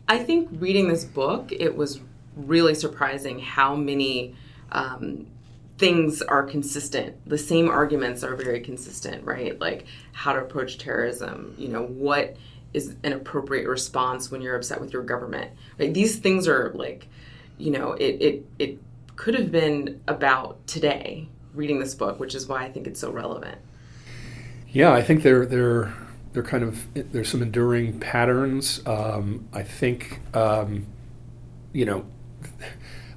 I 0.07 0.19
think 0.19 0.49
reading 0.53 0.87
this 0.87 1.03
book, 1.03 1.51
it 1.51 1.75
was 1.75 1.99
really 2.35 2.73
surprising 2.73 3.39
how 3.39 3.75
many 3.75 4.35
um, 4.71 5.27
things 5.77 6.21
are 6.21 6.43
consistent. 6.43 7.15
The 7.29 7.37
same 7.37 7.69
arguments 7.69 8.23
are 8.23 8.35
very 8.35 8.61
consistent, 8.61 9.23
right? 9.25 9.59
Like 9.59 9.85
how 10.13 10.33
to 10.33 10.39
approach 10.39 10.77
terrorism, 10.77 11.53
you 11.57 11.67
know, 11.67 11.83
what 11.83 12.37
is 12.73 12.95
an 13.03 13.13
appropriate 13.13 13.67
response 13.67 14.31
when 14.31 14.41
you're 14.41 14.55
upset 14.55 14.81
with 14.81 14.91
your 14.91 15.03
government. 15.03 15.51
Right? 15.79 15.93
These 15.93 16.17
things 16.17 16.47
are 16.47 16.71
like, 16.73 17.07
you 17.57 17.71
know, 17.71 17.93
it 17.93 18.21
it 18.21 18.45
it 18.59 18.79
could 19.15 19.33
have 19.35 19.51
been 19.51 20.01
about 20.07 20.65
today, 20.67 21.27
reading 21.53 21.79
this 21.79 21.95
book, 21.95 22.19
which 22.19 22.35
is 22.35 22.47
why 22.47 22.63
I 22.63 22.71
think 22.71 22.87
it's 22.87 22.99
so 22.99 23.11
relevant. 23.11 23.57
Yeah, 24.69 24.93
I 24.93 25.01
think 25.01 25.23
they're 25.23 25.45
they're 25.45 25.93
they're 26.33 26.43
kind 26.43 26.63
of 26.63 26.85
there's 26.93 27.29
some 27.29 27.41
enduring 27.41 27.99
patterns. 27.99 28.81
Um, 28.85 29.47
I 29.53 29.63
think 29.63 30.19
um, 30.35 30.85
you 31.73 31.85
know, 31.85 32.05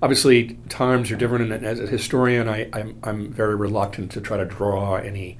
obviously 0.02 0.58
times 0.68 1.10
are 1.10 1.16
different, 1.16 1.52
and 1.52 1.64
as 1.64 1.80
a 1.80 1.86
historian, 1.86 2.48
I, 2.48 2.68
I'm 2.72 2.98
I'm 3.02 3.32
very 3.32 3.54
reluctant 3.54 4.10
to 4.12 4.20
try 4.20 4.36
to 4.36 4.44
draw 4.44 4.96
any 4.96 5.38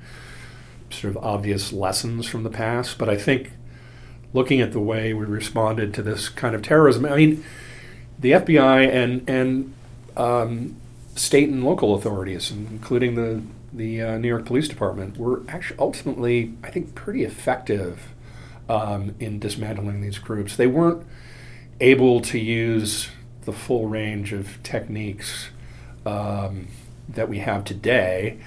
sort 0.90 1.16
of 1.16 1.22
obvious 1.22 1.72
lessons 1.72 2.26
from 2.26 2.42
the 2.42 2.50
past. 2.50 2.98
But 2.98 3.08
I 3.08 3.16
think 3.16 3.52
looking 4.32 4.60
at 4.60 4.72
the 4.72 4.80
way 4.80 5.12
we 5.12 5.24
responded 5.24 5.94
to 5.94 6.02
this 6.02 6.28
kind 6.28 6.54
of 6.54 6.62
terrorism, 6.62 7.06
I 7.06 7.16
mean, 7.16 7.44
the 8.20 8.33
FBI 8.33 8.88
and 8.92 9.28
and 9.28 9.74
um, 10.16 10.76
state 11.14 11.48
and 11.48 11.64
local 11.64 11.94
authorities, 11.94 12.50
including 12.50 13.14
the 13.14 13.42
the 13.72 14.02
uh, 14.02 14.18
New 14.18 14.28
York 14.28 14.46
Police 14.46 14.68
Department, 14.68 15.16
were 15.16 15.42
actually 15.48 15.78
ultimately, 15.78 16.54
I 16.62 16.70
think, 16.70 16.94
pretty 16.94 17.24
effective 17.24 18.09
um, 18.68 19.14
in 19.20 19.38
dismantling 19.38 20.00
these 20.00 20.18
groups. 20.18 20.56
They 20.56 20.66
weren't 20.66 21.06
able 21.80 22.20
to 22.20 22.38
use 22.38 23.09
the 23.44 23.52
full 23.52 23.87
range 23.87 24.33
of 24.33 24.62
techniques 24.62 25.48
um, 26.04 26.68
that 27.09 27.28
we 27.28 27.38
have 27.38 27.64
today. 27.64 28.38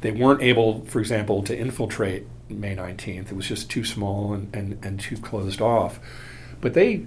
They 0.00 0.12
weren't 0.12 0.40
able, 0.40 0.84
for 0.86 0.98
example, 0.98 1.42
to 1.42 1.56
infiltrate 1.56 2.26
May 2.48 2.74
19th. 2.74 3.30
It 3.30 3.36
was 3.36 3.46
just 3.46 3.70
too 3.70 3.84
small 3.84 4.32
and, 4.32 4.54
and, 4.54 4.84
and 4.84 4.98
too 4.98 5.16
closed 5.18 5.60
off. 5.60 6.00
But 6.60 6.74
they 6.74 7.06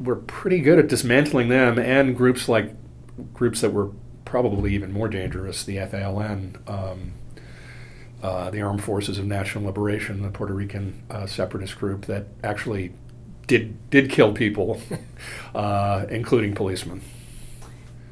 were 0.00 0.16
pretty 0.16 0.60
good 0.60 0.78
at 0.78 0.88
dismantling 0.88 1.48
them 1.48 1.78
and 1.78 2.16
groups 2.16 2.48
like 2.48 2.74
groups 3.32 3.60
that 3.60 3.70
were 3.70 3.90
probably 4.24 4.74
even 4.74 4.92
more 4.92 5.08
dangerous, 5.08 5.64
the 5.64 5.76
FALN, 5.76 6.56
um, 6.68 7.12
uh, 8.22 8.50
the 8.50 8.60
Armed 8.60 8.82
Forces 8.82 9.18
of 9.18 9.26
National 9.26 9.64
Liberation, 9.64 10.22
the 10.22 10.30
Puerto 10.30 10.54
Rican 10.54 11.02
uh, 11.10 11.26
separatist 11.26 11.78
group 11.78 12.06
that 12.06 12.26
actually 12.42 12.92
did 13.46 13.90
did 13.90 14.10
kill 14.10 14.32
people, 14.32 14.80
uh, 15.54 16.06
including 16.08 16.54
policemen. 16.54 17.02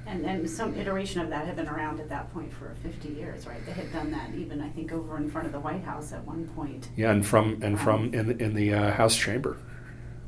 And, 0.06 0.26
and 0.26 0.48
some 0.48 0.76
iteration 0.76 1.22
of 1.22 1.30
that 1.30 1.46
had 1.46 1.56
been 1.56 1.68
around 1.68 1.98
at 1.98 2.10
that 2.10 2.30
point 2.34 2.52
for 2.52 2.74
50 2.82 3.08
years, 3.08 3.46
right? 3.46 3.64
They 3.64 3.72
had 3.72 3.90
done 3.92 4.10
that 4.10 4.34
even, 4.34 4.60
I 4.60 4.68
think, 4.68 4.92
over 4.92 5.16
in 5.16 5.30
front 5.30 5.46
of 5.46 5.52
the 5.54 5.60
White 5.60 5.82
House 5.84 6.12
at 6.12 6.22
one 6.26 6.46
point. 6.48 6.90
Yeah, 6.96 7.10
and 7.10 7.24
from 7.26 7.58
and 7.62 7.80
from 7.80 8.12
in 8.12 8.38
in 8.40 8.54
the 8.54 8.74
uh, 8.74 8.92
House 8.92 9.16
chamber. 9.16 9.56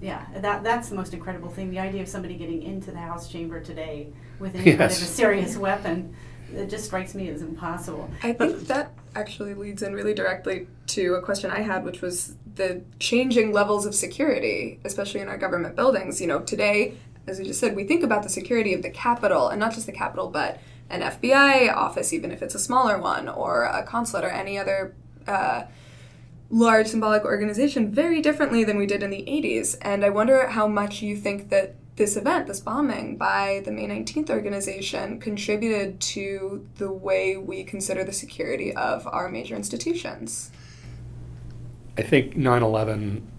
Yeah, 0.01 0.25
that 0.37 0.63
that's 0.63 0.89
the 0.89 0.97
most 0.97 1.15
incredible 1.15 1.49
thing. 1.49 1.71
The 1.71 1.79
idea 1.79 2.03
of 2.03 2.09
somebody 2.09 2.35
getting 2.35 2.63
into 2.63 2.91
the 2.91 2.99
House 2.99 3.31
chamber 3.31 3.61
today 3.61 4.09
with 4.39 4.55
any 4.55 4.65
yes. 4.65 4.79
kind 4.79 4.93
of 4.93 4.99
a 4.99 5.01
serious 5.01 5.57
weapon, 5.57 6.15
it 6.53 6.69
just 6.69 6.85
strikes 6.85 7.15
me 7.15 7.29
as 7.29 7.43
impossible. 7.43 8.11
I 8.23 8.33
think 8.33 8.67
that 8.67 8.93
actually 9.15 9.55
leads 9.55 9.83
in 9.83 9.95
really 9.95 10.15
directly 10.15 10.67
to 10.89 11.15
a 11.15 11.23
question 11.23 11.51
I 11.51 11.61
had, 11.61 11.85
which 11.85 12.03
was 12.03 12.35
the 12.55 12.83
changing 12.99 13.53
levels 13.53 13.87
of 13.87 13.95
security, 13.95 14.81
especially 14.85 15.21
in 15.21 15.29
our 15.29 15.39
government 15.39 15.77
buildings. 15.77 16.21
You 16.21 16.27
know, 16.27 16.41
today, 16.41 16.97
as 17.27 17.39
we 17.39 17.45
just 17.45 17.61
said, 17.61 17.75
we 17.75 17.85
think 17.85 18.03
about 18.03 18.23
the 18.23 18.29
security 18.29 18.75
of 18.75 18.83
the 18.83 18.91
Capitol, 18.91 19.49
and 19.49 19.59
not 19.61 19.73
just 19.73 19.87
the 19.87 19.93
Capitol, 19.93 20.29
but 20.29 20.61
an 20.91 21.01
FBI 21.01 21.75
office, 21.75 22.13
even 22.13 22.31
if 22.31 22.43
it's 22.43 22.55
a 22.55 22.59
smaller 22.59 22.99
one, 22.99 23.29
or 23.29 23.65
a 23.65 23.83
consulate, 23.85 24.25
or 24.25 24.31
any 24.31 24.59
other. 24.59 24.95
Uh, 25.27 25.65
large 26.51 26.87
symbolic 26.87 27.25
organization 27.25 27.91
very 27.91 28.21
differently 28.21 28.65
than 28.65 28.77
we 28.77 28.87
did 28.87 29.03
in 29.03 29.11
the 29.11 29.25
80s. 29.25 29.77
And 29.83 30.05
I 30.05 30.11
wonder 30.11 30.47
how 30.49 30.69
much 30.69 31.03
you 31.03 31.17
think 31.17 31.51
that 31.51 31.77
this 31.97 32.17
event, 32.17 32.49
this 32.49 32.61
bombing 32.61 33.17
by 33.17 33.63
the 33.65 33.71
May 33.71 33.87
19th 33.87 34.31
organization, 34.31 35.21
contributed 35.21 36.01
to 36.01 36.67
the 36.77 36.91
way 36.91 37.37
we 37.37 37.63
consider 37.63 38.03
the 38.03 38.13
security 38.13 38.75
of 38.75 39.07
our 39.07 39.29
major 39.29 39.55
institutions. 39.55 40.51
I 41.97 42.03
think 42.03 42.37
9 42.37 42.63
11 42.63 43.31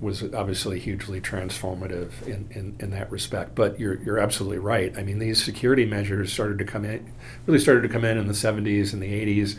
was 0.00 0.22
obviously 0.34 0.78
hugely 0.78 1.20
transformative 1.20 2.26
in, 2.26 2.48
in, 2.50 2.76
in, 2.80 2.90
that 2.90 3.10
respect. 3.10 3.54
But 3.54 3.78
you're, 3.78 4.02
you're 4.02 4.18
absolutely 4.18 4.58
right. 4.58 4.96
I 4.96 5.02
mean, 5.02 5.18
these 5.18 5.42
security 5.42 5.86
measures 5.86 6.32
started 6.32 6.58
to 6.58 6.64
come 6.64 6.84
in, 6.84 7.12
really 7.46 7.60
started 7.60 7.82
to 7.82 7.88
come 7.88 8.04
in 8.04 8.18
in 8.18 8.26
the 8.26 8.34
70s 8.34 8.92
and 8.92 9.02
the 9.02 9.42
80s. 9.42 9.56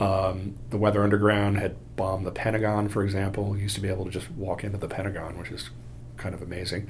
Um, 0.00 0.56
the 0.70 0.76
Weather 0.76 1.02
Underground 1.02 1.58
had 1.58 1.76
bombed 1.96 2.26
the 2.26 2.32
Pentagon, 2.32 2.88
for 2.88 3.04
example. 3.04 3.56
You 3.56 3.62
used 3.62 3.76
to 3.76 3.80
be 3.80 3.88
able 3.88 4.04
to 4.04 4.10
just 4.10 4.30
walk 4.32 4.64
into 4.64 4.78
the 4.78 4.88
Pentagon, 4.88 5.38
which 5.38 5.50
is 5.50 5.70
kind 6.16 6.34
of 6.34 6.42
amazing. 6.42 6.88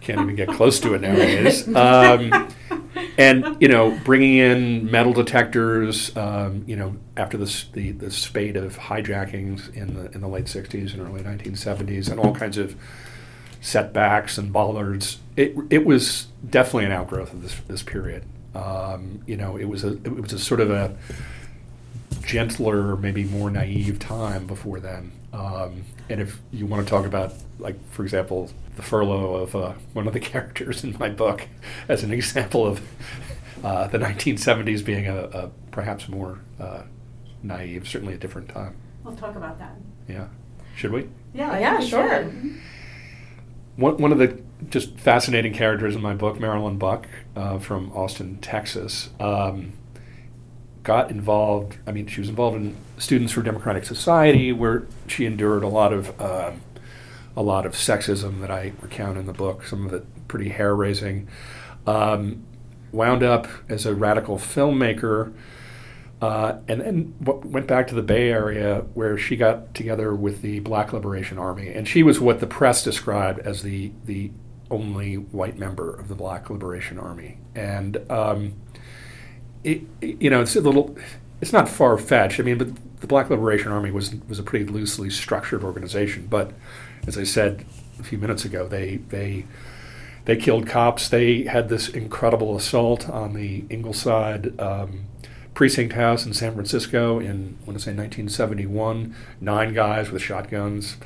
Can't 0.00 0.20
even 0.20 0.34
get 0.34 0.48
close 0.48 0.80
to 0.80 0.94
it 0.94 1.02
nowadays. 1.02 1.68
Um, 1.76 2.48
and 3.18 3.56
you 3.60 3.68
know, 3.68 3.98
bringing 4.04 4.36
in 4.36 4.90
metal 4.90 5.12
detectors. 5.12 6.16
Um, 6.16 6.64
you 6.66 6.76
know, 6.76 6.96
after 7.16 7.36
this, 7.36 7.66
the 7.72 7.92
the 7.92 8.10
spate 8.10 8.56
of 8.56 8.78
hijackings 8.78 9.72
in 9.74 9.94
the 9.94 10.10
in 10.12 10.20
the 10.20 10.28
late 10.28 10.46
'60s 10.46 10.94
and 10.94 11.02
early 11.02 11.22
1970s, 11.22 12.10
and 12.10 12.18
all 12.18 12.34
kinds 12.34 12.56
of 12.56 12.76
setbacks 13.60 14.38
and 14.38 14.52
bollards. 14.52 15.18
It 15.36 15.54
it 15.68 15.84
was 15.84 16.28
definitely 16.48 16.86
an 16.86 16.92
outgrowth 16.92 17.32
of 17.32 17.42
this 17.42 17.54
this 17.68 17.82
period. 17.82 18.24
Um, 18.54 19.22
you 19.26 19.36
know, 19.36 19.56
it 19.56 19.66
was 19.66 19.84
a 19.84 19.92
it 19.92 20.20
was 20.20 20.32
a 20.32 20.38
sort 20.38 20.60
of 20.60 20.70
a 20.70 20.96
gentler, 22.22 22.96
maybe 22.96 23.24
more 23.24 23.50
naive 23.50 23.98
time 23.98 24.46
before 24.46 24.80
then. 24.80 25.12
Um, 25.32 25.84
and 26.08 26.20
if 26.20 26.40
you 26.52 26.66
want 26.66 26.84
to 26.84 26.90
talk 26.90 27.06
about, 27.06 27.32
like, 27.58 27.76
for 27.90 28.02
example, 28.02 28.50
the 28.76 28.82
furlough 28.82 29.34
of 29.36 29.56
uh, 29.56 29.72
one 29.92 30.06
of 30.06 30.12
the 30.12 30.20
characters 30.32 30.84
in 30.84 30.96
my 30.98 31.08
book 31.08 31.46
as 31.88 32.02
an 32.02 32.12
example 32.12 32.66
of 32.66 32.80
uh, 33.62 33.86
the 33.88 33.98
1970s 33.98 34.84
being 34.84 35.06
a, 35.06 35.16
a 35.16 35.50
perhaps 35.70 36.08
more 36.08 36.40
uh, 36.58 36.82
naive, 37.42 37.88
certainly 37.88 38.14
a 38.14 38.18
different 38.18 38.48
time. 38.48 38.74
We'll 39.04 39.16
talk 39.16 39.36
about 39.36 39.58
that. 39.58 39.76
Yeah. 40.08 40.28
Should 40.76 40.92
we? 40.92 41.08
Yeah, 41.34 41.58
yeah, 41.58 41.80
sure. 41.80 42.24
One, 43.76 43.96
one 43.98 44.12
of 44.12 44.18
the 44.18 44.40
just 44.68 44.98
fascinating 44.98 45.52
characters 45.52 45.94
in 45.94 46.02
my 46.02 46.14
book, 46.14 46.40
Marilyn 46.40 46.78
Buck 46.78 47.06
uh, 47.36 47.58
from 47.58 47.92
Austin, 47.92 48.38
Texas. 48.38 49.10
Um, 49.18 49.72
got 50.82 51.10
involved. 51.10 51.76
I 51.86 51.92
mean, 51.92 52.06
she 52.06 52.20
was 52.20 52.28
involved 52.28 52.56
in 52.56 52.76
Students 52.98 53.32
for 53.32 53.42
Democratic 53.42 53.84
Society, 53.84 54.52
where 54.52 54.86
she 55.06 55.26
endured 55.26 55.62
a 55.62 55.68
lot 55.68 55.92
of 55.92 56.20
uh, 56.20 56.52
a 57.36 57.42
lot 57.42 57.66
of 57.66 57.72
sexism 57.72 58.40
that 58.40 58.50
I 58.50 58.72
recount 58.80 59.18
in 59.18 59.26
the 59.26 59.32
book. 59.32 59.64
Some 59.64 59.86
of 59.86 59.92
it 59.92 60.04
pretty 60.28 60.50
hair 60.50 60.74
raising. 60.74 61.28
Um, 61.86 62.44
wound 62.92 63.22
up 63.22 63.46
as 63.68 63.86
a 63.86 63.94
radical 63.94 64.36
filmmaker. 64.36 65.32
Uh, 66.20 66.58
and 66.68 66.80
then 66.82 67.14
w- 67.22 67.40
went 67.46 67.66
back 67.66 67.86
to 67.88 67.94
the 67.94 68.02
Bay 68.02 68.28
Area 68.28 68.84
where 68.92 69.16
she 69.16 69.36
got 69.36 69.74
together 69.74 70.14
with 70.14 70.42
the 70.42 70.60
Black 70.60 70.92
Liberation 70.92 71.38
Army, 71.38 71.68
and 71.68 71.88
she 71.88 72.02
was 72.02 72.20
what 72.20 72.40
the 72.40 72.46
press 72.46 72.84
described 72.84 73.38
as 73.40 73.62
the 73.62 73.90
the 74.04 74.30
only 74.70 75.14
white 75.14 75.58
member 75.58 75.94
of 75.94 76.08
the 76.08 76.14
Black 76.14 76.50
Liberation 76.50 76.98
Army. 76.98 77.38
And 77.54 77.96
um, 78.10 78.52
it, 79.64 79.82
you 80.00 80.30
know, 80.30 80.40
it's 80.40 80.56
a 80.56 80.60
little, 80.60 80.96
it's 81.40 81.52
not 81.52 81.68
far 81.68 81.96
fetched. 81.98 82.40
I 82.40 82.42
mean, 82.42 82.58
but 82.58 82.68
the 83.00 83.06
Black 83.06 83.30
Liberation 83.30 83.72
Army 83.72 83.90
was 83.90 84.14
was 84.28 84.38
a 84.38 84.42
pretty 84.42 84.66
loosely 84.66 85.10
structured 85.10 85.64
organization. 85.64 86.26
But 86.28 86.52
as 87.06 87.18
I 87.18 87.24
said 87.24 87.64
a 87.98 88.02
few 88.02 88.18
minutes 88.18 88.44
ago, 88.44 88.68
they 88.68 88.96
they 88.96 89.46
they 90.26 90.36
killed 90.36 90.66
cops. 90.66 91.08
They 91.08 91.44
had 91.44 91.68
this 91.68 91.88
incredible 91.88 92.56
assault 92.56 93.08
on 93.08 93.34
the 93.34 93.64
Ingleside 93.70 94.58
um, 94.60 95.06
precinct 95.54 95.94
house 95.94 96.26
in 96.26 96.34
San 96.34 96.54
Francisco 96.54 97.18
in 97.18 97.58
I 97.62 97.66
want 97.66 97.78
to 97.78 97.84
say 97.84 97.92
1971. 97.92 99.14
Nine 99.40 99.74
guys 99.74 100.10
with 100.10 100.22
shotguns. 100.22 100.96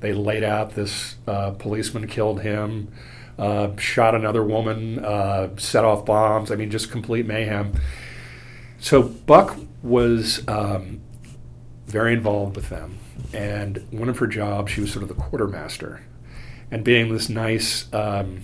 They 0.00 0.12
laid 0.12 0.44
out 0.44 0.74
this 0.74 1.16
uh, 1.26 1.52
policeman, 1.52 2.06
killed 2.06 2.42
him 2.42 2.92
uh, 3.38 3.76
shot 3.76 4.14
another 4.14 4.42
woman, 4.42 5.04
uh, 5.04 5.56
set 5.56 5.84
off 5.84 6.04
bombs. 6.04 6.50
I 6.50 6.56
mean, 6.56 6.70
just 6.70 6.90
complete 6.90 7.26
mayhem. 7.26 7.72
So 8.78 9.02
Buck 9.02 9.56
was 9.82 10.46
um, 10.48 11.00
very 11.86 12.12
involved 12.12 12.56
with 12.56 12.68
them, 12.68 12.98
and 13.32 13.84
one 13.90 14.08
of 14.08 14.18
her 14.18 14.26
jobs, 14.26 14.72
she 14.72 14.80
was 14.80 14.92
sort 14.92 15.02
of 15.02 15.08
the 15.08 15.14
quartermaster, 15.14 16.02
and 16.70 16.84
being 16.84 17.12
this 17.12 17.28
nice, 17.28 17.92
um, 17.92 18.42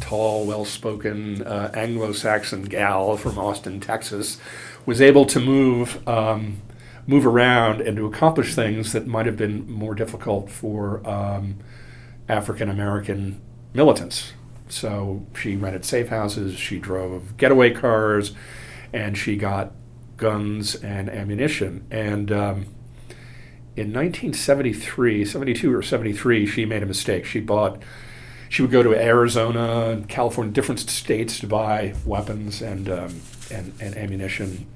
tall, 0.00 0.46
well-spoken 0.46 1.42
uh, 1.42 1.70
Anglo-Saxon 1.74 2.64
gal 2.64 3.16
from 3.16 3.38
Austin, 3.38 3.80
Texas, 3.80 4.38
was 4.86 5.00
able 5.00 5.24
to 5.26 5.40
move. 5.40 6.06
Um, 6.08 6.62
move 7.06 7.26
around 7.26 7.80
and 7.80 7.96
to 7.96 8.06
accomplish 8.06 8.54
things 8.54 8.92
that 8.92 9.06
might 9.06 9.26
have 9.26 9.36
been 9.36 9.68
more 9.68 9.94
difficult 9.96 10.48
for 10.48 11.04
um, 11.08 11.56
African 12.28 12.68
American 12.68 13.40
militants. 13.72 14.32
So 14.68 15.26
she 15.36 15.56
rented 15.56 15.84
safe 15.84 16.08
houses, 16.08 16.58
she 16.58 16.78
drove 16.78 17.36
getaway 17.36 17.70
cars, 17.70 18.32
and 18.92 19.16
she 19.16 19.36
got 19.36 19.72
guns 20.16 20.74
and 20.76 21.08
ammunition. 21.10 21.86
And 21.90 22.30
um, 22.30 22.66
in 23.76 23.92
1973, 23.92 25.24
72 25.24 25.74
or 25.74 25.82
73, 25.82 26.46
she 26.46 26.64
made 26.64 26.82
a 26.82 26.86
mistake. 26.86 27.24
She 27.24 27.40
bought, 27.40 27.82
she 28.48 28.62
would 28.62 28.70
go 28.70 28.82
to 28.82 28.94
Arizona 28.94 29.90
and 29.90 30.08
California, 30.08 30.52
different 30.52 30.80
states 30.80 31.40
to 31.40 31.46
buy 31.46 31.94
weapons 32.04 32.62
and, 32.62 32.88
um, 32.88 33.20
and, 33.50 33.72
and 33.80 33.96
ammunition 33.96 34.66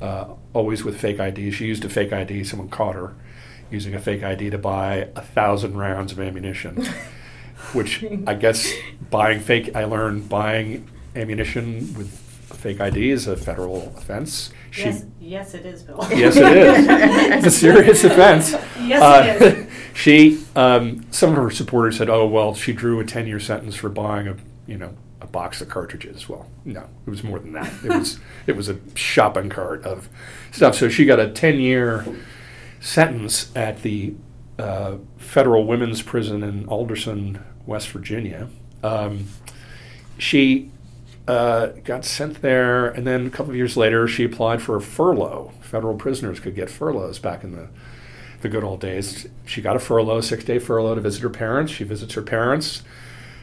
uh, 0.00 0.26
always 0.52 0.84
with 0.84 1.00
fake 1.00 1.20
ID. 1.20 1.50
She 1.50 1.66
used 1.66 1.84
a 1.84 1.88
fake 1.88 2.12
ID. 2.12 2.44
Someone 2.44 2.68
caught 2.68 2.94
her 2.94 3.14
using 3.70 3.94
a 3.94 3.98
fake 3.98 4.22
ID 4.22 4.50
to 4.50 4.58
buy 4.58 5.08
a 5.14 5.20
thousand 5.20 5.76
rounds 5.76 6.12
of 6.12 6.20
ammunition, 6.20 6.86
which 7.72 8.04
I 8.26 8.34
guess 8.34 8.72
buying 9.10 9.40
fake. 9.40 9.74
I 9.76 9.84
learned 9.84 10.28
buying 10.28 10.88
ammunition 11.16 11.94
with 11.94 12.08
fake 12.10 12.80
ID 12.80 13.10
is 13.10 13.26
a 13.26 13.36
federal 13.36 13.92
offense. 13.96 14.50
She, 14.70 14.82
Yes, 14.84 15.04
yes, 15.20 15.54
it 15.54 15.64
is, 15.66 15.82
Bill. 15.82 15.98
yes, 16.10 16.36
it 16.36 16.56
is. 16.56 16.86
It's 17.36 17.46
a 17.46 17.50
serious 17.50 18.04
offense. 18.04 18.54
Yes, 18.80 19.02
Uh, 19.02 19.46
it 19.46 19.58
is. 19.58 19.66
she, 19.94 20.44
um, 20.56 21.04
some 21.10 21.30
of 21.30 21.36
her 21.36 21.50
supporters 21.50 21.98
said, 21.98 22.08
"Oh 22.08 22.26
well, 22.26 22.54
she 22.54 22.72
drew 22.72 23.00
a 23.00 23.04
ten-year 23.04 23.38
sentence 23.40 23.74
for 23.76 23.88
buying 23.90 24.28
a, 24.28 24.36
you 24.66 24.78
know, 24.78 24.94
a 25.20 25.26
box 25.26 25.60
of 25.60 25.68
cartridges." 25.68 26.28
Well, 26.28 26.46
no, 26.64 26.84
it 27.06 27.10
was 27.10 27.22
more 27.22 27.38
than 27.38 27.52
that. 27.52 27.70
It 27.84 27.90
was, 27.90 28.18
it 28.46 28.56
was 28.56 28.68
a 28.68 28.78
shopping 28.94 29.48
cart 29.50 29.84
of 29.84 30.08
stuff. 30.52 30.74
So 30.76 30.88
she 30.88 31.04
got 31.04 31.18
a 31.20 31.28
ten-year 31.30 32.06
sentence 32.80 33.50
at 33.56 33.82
the 33.82 34.14
uh, 34.58 34.96
federal 35.16 35.66
women's 35.66 36.02
prison 36.02 36.42
in 36.42 36.66
Alderson, 36.66 37.44
West 37.66 37.88
Virginia. 37.88 38.48
Um, 38.82 39.26
she 40.18 40.70
uh, 41.26 41.68
got 41.84 42.04
sent 42.04 42.42
there, 42.42 42.88
and 42.88 43.06
then 43.06 43.26
a 43.26 43.30
couple 43.30 43.50
of 43.50 43.56
years 43.56 43.76
later, 43.76 44.08
she 44.08 44.24
applied 44.24 44.62
for 44.62 44.76
a 44.76 44.80
furlough. 44.80 45.52
Federal 45.60 45.94
prisoners 45.94 46.40
could 46.40 46.54
get 46.54 46.70
furloughs 46.70 47.18
back 47.18 47.44
in 47.44 47.52
the 47.52 47.68
the 48.40 48.48
good 48.48 48.62
old 48.62 48.80
days. 48.80 49.26
She 49.44 49.60
got 49.60 49.76
a 49.76 49.80
furlough, 49.80 50.20
six 50.20 50.44
day 50.44 50.58
furlough 50.58 50.94
to 50.94 51.00
visit 51.00 51.22
her 51.22 51.30
parents. 51.30 51.72
She 51.72 51.84
visits 51.84 52.14
her 52.14 52.22
parents, 52.22 52.82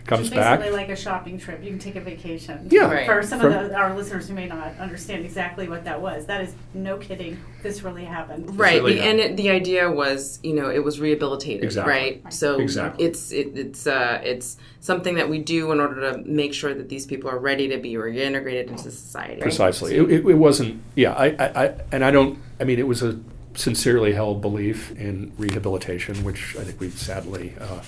comes 0.06 0.28
It's 0.28 0.36
back. 0.36 0.60
basically 0.60 0.78
like 0.80 0.90
a 0.90 0.96
shopping 0.96 1.38
trip. 1.40 1.64
You 1.64 1.72
can 1.72 1.80
take 1.80 1.96
a 1.96 2.02
vacation. 2.02 2.68
Yeah. 2.70 2.92
Right. 2.92 3.06
For 3.06 3.24
some 3.24 3.40
From- 3.40 3.54
of 3.54 3.70
the, 3.70 3.76
our 3.76 3.96
listeners 3.96 4.28
who 4.28 4.36
may 4.36 4.48
not 4.48 4.78
understand 4.80 5.26
exactly 5.26 5.68
what 5.68 5.84
that 5.86 6.00
was, 6.02 6.26
that 6.28 6.42
is 6.42 6.54
no 6.74 6.98
kidding. 6.98 7.40
This 7.64 7.82
really 7.84 8.06
happened. 8.06 8.58
Right, 8.58 8.76
really 8.82 8.96
the, 8.96 9.02
and 9.04 9.20
it, 9.20 9.38
the 9.38 9.50
idea 9.50 9.90
was, 9.92 10.40
you 10.44 10.54
know, 10.54 10.70
it 10.70 10.84
was 10.84 11.00
rehabilitative, 11.00 11.64
Exactly. 11.64 11.92
right? 11.94 12.34
So 12.34 12.60
Exactly. 12.60 13.06
it's 13.06 13.32
it, 13.32 13.58
it's 13.58 13.88
uh, 13.88 14.22
it's 14.24 14.58
something 14.82 15.16
that 15.16 15.28
we 15.30 15.40
do 15.40 15.72
in 15.72 15.80
order 15.80 16.12
to 16.12 16.20
make 16.20 16.54
sure 16.54 16.74
that 16.76 16.90
these 16.90 17.08
people 17.08 17.30
are 17.30 17.40
ready 17.40 17.68
to 17.70 17.78
be 17.80 17.94
reintegrated 17.94 18.68
into 18.68 18.92
society. 18.92 19.42
Precisely. 19.42 19.96
It, 19.96 20.04
it, 20.12 20.26
it 20.28 20.36
wasn't. 20.36 20.84
Yeah. 20.96 21.14
I, 21.14 21.26
I, 21.40 21.66
I. 21.66 21.76
And 21.92 22.06
I 22.06 22.12
don't. 22.12 22.38
I 22.60 22.64
mean, 22.66 22.78
it 22.78 22.88
was 22.88 23.02
a 23.02 23.20
sincerely 23.56 24.14
held 24.14 24.42
belief 24.42 24.92
in 24.92 25.32
rehabilitation, 25.38 26.24
which 26.24 26.56
I 26.58 26.64
think 26.64 26.80
we've 26.80 26.98
sadly, 26.98 27.54
uh, 27.60 27.80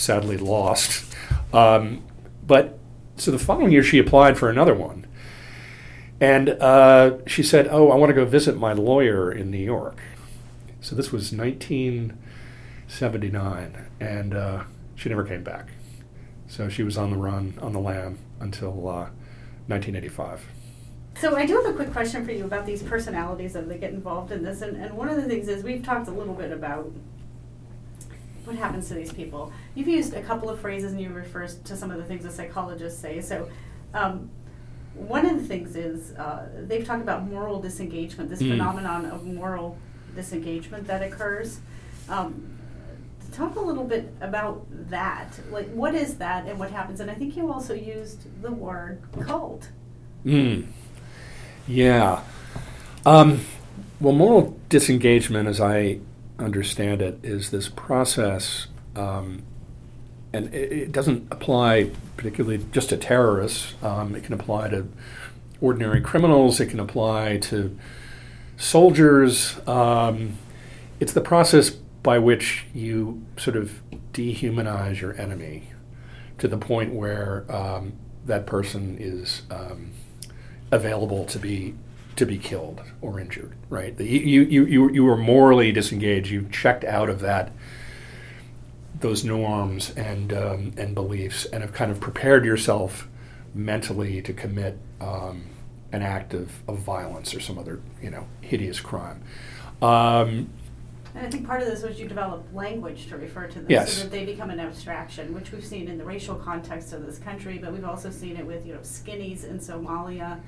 sadly 0.00 0.36
lost. 0.36 1.14
Um, 1.52 2.02
but 2.46 2.78
so 3.16 3.30
the 3.30 3.38
following 3.38 3.70
year, 3.70 3.82
she 3.82 3.98
applied 3.98 4.38
for 4.38 4.48
another 4.48 4.74
one, 4.74 5.06
and 6.20 6.48
uh, 6.48 7.18
she 7.26 7.42
said, 7.42 7.68
"Oh, 7.70 7.90
I 7.90 7.96
want 7.96 8.08
to 8.10 8.14
go 8.14 8.24
visit 8.24 8.56
my 8.56 8.72
lawyer 8.72 9.30
in 9.30 9.50
New 9.50 9.58
York." 9.58 10.00
So 10.80 10.96
this 10.96 11.12
was 11.12 11.32
1979, 11.32 13.86
and 14.00 14.34
uh, 14.34 14.64
she 14.94 15.10
never 15.10 15.24
came 15.24 15.44
back. 15.44 15.68
So 16.48 16.70
she 16.70 16.82
was 16.82 16.96
on 16.96 17.10
the 17.10 17.16
run, 17.16 17.58
on 17.60 17.72
the 17.72 17.80
lam 17.80 18.18
until 18.40 18.88
uh, 18.88 19.10
1985. 19.66 20.46
So 21.16 21.36
I 21.36 21.44
do 21.44 21.56
have 21.56 21.66
a 21.66 21.74
quick 21.74 21.92
question 21.92 22.24
for 22.24 22.32
you 22.32 22.46
about 22.46 22.64
these 22.64 22.82
personalities 22.82 23.52
that 23.52 23.68
they 23.68 23.76
get 23.76 23.92
involved 23.92 24.32
in 24.32 24.42
this, 24.42 24.62
and, 24.62 24.76
and 24.76 24.96
one 24.96 25.10
of 25.10 25.16
the 25.16 25.22
things 25.22 25.48
is 25.48 25.62
we've 25.62 25.84
talked 25.84 26.08
a 26.08 26.12
little 26.12 26.34
bit 26.34 26.50
about 26.50 26.90
what 28.44 28.56
happens 28.56 28.88
to 28.88 28.94
these 28.94 29.12
people. 29.12 29.52
You've 29.74 29.88
used 29.88 30.14
a 30.14 30.22
couple 30.22 30.48
of 30.50 30.60
phrases 30.60 30.92
and 30.92 31.00
you 31.00 31.10
refer 31.10 31.46
to 31.46 31.76
some 31.76 31.90
of 31.90 31.98
the 31.98 32.04
things 32.04 32.24
the 32.24 32.30
psychologists 32.30 33.00
say. 33.00 33.20
So 33.20 33.48
um, 33.94 34.30
one 34.94 35.26
of 35.26 35.40
the 35.40 35.46
things 35.46 35.76
is 35.76 36.12
uh, 36.16 36.48
they've 36.66 36.84
talked 36.84 37.02
about 37.02 37.24
moral 37.26 37.60
disengagement, 37.60 38.30
this 38.30 38.40
Mm. 38.42 38.50
phenomenon 38.50 39.06
of 39.06 39.24
moral 39.24 39.78
disengagement 40.14 40.86
that 40.86 41.02
occurs. 41.02 41.60
Um, 42.08 42.58
talk 43.32 43.54
a 43.56 43.60
little 43.60 43.84
bit 43.84 44.12
about 44.20 44.66
that. 44.90 45.38
Like, 45.50 45.70
what 45.70 45.94
is 45.94 46.16
that 46.16 46.46
and 46.46 46.58
what 46.58 46.70
happens? 46.70 46.98
And 47.00 47.10
I 47.10 47.14
think 47.14 47.36
you 47.36 47.52
also 47.52 47.74
used 47.74 48.26
the 48.42 48.50
word 48.50 49.00
cult. 49.20 49.68
Mm. 50.24 50.66
Yeah. 51.68 52.22
Um, 53.06 53.40
well, 54.00 54.12
moral 54.12 54.58
disengagement, 54.68 55.48
as 55.48 55.60
I 55.60 56.00
understand 56.40 57.02
it, 57.02 57.18
is 57.22 57.50
this 57.50 57.68
process, 57.68 58.66
um, 58.96 59.42
and 60.32 60.52
it, 60.54 60.72
it 60.72 60.92
doesn't 60.92 61.28
apply 61.30 61.90
particularly 62.16 62.64
just 62.72 62.90
to 62.90 62.96
terrorists. 62.96 63.74
Um, 63.82 64.14
it 64.14 64.24
can 64.24 64.34
apply 64.34 64.68
to 64.68 64.88
ordinary 65.60 66.00
criminals. 66.00 66.60
It 66.60 66.66
can 66.66 66.80
apply 66.80 67.38
to 67.38 67.78
soldiers. 68.56 69.56
Um, 69.66 70.38
it's 70.98 71.12
the 71.12 71.20
process 71.20 71.70
by 71.70 72.18
which 72.18 72.66
you 72.74 73.24
sort 73.36 73.56
of 73.56 73.80
dehumanize 74.12 75.00
your 75.00 75.18
enemy 75.20 75.68
to 76.38 76.48
the 76.48 76.56
point 76.56 76.94
where 76.94 77.44
um, 77.48 77.92
that 78.24 78.46
person 78.46 78.96
is 78.98 79.42
um, 79.50 79.90
available 80.70 81.24
to 81.26 81.38
be 81.38 81.74
to 82.20 82.26
be 82.26 82.38
killed 82.38 82.80
or 83.00 83.18
injured. 83.18 83.54
Right? 83.68 83.96
The- 83.96 84.06
You 84.06 84.42
you 84.42 84.64
you 84.66 84.90
you 84.90 85.04
were 85.04 85.16
morally 85.16 85.72
disengaged. 85.72 86.30
You 86.30 86.46
checked 86.52 86.84
out 86.84 87.08
of 87.10 87.20
that 87.20 87.50
those 89.00 89.24
norms 89.24 89.90
and 89.96 90.32
um, 90.32 90.72
and 90.76 90.94
beliefs, 90.94 91.46
and 91.46 91.62
have 91.62 91.72
kind 91.72 91.90
of 91.90 91.98
prepared 92.00 92.44
yourself 92.44 93.08
mentally 93.54 94.20
to 94.22 94.32
commit 94.32 94.78
um, 95.00 95.44
an 95.92 96.02
act 96.02 96.34
of, 96.34 96.52
of 96.68 96.78
violence 96.78 97.34
or 97.34 97.40
some 97.40 97.58
other 97.58 97.80
you 98.02 98.10
know 98.10 98.26
hideous 98.42 98.78
crime. 98.80 99.22
Um, 99.82 100.50
And 101.14 101.26
I 101.26 101.30
think 101.30 101.46
part 101.46 101.62
of 101.62 101.68
this 101.68 101.82
was 101.82 101.98
you 101.98 102.06
develop 102.06 102.46
language 102.52 103.06
to 103.08 103.16
refer 103.16 103.46
to 103.48 103.54
them 103.60 103.66
Yes. 103.70 103.94
so 103.94 104.02
that 104.02 104.10
they 104.12 104.24
become 104.26 104.50
an 104.50 104.60
abstraction, 104.60 105.32
which 105.34 105.50
we've 105.52 105.64
seen 105.64 105.88
in 105.88 105.96
the 105.98 106.04
racial 106.04 106.34
context 106.36 106.92
of 106.92 107.04
this 107.06 107.18
country, 107.18 107.58
but 107.58 107.72
we've 107.72 107.84
also 107.92 108.10
seen 108.10 108.36
it 108.36 108.46
with, 108.46 108.64
you 108.66 108.74
know, 108.74 108.80
skinnies 108.80 109.42
in 109.48 109.58
Somalia, 109.58 110.38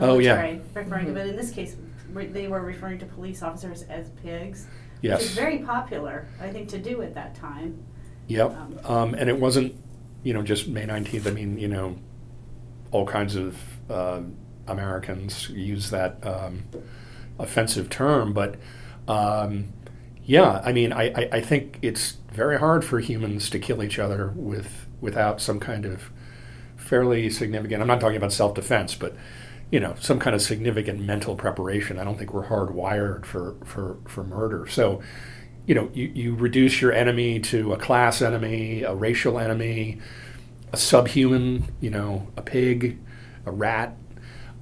Oh, 0.00 0.18
yeah. 0.18 0.34
military, 0.34 0.60
referring 0.74 1.06
to, 1.06 1.12
but 1.12 1.26
in 1.26 1.36
this 1.36 1.50
case, 1.50 1.76
re- 2.12 2.26
they 2.26 2.48
were 2.48 2.60
referring 2.60 2.98
to 2.98 3.06
police 3.06 3.42
officers 3.42 3.82
as 3.84 4.10
pigs. 4.22 4.66
Which 5.00 5.12
is 5.12 5.26
yes. 5.26 5.34
very 5.34 5.58
popular, 5.58 6.26
I 6.40 6.48
think, 6.48 6.68
to 6.70 6.78
do 6.78 7.02
at 7.02 7.14
that 7.14 7.34
time. 7.34 7.84
Yep. 8.28 8.56
Um, 8.56 8.78
Um, 8.84 9.14
and 9.14 9.28
it 9.28 9.38
wasn't, 9.38 9.74
you 10.22 10.32
know, 10.32 10.42
just 10.42 10.66
May 10.66 10.86
19th. 10.86 11.26
I 11.26 11.30
mean, 11.30 11.58
you 11.58 11.68
know, 11.68 11.96
all 12.90 13.04
kinds 13.04 13.36
of 13.36 13.58
uh, 13.90 14.22
Americans 14.66 15.50
use 15.50 15.90
that 15.90 16.26
um, 16.26 16.64
offensive 17.38 17.90
term. 17.90 18.32
But 18.32 18.56
um, 19.06 19.74
yeah, 20.24 20.62
I 20.64 20.72
mean, 20.72 20.92
I, 20.92 21.08
I, 21.08 21.28
I 21.32 21.40
think 21.40 21.78
it's 21.82 22.16
very 22.32 22.58
hard 22.58 22.84
for 22.84 22.98
humans 22.98 23.50
to 23.50 23.58
kill 23.58 23.82
each 23.82 23.98
other 23.98 24.32
with 24.34 24.86
without 25.00 25.40
some 25.40 25.60
kind 25.60 25.84
of 25.84 26.10
fairly 26.76 27.30
significant, 27.30 27.80
I'm 27.82 27.88
not 27.88 28.00
talking 28.00 28.16
about 28.16 28.32
self 28.32 28.54
defense, 28.54 28.94
but 28.94 29.14
you 29.74 29.80
know, 29.80 29.96
some 29.98 30.20
kind 30.20 30.36
of 30.36 30.40
significant 30.40 31.00
mental 31.00 31.34
preparation. 31.34 31.98
I 31.98 32.04
don't 32.04 32.16
think 32.16 32.32
we're 32.32 32.46
hardwired 32.46 33.26
for, 33.26 33.56
for, 33.64 33.96
for 34.06 34.22
murder. 34.22 34.68
So, 34.68 35.02
you 35.66 35.74
know, 35.74 35.90
you, 35.92 36.12
you 36.14 36.36
reduce 36.36 36.80
your 36.80 36.92
enemy 36.92 37.40
to 37.40 37.72
a 37.72 37.76
class 37.76 38.22
enemy, 38.22 38.84
a 38.84 38.94
racial 38.94 39.36
enemy, 39.36 39.98
a 40.72 40.76
subhuman, 40.76 41.74
you 41.80 41.90
know, 41.90 42.28
a 42.36 42.42
pig, 42.42 43.00
a 43.46 43.50
rat. 43.50 43.96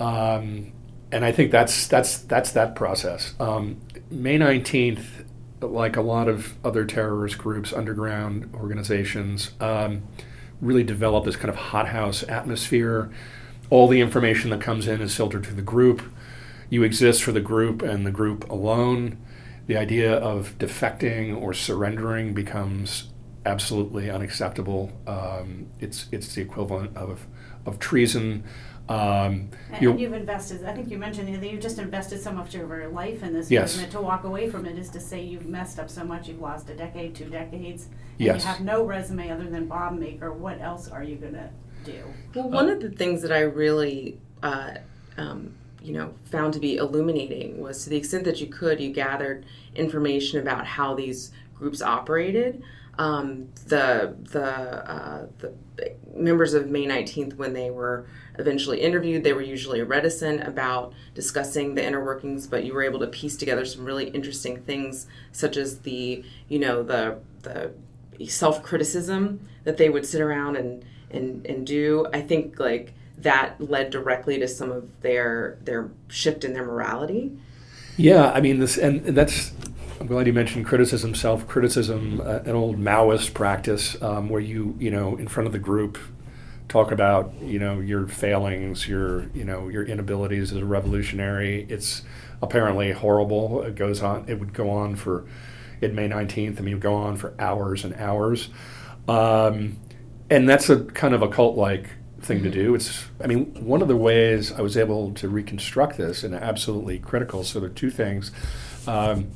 Um, 0.01 0.73
and 1.11 1.27
I 1.27 1.33
think 1.33 1.53
that's 1.53 1.89
that's 1.89 2.17
that's 2.21 2.53
that 2.53 2.75
process. 2.75 3.35
Um, 3.39 3.83
May 4.11 4.39
nineteenth, 4.39 5.25
like 5.61 5.99
a 5.99 6.03
lot 6.03 6.27
of 6.27 6.55
other 6.65 6.87
terrorist 6.87 7.37
groups, 7.37 7.75
underground 7.75 8.51
organizations, 8.55 9.51
um, 9.61 10.05
really 10.63 10.85
develop 10.85 11.27
this 11.27 11.37
kind 11.37 11.51
of 11.51 11.57
hothouse 11.57 12.23
atmosphere. 12.23 13.11
All 13.73 13.89
the 13.89 14.03
information 14.03 14.51
that 14.51 14.61
comes 14.61 14.87
in 14.87 15.01
is 15.01 15.17
filtered 15.17 15.45
to 15.45 15.55
the 15.55 15.63
group. 15.63 16.03
You 16.69 16.83
exist 16.83 17.23
for 17.23 17.33
the 17.33 17.41
group 17.41 17.81
and 17.81 18.05
the 18.05 18.11
group 18.11 18.47
alone. 18.51 19.17
The 19.67 19.79
idea 19.79 20.13
of 20.15 20.59
defecting 20.59 21.35
or 21.41 21.55
surrendering 21.55 22.35
becomes 22.35 23.09
absolutely 23.47 24.11
unacceptable. 24.11 24.93
Um, 25.07 25.69
it's 25.81 26.07
it's 26.13 26.35
the 26.35 26.43
equivalent 26.43 26.95
of 26.99 27.27
of 27.65 27.79
treason. 27.79 28.45
Um, 28.91 29.49
And, 29.73 29.99
you've 29.99 30.13
invested, 30.13 30.67
I 30.67 30.75
think 30.75 30.91
you 30.91 30.99
mentioned 30.99 31.35
that 31.35 31.51
you've 31.51 31.63
just 31.63 31.79
invested 31.79 32.21
so 32.21 32.31
much 32.31 32.55
of 32.55 32.69
your 32.69 32.89
life 32.89 33.23
in 33.23 33.33
this 33.33 33.51
Yes. 33.51 33.73
movement. 33.77 33.93
To 33.93 34.01
walk 34.03 34.25
away 34.25 34.51
from 34.51 34.67
it 34.67 34.77
is 34.77 34.91
to 34.91 35.01
say 35.01 35.23
you've 35.23 35.47
messed 35.47 35.79
up 35.79 35.89
so 35.89 36.05
much, 36.05 36.29
you've 36.29 36.43
lost 36.43 36.69
a 36.69 36.75
decade, 36.75 37.15
two 37.15 37.31
decades, 37.31 37.85
and 37.87 37.95
Yes. 38.19 38.43
you 38.43 38.49
have 38.49 38.61
no 38.61 38.85
resume 38.85 39.31
other 39.31 39.49
than 39.49 39.67
bomb 39.67 39.99
maker. 39.99 40.31
What 40.31 40.61
else 40.61 40.89
are 40.89 41.03
you 41.03 41.17
going 41.17 41.35
to 41.35 41.49
do? 41.85 42.03
Well, 42.35 42.51
one 42.51 42.69
of 42.69 42.81
the 42.81 42.91
things 42.91 43.23
that 43.23 43.33
I 43.33 43.41
really, 43.41 44.19
uh, 44.43 44.75
um, 45.17 45.55
you 45.83 45.93
know, 45.93 46.15
found 46.25 46.55
to 46.55 46.61
be 46.61 46.77
illuminating 46.77 47.61
was 47.61 47.85
to 47.85 47.91
the 47.91 47.97
extent 47.97 48.25
that 48.25 48.41
you 48.41 48.47
could, 48.47 48.81
you 48.81 48.93
gathered 48.93 49.45
information 49.75 50.41
about 50.41 50.67
how 50.67 50.95
these 50.95 51.33
groups 51.55 51.83
operated. 51.83 52.63
um, 52.99 53.49
the 53.67 54.15
the 54.31 54.45
uh, 54.45 55.27
the 55.39 55.53
members 56.15 56.55
of 56.55 56.69
May 56.69 56.87
19th, 56.87 57.37
when 57.37 57.55
they 57.55 57.71
were 57.71 58.07
eventually 58.39 58.81
interviewed, 58.81 59.25
they 59.25 59.33
were 59.33 59.43
usually 59.43 59.83
reticent 59.83 60.47
about 60.47 60.93
discussing 61.15 61.75
the 61.75 61.85
inner 61.85 62.05
workings, 62.05 62.47
but 62.47 62.65
you 62.65 62.75
were 62.75 62.83
able 62.83 63.01
to 63.01 63.07
piece 63.07 63.37
together 63.37 63.65
some 63.65 63.85
really 63.85 64.09
interesting 64.11 64.61
things, 64.63 65.07
such 65.33 65.57
as 65.57 65.79
the 65.81 66.23
you 66.49 66.59
know 66.59 66.83
the 66.83 67.19
the 67.43 67.73
self 68.29 68.63
criticism 68.63 69.49
that 69.65 69.77
they 69.79 69.89
would 69.89 70.05
sit 70.07 70.21
around 70.21 70.57
and 70.57 70.85
and 71.13 71.47
and 71.47 71.67
do. 71.67 72.07
I 72.13 72.21
think 72.21 72.59
like 72.59 72.95
that 73.19 73.61
led 73.61 73.91
directly 73.91 74.39
to 74.39 74.49
some 74.49 74.71
of 74.71 75.01
their 75.01 75.59
their 75.63 75.91
shift 76.09 76.45
in 76.45 76.53
their 76.53 76.65
morality. 76.65 77.37
Yeah, 77.97 78.31
I 78.33 78.41
mean 78.41 78.59
this, 78.61 78.79
and 78.79 79.05
that's. 79.07 79.53
I'm 80.01 80.09
glad 80.09 80.27
you 80.27 80.33
mentioned 80.33 80.67
criticism, 80.67 81.15
self-criticism, 81.15 82.21
uh, 82.21 82.41
an 82.41 82.57
old 82.57 82.77
Maoist 82.77 83.35
practice 83.35 84.01
um, 84.03 84.29
where 84.29 84.41
you, 84.41 84.75
you 84.81 84.91
know, 84.91 85.17
in 85.17 85.29
front 85.29 85.47
of 85.47 85.53
the 85.53 85.61
group, 85.61 85.97
talk 86.69 86.91
about, 86.91 87.33
you 87.41 87.61
know, 87.61 87.79
your 87.79 88.09
failings, 88.09 88.89
your, 88.89 89.29
you 89.35 89.45
know, 89.45 89.69
your 89.69 89.85
inabilities 89.85 90.51
as 90.51 90.59
a 90.59 90.65
revolutionary. 90.65 91.67
It's 91.69 92.03
apparently 92.41 92.93
horrible. 92.93 93.63
It 93.63 93.75
goes 93.75 94.03
on. 94.03 94.25
It 94.27 94.41
would 94.41 94.55
go 94.55 94.71
on 94.71 94.97
for, 94.97 95.25
in 95.81 95.95
May 95.95 96.09
19th. 96.09 96.59
I 96.59 96.63
mean, 96.63 96.69
it 96.69 96.75
would 96.75 96.81
go 96.81 96.95
on 96.95 97.17
for 97.17 97.35
hours 97.39 97.85
and 97.85 97.95
hours, 97.95 98.49
um, 99.07 99.77
and 100.33 100.49
that's 100.49 100.71
a 100.71 100.85
kind 100.85 101.13
of 101.13 101.21
a 101.21 101.29
cult-like 101.29 101.91
thing 102.23 102.43
to 102.43 102.51
do. 102.51 102.75
It's, 102.75 103.05
I 103.23 103.27
mean, 103.27 103.53
one 103.67 103.83
of 103.83 103.89
the 103.89 103.97
ways 103.97 104.51
I 104.51 104.63
was 104.63 104.79
able 104.79 105.13
to 105.15 105.29
reconstruct 105.29 105.99
this 105.99 106.25
and 106.25 106.35
absolutely 106.35 106.99
critical. 106.99 107.45
So 107.45 107.61
there 107.61 107.69
are 107.69 107.73
two 107.73 107.91
things. 107.91 108.31
Um, 108.87 109.33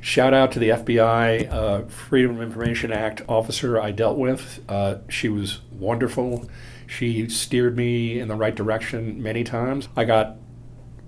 shout 0.00 0.34
out 0.34 0.50
to 0.52 0.58
the 0.58 0.70
FBI 0.70 1.52
uh, 1.52 1.84
Freedom 1.84 2.36
of 2.36 2.42
Information 2.42 2.90
Act 2.90 3.22
officer 3.28 3.80
I 3.80 3.92
dealt 3.92 4.18
with. 4.18 4.64
Uh, 4.68 4.96
she 5.08 5.28
was 5.28 5.60
wonderful. 5.70 6.50
She 6.88 7.28
steered 7.28 7.76
me 7.76 8.18
in 8.18 8.26
the 8.26 8.34
right 8.36 8.54
direction 8.54 9.22
many 9.22 9.44
times. 9.44 9.88
I 9.96 10.04
got 10.06 10.38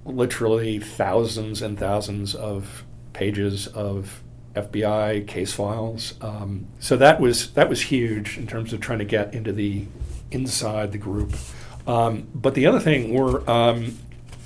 literally 0.04 0.78
thousands 0.78 1.60
and 1.60 1.76
thousands 1.76 2.36
of 2.36 2.84
pages 3.14 3.66
of 3.66 4.22
FBI 4.62 5.26
case 5.26 5.52
files. 5.52 6.14
Um, 6.20 6.66
so 6.80 6.96
that 6.96 7.20
was 7.20 7.52
that 7.52 7.68
was 7.68 7.82
huge 7.82 8.38
in 8.38 8.46
terms 8.46 8.72
of 8.72 8.80
trying 8.80 8.98
to 9.00 9.04
get 9.04 9.34
into 9.34 9.52
the 9.52 9.86
inside 10.30 10.92
the 10.92 10.98
group. 10.98 11.34
Um, 11.86 12.28
but 12.34 12.54
the 12.54 12.66
other 12.66 12.80
thing 12.80 13.14
were 13.14 13.48
um, 13.48 13.98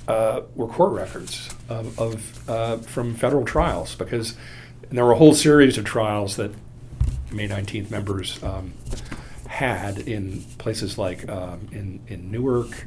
uh, 0.07 0.41
were 0.55 0.67
court 0.67 0.93
records 0.93 1.49
of, 1.69 1.99
of 1.99 2.49
uh, 2.49 2.77
from 2.77 3.15
federal 3.15 3.45
trials 3.45 3.95
because 3.95 4.35
there 4.89 5.05
were 5.05 5.13
a 5.13 5.17
whole 5.17 5.33
series 5.33 5.77
of 5.77 5.85
trials 5.85 6.35
that 6.35 6.51
May 7.31 7.47
19th 7.47 7.89
members 7.89 8.41
um, 8.43 8.73
had 9.47 9.99
in 9.99 10.43
places 10.57 10.97
like 10.97 11.27
um, 11.29 11.67
in 11.71 11.99
in 12.07 12.31
Newark, 12.31 12.85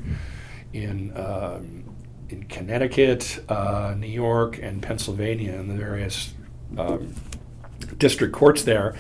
in 0.73 1.13
um, 1.17 1.85
in 2.29 2.45
Connecticut, 2.45 3.45
uh, 3.49 3.95
New 3.97 4.07
York, 4.07 4.59
and 4.63 4.83
Pennsylvania, 4.83 5.53
and 5.53 5.71
the 5.71 5.75
various 5.75 6.33
um, 6.77 7.15
district 7.99 8.35
courts 8.35 8.63
there. 8.63 8.95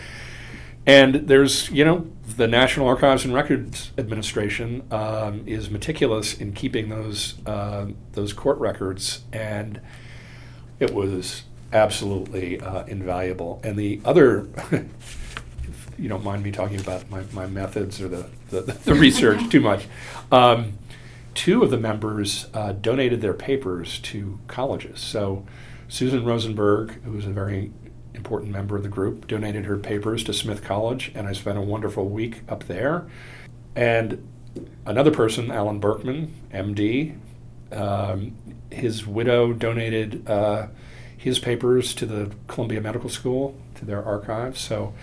And 0.86 1.26
there's, 1.26 1.68
you 1.70 1.84
know, 1.84 2.06
the 2.36 2.46
National 2.46 2.86
Archives 2.86 3.24
and 3.24 3.34
Records 3.34 3.90
Administration 3.98 4.84
um, 4.90 5.42
is 5.46 5.68
meticulous 5.70 6.34
in 6.34 6.52
keeping 6.52 6.90
those 6.90 7.34
uh, 7.46 7.86
those 8.12 8.32
court 8.32 8.58
records, 8.58 9.24
and 9.32 9.80
it 10.78 10.94
was 10.94 11.42
absolutely 11.72 12.60
uh, 12.60 12.84
invaluable. 12.84 13.60
And 13.64 13.76
the 13.76 14.00
other, 14.04 14.48
if 14.70 15.90
you 15.98 16.08
don't 16.08 16.24
mind 16.24 16.42
me 16.42 16.52
talking 16.52 16.80
about 16.80 17.10
my, 17.10 17.22
my 17.32 17.46
methods 17.46 18.00
or 18.00 18.08
the, 18.08 18.26
the, 18.50 18.60
the 18.84 18.94
research 18.94 19.48
too 19.48 19.60
much, 19.60 19.86
um, 20.30 20.78
two 21.34 21.62
of 21.62 21.70
the 21.70 21.78
members 21.78 22.46
uh, 22.54 22.72
donated 22.72 23.20
their 23.20 23.34
papers 23.34 23.98
to 24.00 24.38
colleges. 24.46 25.00
So 25.00 25.44
Susan 25.88 26.24
Rosenberg, 26.24 27.02
who 27.02 27.12
was 27.12 27.26
a 27.26 27.30
very 27.30 27.72
important 28.14 28.50
member 28.50 28.76
of 28.76 28.82
the 28.82 28.88
group, 28.88 29.26
donated 29.26 29.66
her 29.66 29.76
papers 29.76 30.24
to 30.24 30.32
Smith 30.32 30.64
College, 30.64 31.12
and 31.14 31.26
I 31.26 31.32
spent 31.32 31.58
a 31.58 31.62
wonderful 31.62 32.08
week 32.08 32.42
up 32.48 32.64
there. 32.64 33.06
And 33.74 34.26
another 34.84 35.10
person, 35.10 35.50
Alan 35.50 35.78
Berkman, 35.78 36.34
MD, 36.52 37.16
um, 37.72 38.34
his 38.70 39.06
widow 39.06 39.52
donated 39.52 40.28
uh, 40.28 40.68
his 41.16 41.38
papers 41.38 41.94
to 41.94 42.06
the 42.06 42.32
Columbia 42.46 42.80
Medical 42.80 43.10
School, 43.10 43.54
to 43.76 43.84
their 43.84 44.04
archives. 44.04 44.60
So 44.60 44.94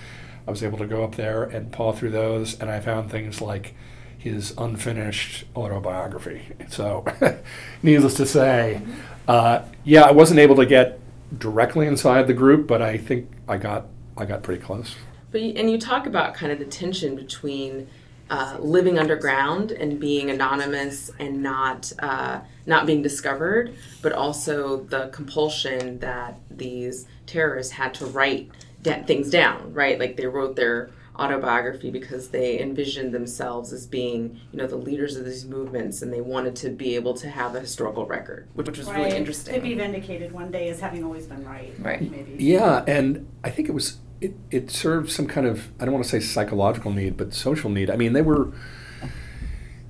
I 0.47 0.51
was 0.51 0.63
able 0.63 0.77
to 0.79 0.87
go 0.87 1.03
up 1.03 1.15
there 1.15 1.43
and 1.43 1.71
paw 1.71 1.93
through 1.93 2.11
those, 2.11 2.59
and 2.59 2.69
I 2.69 2.79
found 2.79 3.09
things 3.09 3.41
like 3.41 3.75
his 4.23 4.53
unfinished 4.57 5.43
autobiography. 5.53 6.47
So, 6.69 7.03
needless 7.83 8.13
to 8.13 8.25
say, 8.25 8.81
uh, 9.27 9.63
yeah, 9.83 10.03
I 10.03 10.11
wasn't 10.11 10.39
able 10.39 10.55
to 10.55 10.65
get 10.65 10.97
directly 11.37 11.87
inside 11.87 12.27
the 12.27 12.33
group, 12.33 12.65
but 12.65 12.81
I 12.81 12.97
think 12.97 13.29
I 13.49 13.57
got 13.57 13.87
I 14.15 14.23
got 14.23 14.41
pretty 14.41 14.63
close. 14.63 14.95
But 15.29 15.41
and 15.41 15.69
you 15.69 15.77
talk 15.77 16.05
about 16.05 16.35
kind 16.35 16.53
of 16.53 16.59
the 16.59 16.65
tension 16.65 17.17
between 17.17 17.89
uh, 18.29 18.59
living 18.61 18.97
underground 18.97 19.71
and 19.73 19.99
being 19.99 20.29
anonymous 20.29 21.11
and 21.19 21.43
not 21.43 21.91
uh, 21.99 22.39
not 22.65 22.85
being 22.85 23.01
discovered, 23.01 23.75
but 24.01 24.13
also 24.13 24.85
the 24.85 25.09
compulsion 25.09 25.99
that 25.99 26.39
these 26.49 27.07
terrorists 27.25 27.73
had 27.73 27.93
to 27.95 28.05
write 28.05 28.49
de- 28.83 29.03
things 29.03 29.29
down. 29.29 29.73
Right, 29.73 29.99
like 29.99 30.15
they 30.15 30.27
wrote 30.27 30.55
their 30.55 30.91
autobiography 31.17 31.91
because 31.91 32.29
they 32.29 32.59
envisioned 32.59 33.13
themselves 33.13 33.71
as 33.71 33.85
being, 33.85 34.39
you 34.51 34.57
know, 34.57 34.65
the 34.65 34.75
leaders 34.75 35.15
of 35.15 35.25
these 35.25 35.45
movements, 35.45 36.01
and 36.01 36.11
they 36.11 36.21
wanted 36.21 36.55
to 36.55 36.69
be 36.69 36.95
able 36.95 37.13
to 37.13 37.29
have 37.29 37.55
a 37.55 37.59
historical 37.59 38.05
record, 38.05 38.47
which, 38.53 38.67
which 38.67 38.77
was 38.79 38.87
right. 38.87 38.97
really 38.97 39.15
interesting. 39.15 39.53
To 39.53 39.61
be 39.61 39.75
vindicated 39.75 40.31
one 40.31 40.51
day 40.51 40.69
as 40.69 40.79
having 40.79 41.03
always 41.03 41.27
been 41.27 41.45
right. 41.45 41.73
Right. 41.79 42.01
Maybe. 42.09 42.43
Yeah, 42.43 42.83
and 42.87 43.27
I 43.43 43.49
think 43.49 43.69
it 43.69 43.73
was 43.73 43.99
it, 44.21 44.35
it 44.49 44.71
served 44.71 45.11
some 45.11 45.27
kind 45.27 45.45
of 45.45 45.67
I 45.79 45.85
don't 45.85 45.93
want 45.93 46.05
to 46.05 46.09
say 46.09 46.19
psychological 46.19 46.91
need, 46.91 47.17
but 47.17 47.33
social 47.33 47.69
need. 47.69 47.89
I 47.89 47.95
mean, 47.95 48.13
they 48.13 48.21
were 48.21 48.51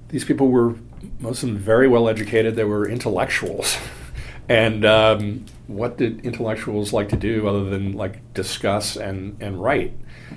these 0.09 0.25
people 0.25 0.49
were 0.49 0.75
most 1.19 1.43
of 1.43 1.49
them 1.49 1.57
very 1.57 1.88
well 1.88 2.09
educated. 2.09 2.55
They 2.55 2.63
were 2.63 2.88
intellectuals, 2.88 3.77
and 4.49 4.86
um, 4.86 5.45
what 5.67 5.97
did 5.97 6.25
intellectuals 6.25 6.91
like 6.91 7.10
to 7.10 7.15
do 7.15 7.47
other 7.47 7.63
than 7.69 7.93
like 7.93 8.34
discuss 8.34 8.95
and 8.95 9.38
and 9.41 9.62
write? 9.62 9.93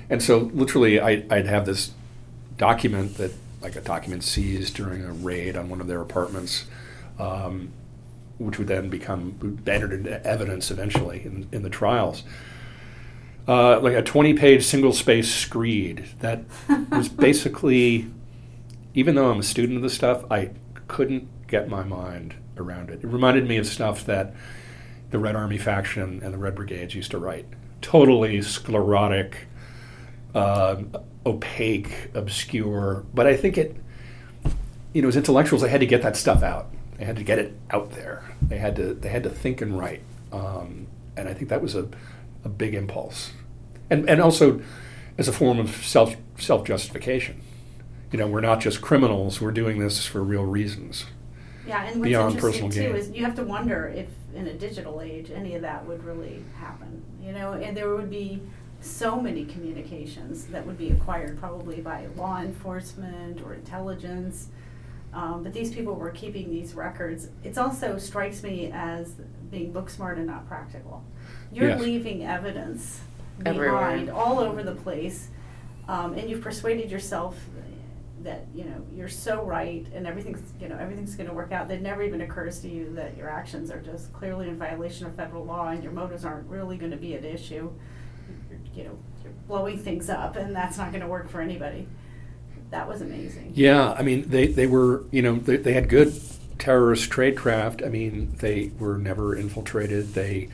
And 0.09 0.21
so, 0.23 0.37
literally, 0.37 0.99
I, 0.99 1.25
I'd 1.29 1.47
have 1.47 1.65
this 1.65 1.91
document 2.57 3.17
that, 3.17 3.31
like 3.61 3.75
a 3.75 3.81
document 3.81 4.23
seized 4.23 4.75
during 4.75 5.03
a 5.03 5.11
raid 5.11 5.57
on 5.57 5.69
one 5.69 5.81
of 5.81 5.87
their 5.87 6.01
apartments, 6.01 6.65
um, 7.19 7.71
which 8.37 8.57
would 8.57 8.67
then 8.67 8.89
become 8.89 9.59
entered 9.67 9.91
into 9.91 10.25
evidence 10.25 10.71
eventually 10.71 11.23
in, 11.25 11.47
in 11.51 11.63
the 11.63 11.69
trials. 11.69 12.23
Uh, 13.47 13.79
like 13.79 13.93
a 13.93 14.01
20 14.01 14.33
page 14.33 14.65
single 14.65 14.91
space 14.91 15.33
screed 15.33 16.05
that 16.19 16.43
was 16.91 17.09
basically, 17.09 18.09
even 18.93 19.15
though 19.15 19.31
I'm 19.31 19.39
a 19.39 19.43
student 19.43 19.77
of 19.77 19.83
this 19.83 19.93
stuff, 19.93 20.23
I 20.29 20.51
couldn't 20.87 21.27
get 21.47 21.69
my 21.69 21.83
mind 21.83 22.35
around 22.59 22.89
it. 22.89 23.03
It 23.03 23.07
reminded 23.07 23.47
me 23.47 23.57
of 23.57 23.65
stuff 23.67 24.05
that 24.05 24.33
the 25.11 25.19
Red 25.19 25.35
Army 25.35 25.57
faction 25.57 26.21
and 26.23 26.33
the 26.33 26.37
Red 26.37 26.55
Brigades 26.55 26.95
used 26.95 27.11
to 27.11 27.17
write. 27.17 27.45
Totally 27.81 28.41
sclerotic, 28.41 29.47
uh, 30.35 30.83
opaque, 31.25 32.09
obscure. 32.13 33.05
But 33.13 33.27
I 33.27 33.35
think 33.37 33.57
it, 33.57 33.75
you 34.93 35.01
know, 35.01 35.07
as 35.07 35.15
intellectuals, 35.15 35.61
they 35.61 35.69
had 35.69 35.81
to 35.81 35.85
get 35.85 36.01
that 36.01 36.15
stuff 36.15 36.43
out. 36.43 36.67
They 36.97 37.05
had 37.05 37.15
to 37.17 37.23
get 37.23 37.39
it 37.39 37.57
out 37.69 37.91
there. 37.91 38.23
They 38.41 38.57
had 38.57 38.75
to 38.77 38.93
they 38.93 39.09
had 39.09 39.23
to 39.23 39.29
think 39.29 39.61
and 39.61 39.77
write. 39.77 40.01
Um, 40.31 40.87
and 41.15 41.29
I 41.29 41.33
think 41.33 41.49
that 41.49 41.61
was 41.61 41.75
a, 41.75 41.87
a 42.43 42.49
big 42.49 42.73
impulse, 42.73 43.31
and 43.89 44.09
and 44.09 44.21
also 44.21 44.61
as 45.17 45.27
a 45.27 45.33
form 45.33 45.59
of 45.59 45.69
self 45.85 46.15
self 46.37 46.65
justification. 46.65 47.41
You 48.11 48.19
know, 48.19 48.27
we're 48.27 48.41
not 48.41 48.61
just 48.61 48.81
criminals. 48.81 49.41
We're 49.41 49.51
doing 49.51 49.79
this 49.79 50.05
for 50.05 50.23
real 50.23 50.45
reasons. 50.45 51.05
Yeah, 51.67 51.83
and 51.83 51.99
what's 51.99 52.07
Beyond 52.09 52.35
interesting 52.35 52.69
personal 52.69 52.87
too 52.87 52.93
gain. 52.93 52.95
is 52.95 53.11
you 53.11 53.25
have 53.25 53.35
to 53.35 53.43
wonder 53.43 53.87
if 53.87 54.07
in 54.35 54.47
a 54.47 54.53
digital 54.53 55.01
age 55.01 55.31
any 55.31 55.55
of 55.55 55.61
that 55.63 55.85
would 55.85 56.03
really 56.03 56.43
happen. 56.59 57.03
You 57.21 57.33
know, 57.33 57.53
and 57.53 57.75
there 57.75 57.93
would 57.93 58.09
be 58.09 58.41
so 58.79 59.19
many 59.19 59.43
communications 59.45 60.45
that 60.47 60.65
would 60.65 60.77
be 60.77 60.91
acquired 60.91 61.37
probably 61.39 61.81
by 61.81 62.07
law 62.15 62.39
enforcement 62.41 63.41
or 63.41 63.53
intelligence. 63.53 64.47
Um, 65.13 65.43
but 65.43 65.53
these 65.53 65.73
people 65.73 65.95
were 65.95 66.11
keeping 66.11 66.49
these 66.49 66.73
records. 66.73 67.29
It 67.43 67.57
also 67.57 67.97
strikes 67.97 68.43
me 68.43 68.71
as 68.73 69.13
being 69.49 69.71
book 69.71 69.89
smart 69.89 70.17
and 70.17 70.27
not 70.27 70.47
practical. 70.47 71.03
You're 71.51 71.69
Yes. 71.69 71.81
leaving 71.81 72.23
evidence 72.25 73.01
Everywhere. 73.45 73.71
behind 73.71 74.09
all 74.09 74.39
over 74.39 74.61
the 74.63 74.75
place, 74.75 75.29
um, 75.87 76.13
and 76.13 76.29
you've 76.29 76.41
persuaded 76.41 76.91
yourself 76.91 77.37
that 78.27 78.45
you 78.53 78.65
know 78.65 78.85
you're 78.93 79.07
so 79.07 79.43
right 79.43 79.87
and 79.93 80.05
everything's 80.05 80.53
you 80.59 80.67
know 80.67 80.77
everything's 80.77 81.15
going 81.15 81.29
to 81.29 81.33
work 81.33 81.51
out. 81.51 81.67
That 81.69 81.81
never 81.81 82.03
even 82.03 82.21
occurs 82.21 82.59
to 82.59 82.69
you 82.69 82.93
that 82.93 83.17
your 83.17 83.29
actions 83.29 83.71
are 83.71 83.81
just 83.81 84.13
clearly 84.13 84.47
in 84.49 84.57
violation 84.57 85.07
of 85.07 85.15
federal 85.15 85.45
law 85.45 85.69
and 85.69 85.81
your 85.81 85.93
motives 85.93 86.25
aren't 86.25 86.47
really 86.47 86.77
going 86.77 86.91
to 86.91 86.97
be 86.97 87.15
at 87.15 87.25
issue. 87.25 87.71
You're, 88.49 88.59
you 88.75 88.83
know, 88.83 88.97
blowing 89.47 89.79
things 89.79 90.09
up, 90.09 90.35
and 90.35 90.55
that's 90.55 90.77
not 90.77 90.91
going 90.91 91.01
to 91.01 91.07
work 91.07 91.29
for 91.29 91.41
anybody. 91.41 91.87
That 92.69 92.87
was 92.87 93.01
amazing. 93.01 93.53
Yeah, 93.55 93.93
I 93.93 94.03
mean, 94.03 94.29
they, 94.29 94.47
they 94.47 94.67
were, 94.67 95.05
you 95.11 95.21
know, 95.21 95.37
they, 95.37 95.55
they 95.57 95.73
had 95.73 95.87
good 95.87 96.13
terrorist 96.59 97.09
tradecraft. 97.09 97.85
I 97.85 97.89
mean, 97.89 98.35
they 98.39 98.71
were 98.77 98.97
never 98.97 99.35
infiltrated. 99.35 100.13
They 100.13 100.49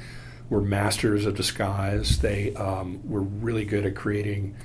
were 0.49 0.61
masters 0.61 1.25
of 1.25 1.35
disguise. 1.35 2.19
They 2.19 2.53
um, 2.53 3.01
were 3.09 3.21
really 3.21 3.65
good 3.65 3.85
at 3.85 3.95
creating 3.95 4.55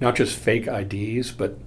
not 0.00 0.16
just 0.16 0.38
fake 0.38 0.66
IDs, 0.66 1.32
but 1.32 1.58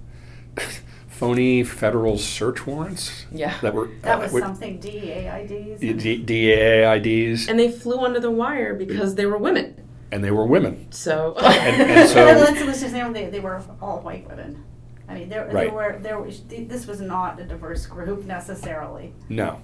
phony 1.08 1.62
federal 1.64 2.16
search 2.18 2.66
warrants. 2.66 3.26
Yeah. 3.30 3.58
that 3.60 3.74
were 3.74 3.88
That 4.02 4.18
uh, 4.18 4.22
was 4.22 4.32
with 4.32 4.42
something. 4.42 4.80
DEA 4.80 5.28
IDs. 5.28 5.80
D- 5.80 6.16
D- 6.22 6.52
IDs, 6.52 7.48
And 7.48 7.58
they 7.58 7.70
flew 7.70 7.98
under 8.00 8.20
the 8.20 8.30
wire 8.30 8.74
because 8.74 9.14
they 9.16 9.26
were 9.26 9.38
women. 9.38 9.76
and 10.12 10.24
they 10.24 10.30
were 10.30 10.46
women. 10.46 10.90
So, 10.92 11.34
And, 11.38 11.82
and 11.90 12.08
so, 12.08 12.24
let's, 12.24 12.60
let's 12.62 12.80
just 12.80 12.92
say 12.92 13.12
they, 13.12 13.26
they 13.30 13.40
were 13.40 13.62
all 13.82 14.00
white 14.00 14.28
women. 14.28 14.64
I 15.08 15.14
mean, 15.14 15.28
there, 15.28 15.48
there 15.52 15.70
were 15.70 15.98
there 16.00 16.20
was 16.20 16.40
this 16.48 16.86
was 16.86 17.00
not 17.00 17.40
a 17.40 17.44
diverse 17.44 17.84
group 17.86 18.24
necessarily. 18.26 19.12
no, 19.28 19.60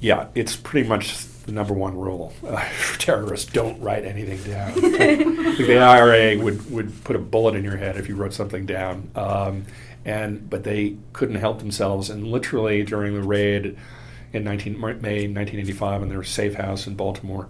yeah, 0.00 0.28
it's 0.34 0.56
pretty 0.56 0.88
much 0.88 1.14
the 1.46 1.52
number 1.52 1.74
one 1.74 1.96
rule 1.96 2.32
uh, 2.46 2.56
for 2.68 2.98
terrorists: 2.98 3.50
don't 3.50 3.80
write 3.80 4.04
anything 4.04 4.42
down. 4.50 4.74
Like 5.50 5.66
the 5.66 5.78
IRA 5.78 6.42
would 6.42 6.70
would 6.70 7.04
put 7.04 7.16
a 7.16 7.18
bullet 7.18 7.54
in 7.54 7.64
your 7.64 7.76
head 7.76 7.96
if 7.96 8.08
you 8.08 8.16
wrote 8.16 8.32
something 8.32 8.66
down. 8.66 9.10
Um, 9.14 9.64
and 10.04 10.48
but 10.48 10.64
they 10.64 10.96
couldn't 11.12 11.36
help 11.36 11.58
themselves, 11.58 12.08
and 12.10 12.26
literally 12.26 12.82
during 12.82 13.14
the 13.14 13.22
raid 13.22 13.76
in 14.32 14.44
19, 14.44 14.78
May 14.80 15.26
1985 15.26 16.02
in 16.02 16.08
their 16.08 16.22
safe 16.22 16.54
house 16.54 16.86
in 16.86 16.94
Baltimore, 16.94 17.48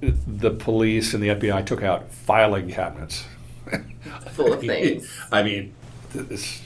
the 0.00 0.50
police 0.50 1.14
and 1.14 1.22
the 1.22 1.28
FBI 1.28 1.66
took 1.66 1.82
out 1.82 2.10
filing 2.10 2.70
cabinets 2.70 3.24
Full 4.30 4.52
of 4.52 4.60
things. 4.66 5.10
I 5.30 5.42
mean, 5.42 5.74
this, 6.12 6.62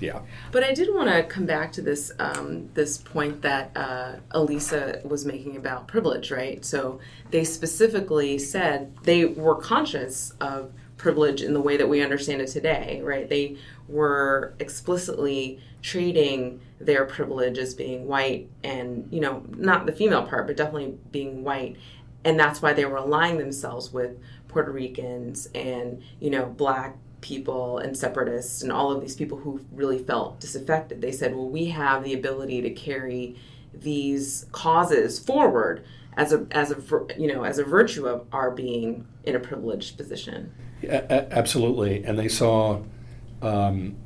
yeah. 0.00 0.20
But 0.50 0.64
I 0.64 0.72
did 0.72 0.92
want 0.92 1.10
to 1.10 1.22
come 1.22 1.46
back 1.46 1.72
to 1.72 1.82
this 1.82 2.10
um, 2.18 2.70
this 2.74 2.98
point 2.98 3.42
that 3.42 3.70
uh, 3.76 4.16
Elisa 4.32 5.00
was 5.04 5.24
making 5.24 5.56
about 5.56 5.86
privilege, 5.86 6.30
right? 6.30 6.64
So 6.64 7.00
they 7.30 7.44
specifically 7.44 8.38
said 8.38 8.96
they 9.02 9.26
were 9.26 9.54
conscious 9.56 10.34
of 10.40 10.72
privilege 10.96 11.42
in 11.42 11.54
the 11.54 11.60
way 11.60 11.76
that 11.76 11.88
we 11.88 12.02
understand 12.02 12.42
it 12.42 12.48
today, 12.48 13.00
right? 13.02 13.28
They 13.28 13.56
were 13.88 14.54
explicitly 14.58 15.60
treating 15.82 16.60
their 16.78 17.06
privilege 17.06 17.58
as 17.58 17.74
being 17.74 18.06
white 18.06 18.48
and, 18.62 19.08
you 19.10 19.20
know, 19.20 19.42
not 19.56 19.86
the 19.86 19.92
female 19.92 20.26
part, 20.26 20.46
but 20.46 20.56
definitely 20.56 20.98
being 21.10 21.42
white. 21.42 21.76
And 22.22 22.38
that's 22.38 22.60
why 22.60 22.74
they 22.74 22.84
were 22.84 22.98
aligning 22.98 23.38
themselves 23.38 23.92
with 23.92 24.18
Puerto 24.48 24.70
Ricans 24.70 25.48
and, 25.54 26.02
you 26.20 26.28
know, 26.28 26.44
black 26.44 26.98
people 27.20 27.78
and 27.78 27.96
separatists 27.96 28.62
and 28.62 28.72
all 28.72 28.90
of 28.90 29.00
these 29.00 29.16
people 29.16 29.38
who 29.38 29.60
really 29.72 29.98
felt 29.98 30.40
disaffected. 30.40 31.00
They 31.00 31.12
said, 31.12 31.34
well, 31.34 31.48
we 31.48 31.66
have 31.66 32.04
the 32.04 32.14
ability 32.14 32.62
to 32.62 32.70
carry 32.70 33.36
these 33.72 34.46
causes 34.52 35.18
forward 35.18 35.84
as 36.16 36.32
a 36.32 36.44
as 36.50 36.72
a 36.72 36.76
you 37.16 37.32
know 37.32 37.44
as 37.44 37.58
a 37.58 37.64
virtue 37.64 38.06
of 38.06 38.26
our 38.32 38.50
being 38.50 39.06
in 39.24 39.36
a 39.36 39.40
privileged 39.40 39.96
position. 39.96 40.52
A- 40.82 41.32
absolutely. 41.32 42.04
And 42.04 42.18
they 42.18 42.28
saw, 42.28 42.82
um, 43.42 43.96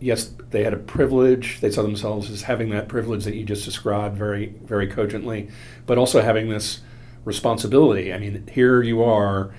yes, 0.00 0.30
they 0.50 0.62
had 0.62 0.74
a 0.74 0.78
privilege. 0.78 1.60
They 1.60 1.70
saw 1.70 1.82
themselves 1.82 2.30
as 2.30 2.42
having 2.42 2.70
that 2.70 2.88
privilege 2.88 3.24
that 3.24 3.34
you 3.34 3.44
just 3.44 3.64
described 3.64 4.16
very, 4.16 4.54
very 4.64 4.86
cogently, 4.86 5.48
but 5.86 5.98
also 5.98 6.20
having 6.20 6.48
this 6.50 6.80
responsibility. 7.24 8.12
I 8.12 8.18
mean, 8.18 8.46
here 8.52 8.82
you 8.82 9.02
are, 9.02 9.54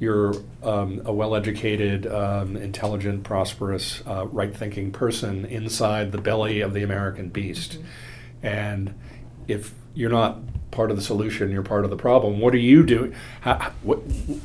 you're 0.00 0.34
um, 0.62 1.02
a 1.04 1.12
well 1.12 1.34
educated, 1.34 2.06
um, 2.06 2.56
intelligent, 2.56 3.24
prosperous, 3.24 4.02
uh, 4.06 4.26
right 4.28 4.54
thinking 4.54 4.92
person 4.92 5.44
inside 5.46 6.12
the 6.12 6.18
belly 6.18 6.60
of 6.60 6.72
the 6.72 6.82
American 6.82 7.28
beast. 7.28 7.78
And 8.42 8.94
if 9.48 9.74
you're 9.94 10.10
not 10.10 10.38
part 10.70 10.90
of 10.90 10.96
the 10.96 11.02
solution, 11.02 11.50
you're 11.50 11.62
part 11.62 11.84
of 11.84 11.90
the 11.90 11.96
problem. 11.96 12.38
What 12.38 12.54
are 12.54 12.58
you 12.58 12.84
doing? 12.84 13.14
How, 13.40 13.72
what, 13.82 13.98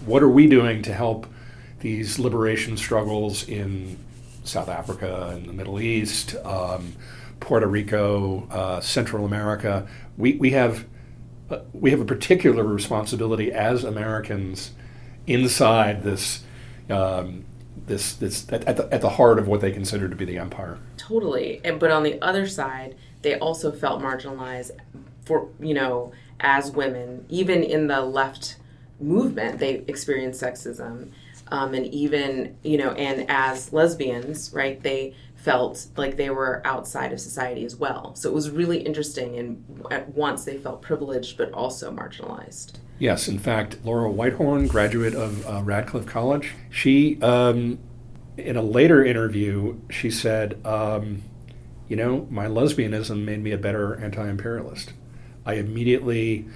what 0.05 0.23
are 0.23 0.29
we 0.29 0.47
doing 0.47 0.81
to 0.83 0.93
help 0.93 1.27
these 1.81 2.17
liberation 2.17 2.77
struggles 2.77 3.47
in 3.47 3.99
South 4.43 4.69
Africa 4.69 5.31
and 5.35 5.47
the 5.47 5.53
Middle 5.53 5.79
East, 5.79 6.35
um, 6.43 6.93
Puerto 7.39 7.67
Rico, 7.67 8.47
uh, 8.49 8.81
Central 8.81 9.25
America? 9.25 9.87
We, 10.17 10.33
we 10.35 10.51
have 10.51 10.85
uh, 11.49 11.59
we 11.73 11.91
have 11.91 11.99
a 11.99 12.05
particular 12.05 12.63
responsibility 12.63 13.51
as 13.51 13.83
Americans 13.83 14.71
inside 15.27 16.03
this 16.03 16.43
um, 16.89 17.45
this 17.85 18.13
this 18.15 18.45
at, 18.51 18.77
the, 18.77 18.87
at 18.91 19.01
the 19.01 19.09
heart 19.09 19.39
of 19.39 19.47
what 19.47 19.61
they 19.61 19.71
consider 19.71 20.07
to 20.07 20.15
be 20.15 20.25
the 20.25 20.37
empire. 20.37 20.79
Totally. 20.97 21.61
And 21.63 21.79
but 21.79 21.91
on 21.91 22.03
the 22.03 22.21
other 22.21 22.47
side, 22.47 22.95
they 23.21 23.37
also 23.37 23.71
felt 23.71 24.01
marginalized 24.01 24.71
for 25.25 25.49
you 25.59 25.73
know 25.73 26.11
as 26.39 26.71
women, 26.71 27.25
even 27.29 27.63
in 27.63 27.87
the 27.87 28.01
left 28.01 28.57
movement, 28.99 29.59
they 29.59 29.83
experienced 29.87 30.41
sexism. 30.41 31.11
Um, 31.49 31.73
and 31.73 31.85
even 31.87 32.57
you 32.63 32.77
know, 32.77 32.91
and 32.91 33.29
as 33.29 33.71
lesbians, 33.73 34.51
right? 34.53 34.81
They 34.81 35.13
felt 35.35 35.87
like 35.97 36.15
they 36.15 36.29
were 36.29 36.61
outside 36.65 37.11
of 37.11 37.19
society 37.19 37.65
as 37.65 37.75
well. 37.75 38.15
So 38.15 38.29
it 38.29 38.33
was 38.33 38.49
really 38.49 38.79
interesting, 38.79 39.37
and 39.37 39.85
at 39.91 40.15
once 40.15 40.45
they 40.45 40.57
felt 40.57 40.81
privileged 40.81 41.37
but 41.37 41.51
also 41.51 41.91
marginalized. 41.91 42.77
Yes, 43.03 43.27
in 43.27 43.37
fact, 43.37 43.79
Laura 43.83 44.09
Whitehorn, 44.09 44.67
graduate 44.67 45.13
of 45.13 45.45
uh, 45.45 45.61
Radcliffe 45.61 46.05
College, 46.05 46.53
she, 46.69 47.21
um, 47.21 47.77
in 48.37 48.55
a 48.55 48.61
later 48.61 49.03
interview, 49.03 49.77
she 49.89 50.09
said, 50.09 50.65
um, 50.65 51.21
You 51.89 51.97
know, 51.97 52.25
my 52.31 52.45
lesbianism 52.45 53.25
made 53.25 53.43
me 53.43 53.51
a 53.51 53.57
better 53.57 54.01
anti 54.01 54.25
imperialist. 54.25 54.93
I 55.45 55.55
immediately, 55.55 56.47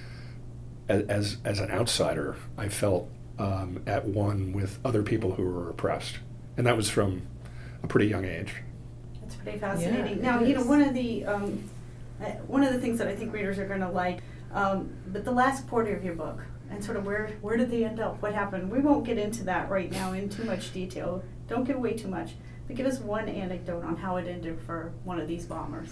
as, 0.87 1.03
as, 1.09 1.37
as 1.43 1.59
an 1.59 1.69
outsider, 1.69 2.37
I 2.57 2.69
felt 2.69 3.09
um, 3.37 3.83
at 3.85 4.05
one 4.05 4.53
with 4.53 4.79
other 4.85 5.03
people 5.03 5.33
who 5.33 5.43
were 5.43 5.69
oppressed. 5.69 6.19
And 6.55 6.65
that 6.65 6.77
was 6.77 6.89
from 6.89 7.23
a 7.83 7.87
pretty 7.87 8.07
young 8.07 8.23
age. 8.23 8.53
That's 9.19 9.35
pretty 9.35 9.59
fascinating. 9.59 10.19
Yeah, 10.19 10.31
now, 10.31 10.39
it 10.41 10.47
you 10.47 10.55
know, 10.55 10.63
one 10.63 10.81
of 10.81 10.93
the 10.93 11.25
um, 11.25 11.61
uh, 12.21 12.29
one 12.47 12.63
of 12.63 12.71
the 12.71 12.79
things 12.79 12.99
that 12.99 13.09
I 13.09 13.17
think 13.17 13.33
readers 13.33 13.59
are 13.59 13.67
going 13.67 13.81
to 13.81 13.89
like, 13.89 14.19
um, 14.53 14.89
but 15.07 15.23
the 15.25 15.31
last 15.31 15.67
quarter 15.67 15.95
of 15.95 16.03
your 16.03 16.15
book 16.15 16.39
and 16.69 16.83
sort 16.83 16.97
of 16.97 17.05
where 17.05 17.27
where 17.41 17.57
did 17.57 17.69
they 17.71 17.83
end 17.85 17.99
up? 17.99 18.21
What 18.21 18.33
happened? 18.33 18.69
We 18.71 18.79
won't 18.79 19.05
get 19.05 19.17
into 19.17 19.43
that 19.45 19.69
right 19.69 19.91
now 19.91 20.13
in 20.13 20.29
too 20.29 20.43
much 20.43 20.73
detail. 20.73 21.23
Don't 21.47 21.63
give 21.65 21.77
away 21.77 21.93
too 21.93 22.07
much. 22.09 22.31
But 22.67 22.75
give 22.75 22.85
us 22.85 22.99
one 22.99 23.29
anecdote 23.29 23.83
on 23.85 23.95
how 23.95 24.17
it 24.17 24.27
ended 24.27 24.59
for 24.59 24.91
one 25.05 25.19
of 25.21 25.27
these 25.27 25.45
bombers. 25.45 25.89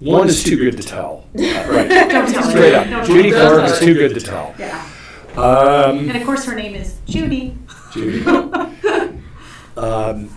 One 0.00 0.26
is 0.28 0.42
too 0.42 0.56
good 0.56 0.76
to 0.78 0.82
tell. 0.82 1.26
Uh, 1.38 1.66
right. 1.70 1.88
Don't 1.88 2.30
tell 2.32 2.42
Straight 2.50 2.68
it. 2.72 2.74
up. 2.74 2.88
Don't 2.88 3.04
Judy 3.06 3.30
tell 3.30 3.50
Clark 3.54 3.68
it. 3.68 3.72
is 3.72 3.78
too 3.80 3.94
good 3.94 4.14
to 4.14 4.20
tell. 4.20 4.54
Yeah. 4.58 4.82
Um, 5.36 5.98
And 6.08 6.16
of 6.16 6.24
course, 6.24 6.44
her 6.46 6.54
name 6.54 6.74
is 6.74 6.96
Judy. 7.06 7.58
Judy. 7.92 8.24
um, 9.76 10.30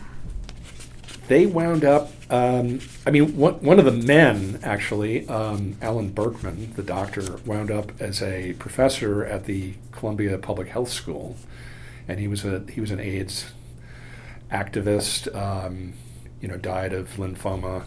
they 1.28 1.46
wound 1.46 1.86
up. 1.86 2.12
Um, 2.30 2.80
I 3.08 3.12
mean, 3.12 3.36
one, 3.38 3.56
one 3.56 3.80
of 3.80 3.86
the 3.86 3.92
men, 3.92 4.60
actually, 4.62 5.28
um, 5.28 5.78
Alan 5.82 6.12
Berkman, 6.12 6.74
the 6.76 6.84
doctor, 6.84 7.40
wound 7.46 7.72
up 7.72 7.92
as 8.00 8.22
a 8.22 8.54
professor 8.54 9.26
at 9.26 9.46
the 9.46 9.74
Columbia 9.92 10.38
Public 10.38 10.68
Health 10.68 10.90
School, 10.90 11.36
and 12.08 12.20
he 12.20 12.28
was 12.28 12.46
a 12.46 12.64
he 12.72 12.82
was 12.82 12.92
an 12.92 13.00
AIDS 13.00 13.52
activist. 14.52 15.34
Um, 15.36 15.94
you 16.42 16.48
know, 16.48 16.58
died 16.58 16.94
of 16.94 17.10
lymphoma. 17.18 17.86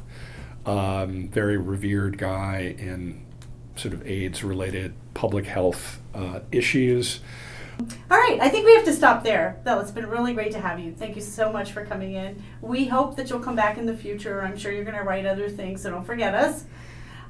Um, 0.66 1.28
very 1.28 1.57
revered 1.57 2.18
guy 2.18 2.74
in 2.78 3.24
sort 3.76 3.95
of 3.95 4.07
AIDS-related 4.07 4.93
public 5.14 5.47
health 5.47 6.01
uh, 6.14 6.40
issues. 6.53 7.20
All 8.11 8.18
right, 8.18 8.39
I 8.41 8.49
think 8.49 8.66
we 8.66 8.74
have 8.74 8.85
to 8.85 8.93
stop 8.93 9.22
there. 9.22 9.61
Though 9.64 9.80
it's 9.80 9.91
been 9.91 10.09
really 10.09 10.33
great 10.33 10.53
to 10.53 10.61
have 10.61 10.78
you. 10.78 10.93
Thank 10.93 11.16
you 11.16 11.22
so 11.22 11.53
much 11.53 11.72
for 11.72 11.85
coming 11.85 12.14
in. 12.14 12.43
We 12.61 12.87
hope 12.87 13.16
that 13.16 13.30
you'll 13.30 13.41
come 13.41 13.57
back 13.57 13.78
in 13.78 13.87
the 13.87 13.97
future. 13.97 14.43
I'm 14.43 14.57
sure 14.57 14.72
you're 14.72 14.85
going 14.85 14.97
to 14.97 15.05
write 15.05 15.26
other 15.26 15.49
things, 15.49 15.83
so 15.83 15.91
don't 15.91 16.05
forget 16.05 16.35
us. 16.35 16.64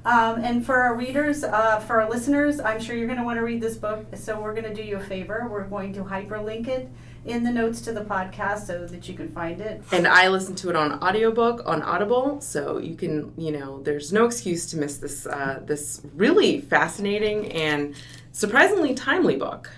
Um, 0.05 0.43
and 0.43 0.67
for 0.67 0.77
our 0.77 0.97
readers, 0.97 1.45
uh, 1.45 1.79
for 1.81 2.01
our 2.01 2.11
listeners, 2.11 2.59
I'm 2.59 2.81
sure 2.81 2.97
you're 2.97 3.07
going 3.07 3.21
to 3.21 3.25
want 3.25 3.39
to 3.39 3.45
read 3.45 3.61
this 3.61 3.77
book. 3.77 4.07
So 4.15 4.41
we're 4.41 4.55
going 4.55 4.65
to 4.65 4.75
do 4.75 4.83
you 4.83 4.97
a 4.97 5.01
favor. 5.01 5.47
We're 5.49 5.65
going 5.65 5.93
to 5.95 6.03
hyperlink 6.03 6.67
it 6.67 6.89
in 7.25 7.45
the 7.45 7.53
notes 7.53 7.81
to 7.83 7.93
the 7.93 8.01
podcast 8.05 8.67
so 8.67 8.85
that 8.85 9.09
you 9.09 9.15
can 9.15 9.29
find 9.29 9.61
it. 9.61 9.81
And 9.93 10.09
I 10.09 10.29
listened 10.29 10.59
to 10.59 10.71
it 10.71 10.77
on 10.77 11.01
audiobook 11.03 11.63
on 11.67 11.83
Audible, 11.83 12.41
so 12.41 12.79
you 12.79 12.97
can, 12.97 13.33
you 13.37 13.53
know, 13.53 13.81
there's 13.83 14.13
no 14.13 14.25
excuse 14.25 14.67
to 14.67 14.77
miss 14.77 14.97
this 14.97 15.27
uh, 15.27 15.61
this 15.65 16.03
really 16.15 16.61
fascinating 16.61 17.53
and 17.53 17.95
surprisingly 18.33 18.95
timely 18.95 19.37
book. 19.37 19.71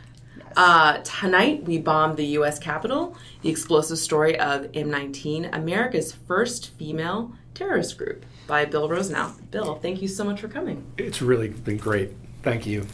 Uh, 0.57 0.99
tonight, 0.99 1.65
we 1.65 1.79
bombed 1.79 2.17
the 2.17 2.27
U.S. 2.27 2.59
Capitol, 2.59 3.17
the 3.43 3.49
explosive 3.49 3.99
story 3.99 4.39
of 4.39 4.71
M19, 4.73 5.55
America's 5.55 6.13
first 6.13 6.71
female 6.71 7.33
terrorist 7.55 7.99
group, 7.99 8.25
by 8.47 8.65
Bill 8.65 8.89
Rosenau. 8.89 9.33
Bill, 9.51 9.75
thank 9.77 10.01
you 10.01 10.09
so 10.09 10.23
much 10.25 10.41
for 10.41 10.49
coming. 10.49 10.87
It's 10.97 11.21
really 11.21 11.49
been 11.49 11.77
great. 11.77 12.13
Thank 12.43 12.67
you. 12.67 12.87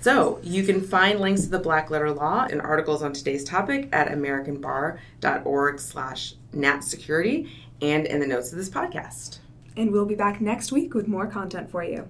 So 0.00 0.40
you 0.42 0.64
can 0.64 0.80
find 0.80 1.20
links 1.20 1.42
to 1.42 1.48
the 1.48 1.58
Black 1.58 1.90
Letter 1.90 2.10
Law 2.10 2.46
and 2.50 2.60
articles 2.60 3.02
on 3.02 3.12
today's 3.12 3.44
topic 3.44 3.88
at 3.92 4.08
americanbar.org 4.08 5.78
slash 5.80 6.34
natsecurity 6.54 7.50
and 7.80 8.06
in 8.06 8.20
the 8.20 8.26
notes 8.26 8.52
of 8.52 8.58
this 8.58 8.68
podcast. 8.68 9.38
And 9.76 9.90
we'll 9.90 10.06
be 10.06 10.14
back 10.14 10.40
next 10.40 10.72
week 10.72 10.94
with 10.94 11.08
more 11.08 11.26
content 11.26 11.70
for 11.70 11.84
you. 11.84 12.08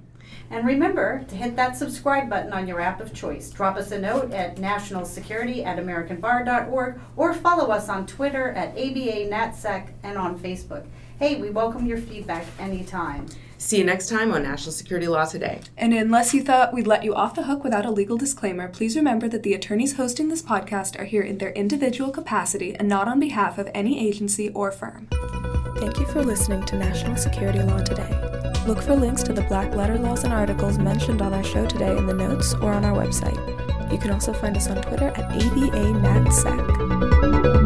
And 0.50 0.66
remember 0.66 1.24
to 1.28 1.34
hit 1.34 1.56
that 1.56 1.76
subscribe 1.76 2.28
button 2.28 2.52
on 2.52 2.68
your 2.68 2.80
app 2.80 3.00
of 3.00 3.14
choice. 3.14 3.50
Drop 3.50 3.76
us 3.76 3.90
a 3.90 3.98
note 3.98 4.32
at 4.32 4.56
nationalsecurity 4.56 5.64
at 5.64 5.78
americanbar.org 5.78 7.00
or 7.16 7.34
follow 7.34 7.70
us 7.70 7.88
on 7.88 8.06
Twitter 8.06 8.50
at 8.50 8.70
ABA 8.70 9.30
NatSec 9.30 9.88
and 10.02 10.18
on 10.18 10.38
Facebook. 10.38 10.86
Hey, 11.18 11.40
we 11.40 11.50
welcome 11.50 11.86
your 11.86 11.98
feedback 11.98 12.44
anytime. 12.58 13.26
See 13.62 13.78
you 13.78 13.84
next 13.84 14.08
time 14.08 14.32
on 14.32 14.42
National 14.42 14.72
Security 14.72 15.06
Law 15.06 15.24
Today. 15.24 15.60
And 15.76 15.94
unless 15.94 16.34
you 16.34 16.42
thought 16.42 16.74
we'd 16.74 16.88
let 16.88 17.04
you 17.04 17.14
off 17.14 17.36
the 17.36 17.44
hook 17.44 17.62
without 17.62 17.86
a 17.86 17.92
legal 17.92 18.16
disclaimer, 18.16 18.68
please 18.68 18.96
remember 18.96 19.28
that 19.28 19.44
the 19.44 19.54
attorneys 19.54 19.94
hosting 19.94 20.28
this 20.28 20.42
podcast 20.42 20.98
are 20.98 21.04
here 21.04 21.22
in 21.22 21.38
their 21.38 21.52
individual 21.52 22.10
capacity 22.10 22.74
and 22.74 22.88
not 22.88 23.06
on 23.06 23.20
behalf 23.20 23.58
of 23.58 23.70
any 23.72 24.04
agency 24.04 24.48
or 24.48 24.72
firm. 24.72 25.06
Thank 25.76 26.00
you 26.00 26.06
for 26.06 26.24
listening 26.24 26.64
to 26.64 26.76
National 26.76 27.16
Security 27.16 27.60
Law 27.60 27.78
Today. 27.82 28.51
Look 28.66 28.80
for 28.80 28.94
links 28.94 29.24
to 29.24 29.32
the 29.32 29.42
black 29.42 29.74
letter 29.74 29.98
laws 29.98 30.22
and 30.22 30.32
articles 30.32 30.78
mentioned 30.78 31.20
on 31.20 31.34
our 31.34 31.42
show 31.42 31.66
today 31.66 31.96
in 31.96 32.06
the 32.06 32.14
notes 32.14 32.54
or 32.54 32.72
on 32.72 32.84
our 32.84 32.92
website. 32.92 33.36
You 33.90 33.98
can 33.98 34.12
also 34.12 34.32
find 34.32 34.56
us 34.56 34.68
on 34.68 34.80
Twitter 34.80 35.08
at 35.08 35.24
ABA 35.24 35.70
NatSec. 36.00 37.61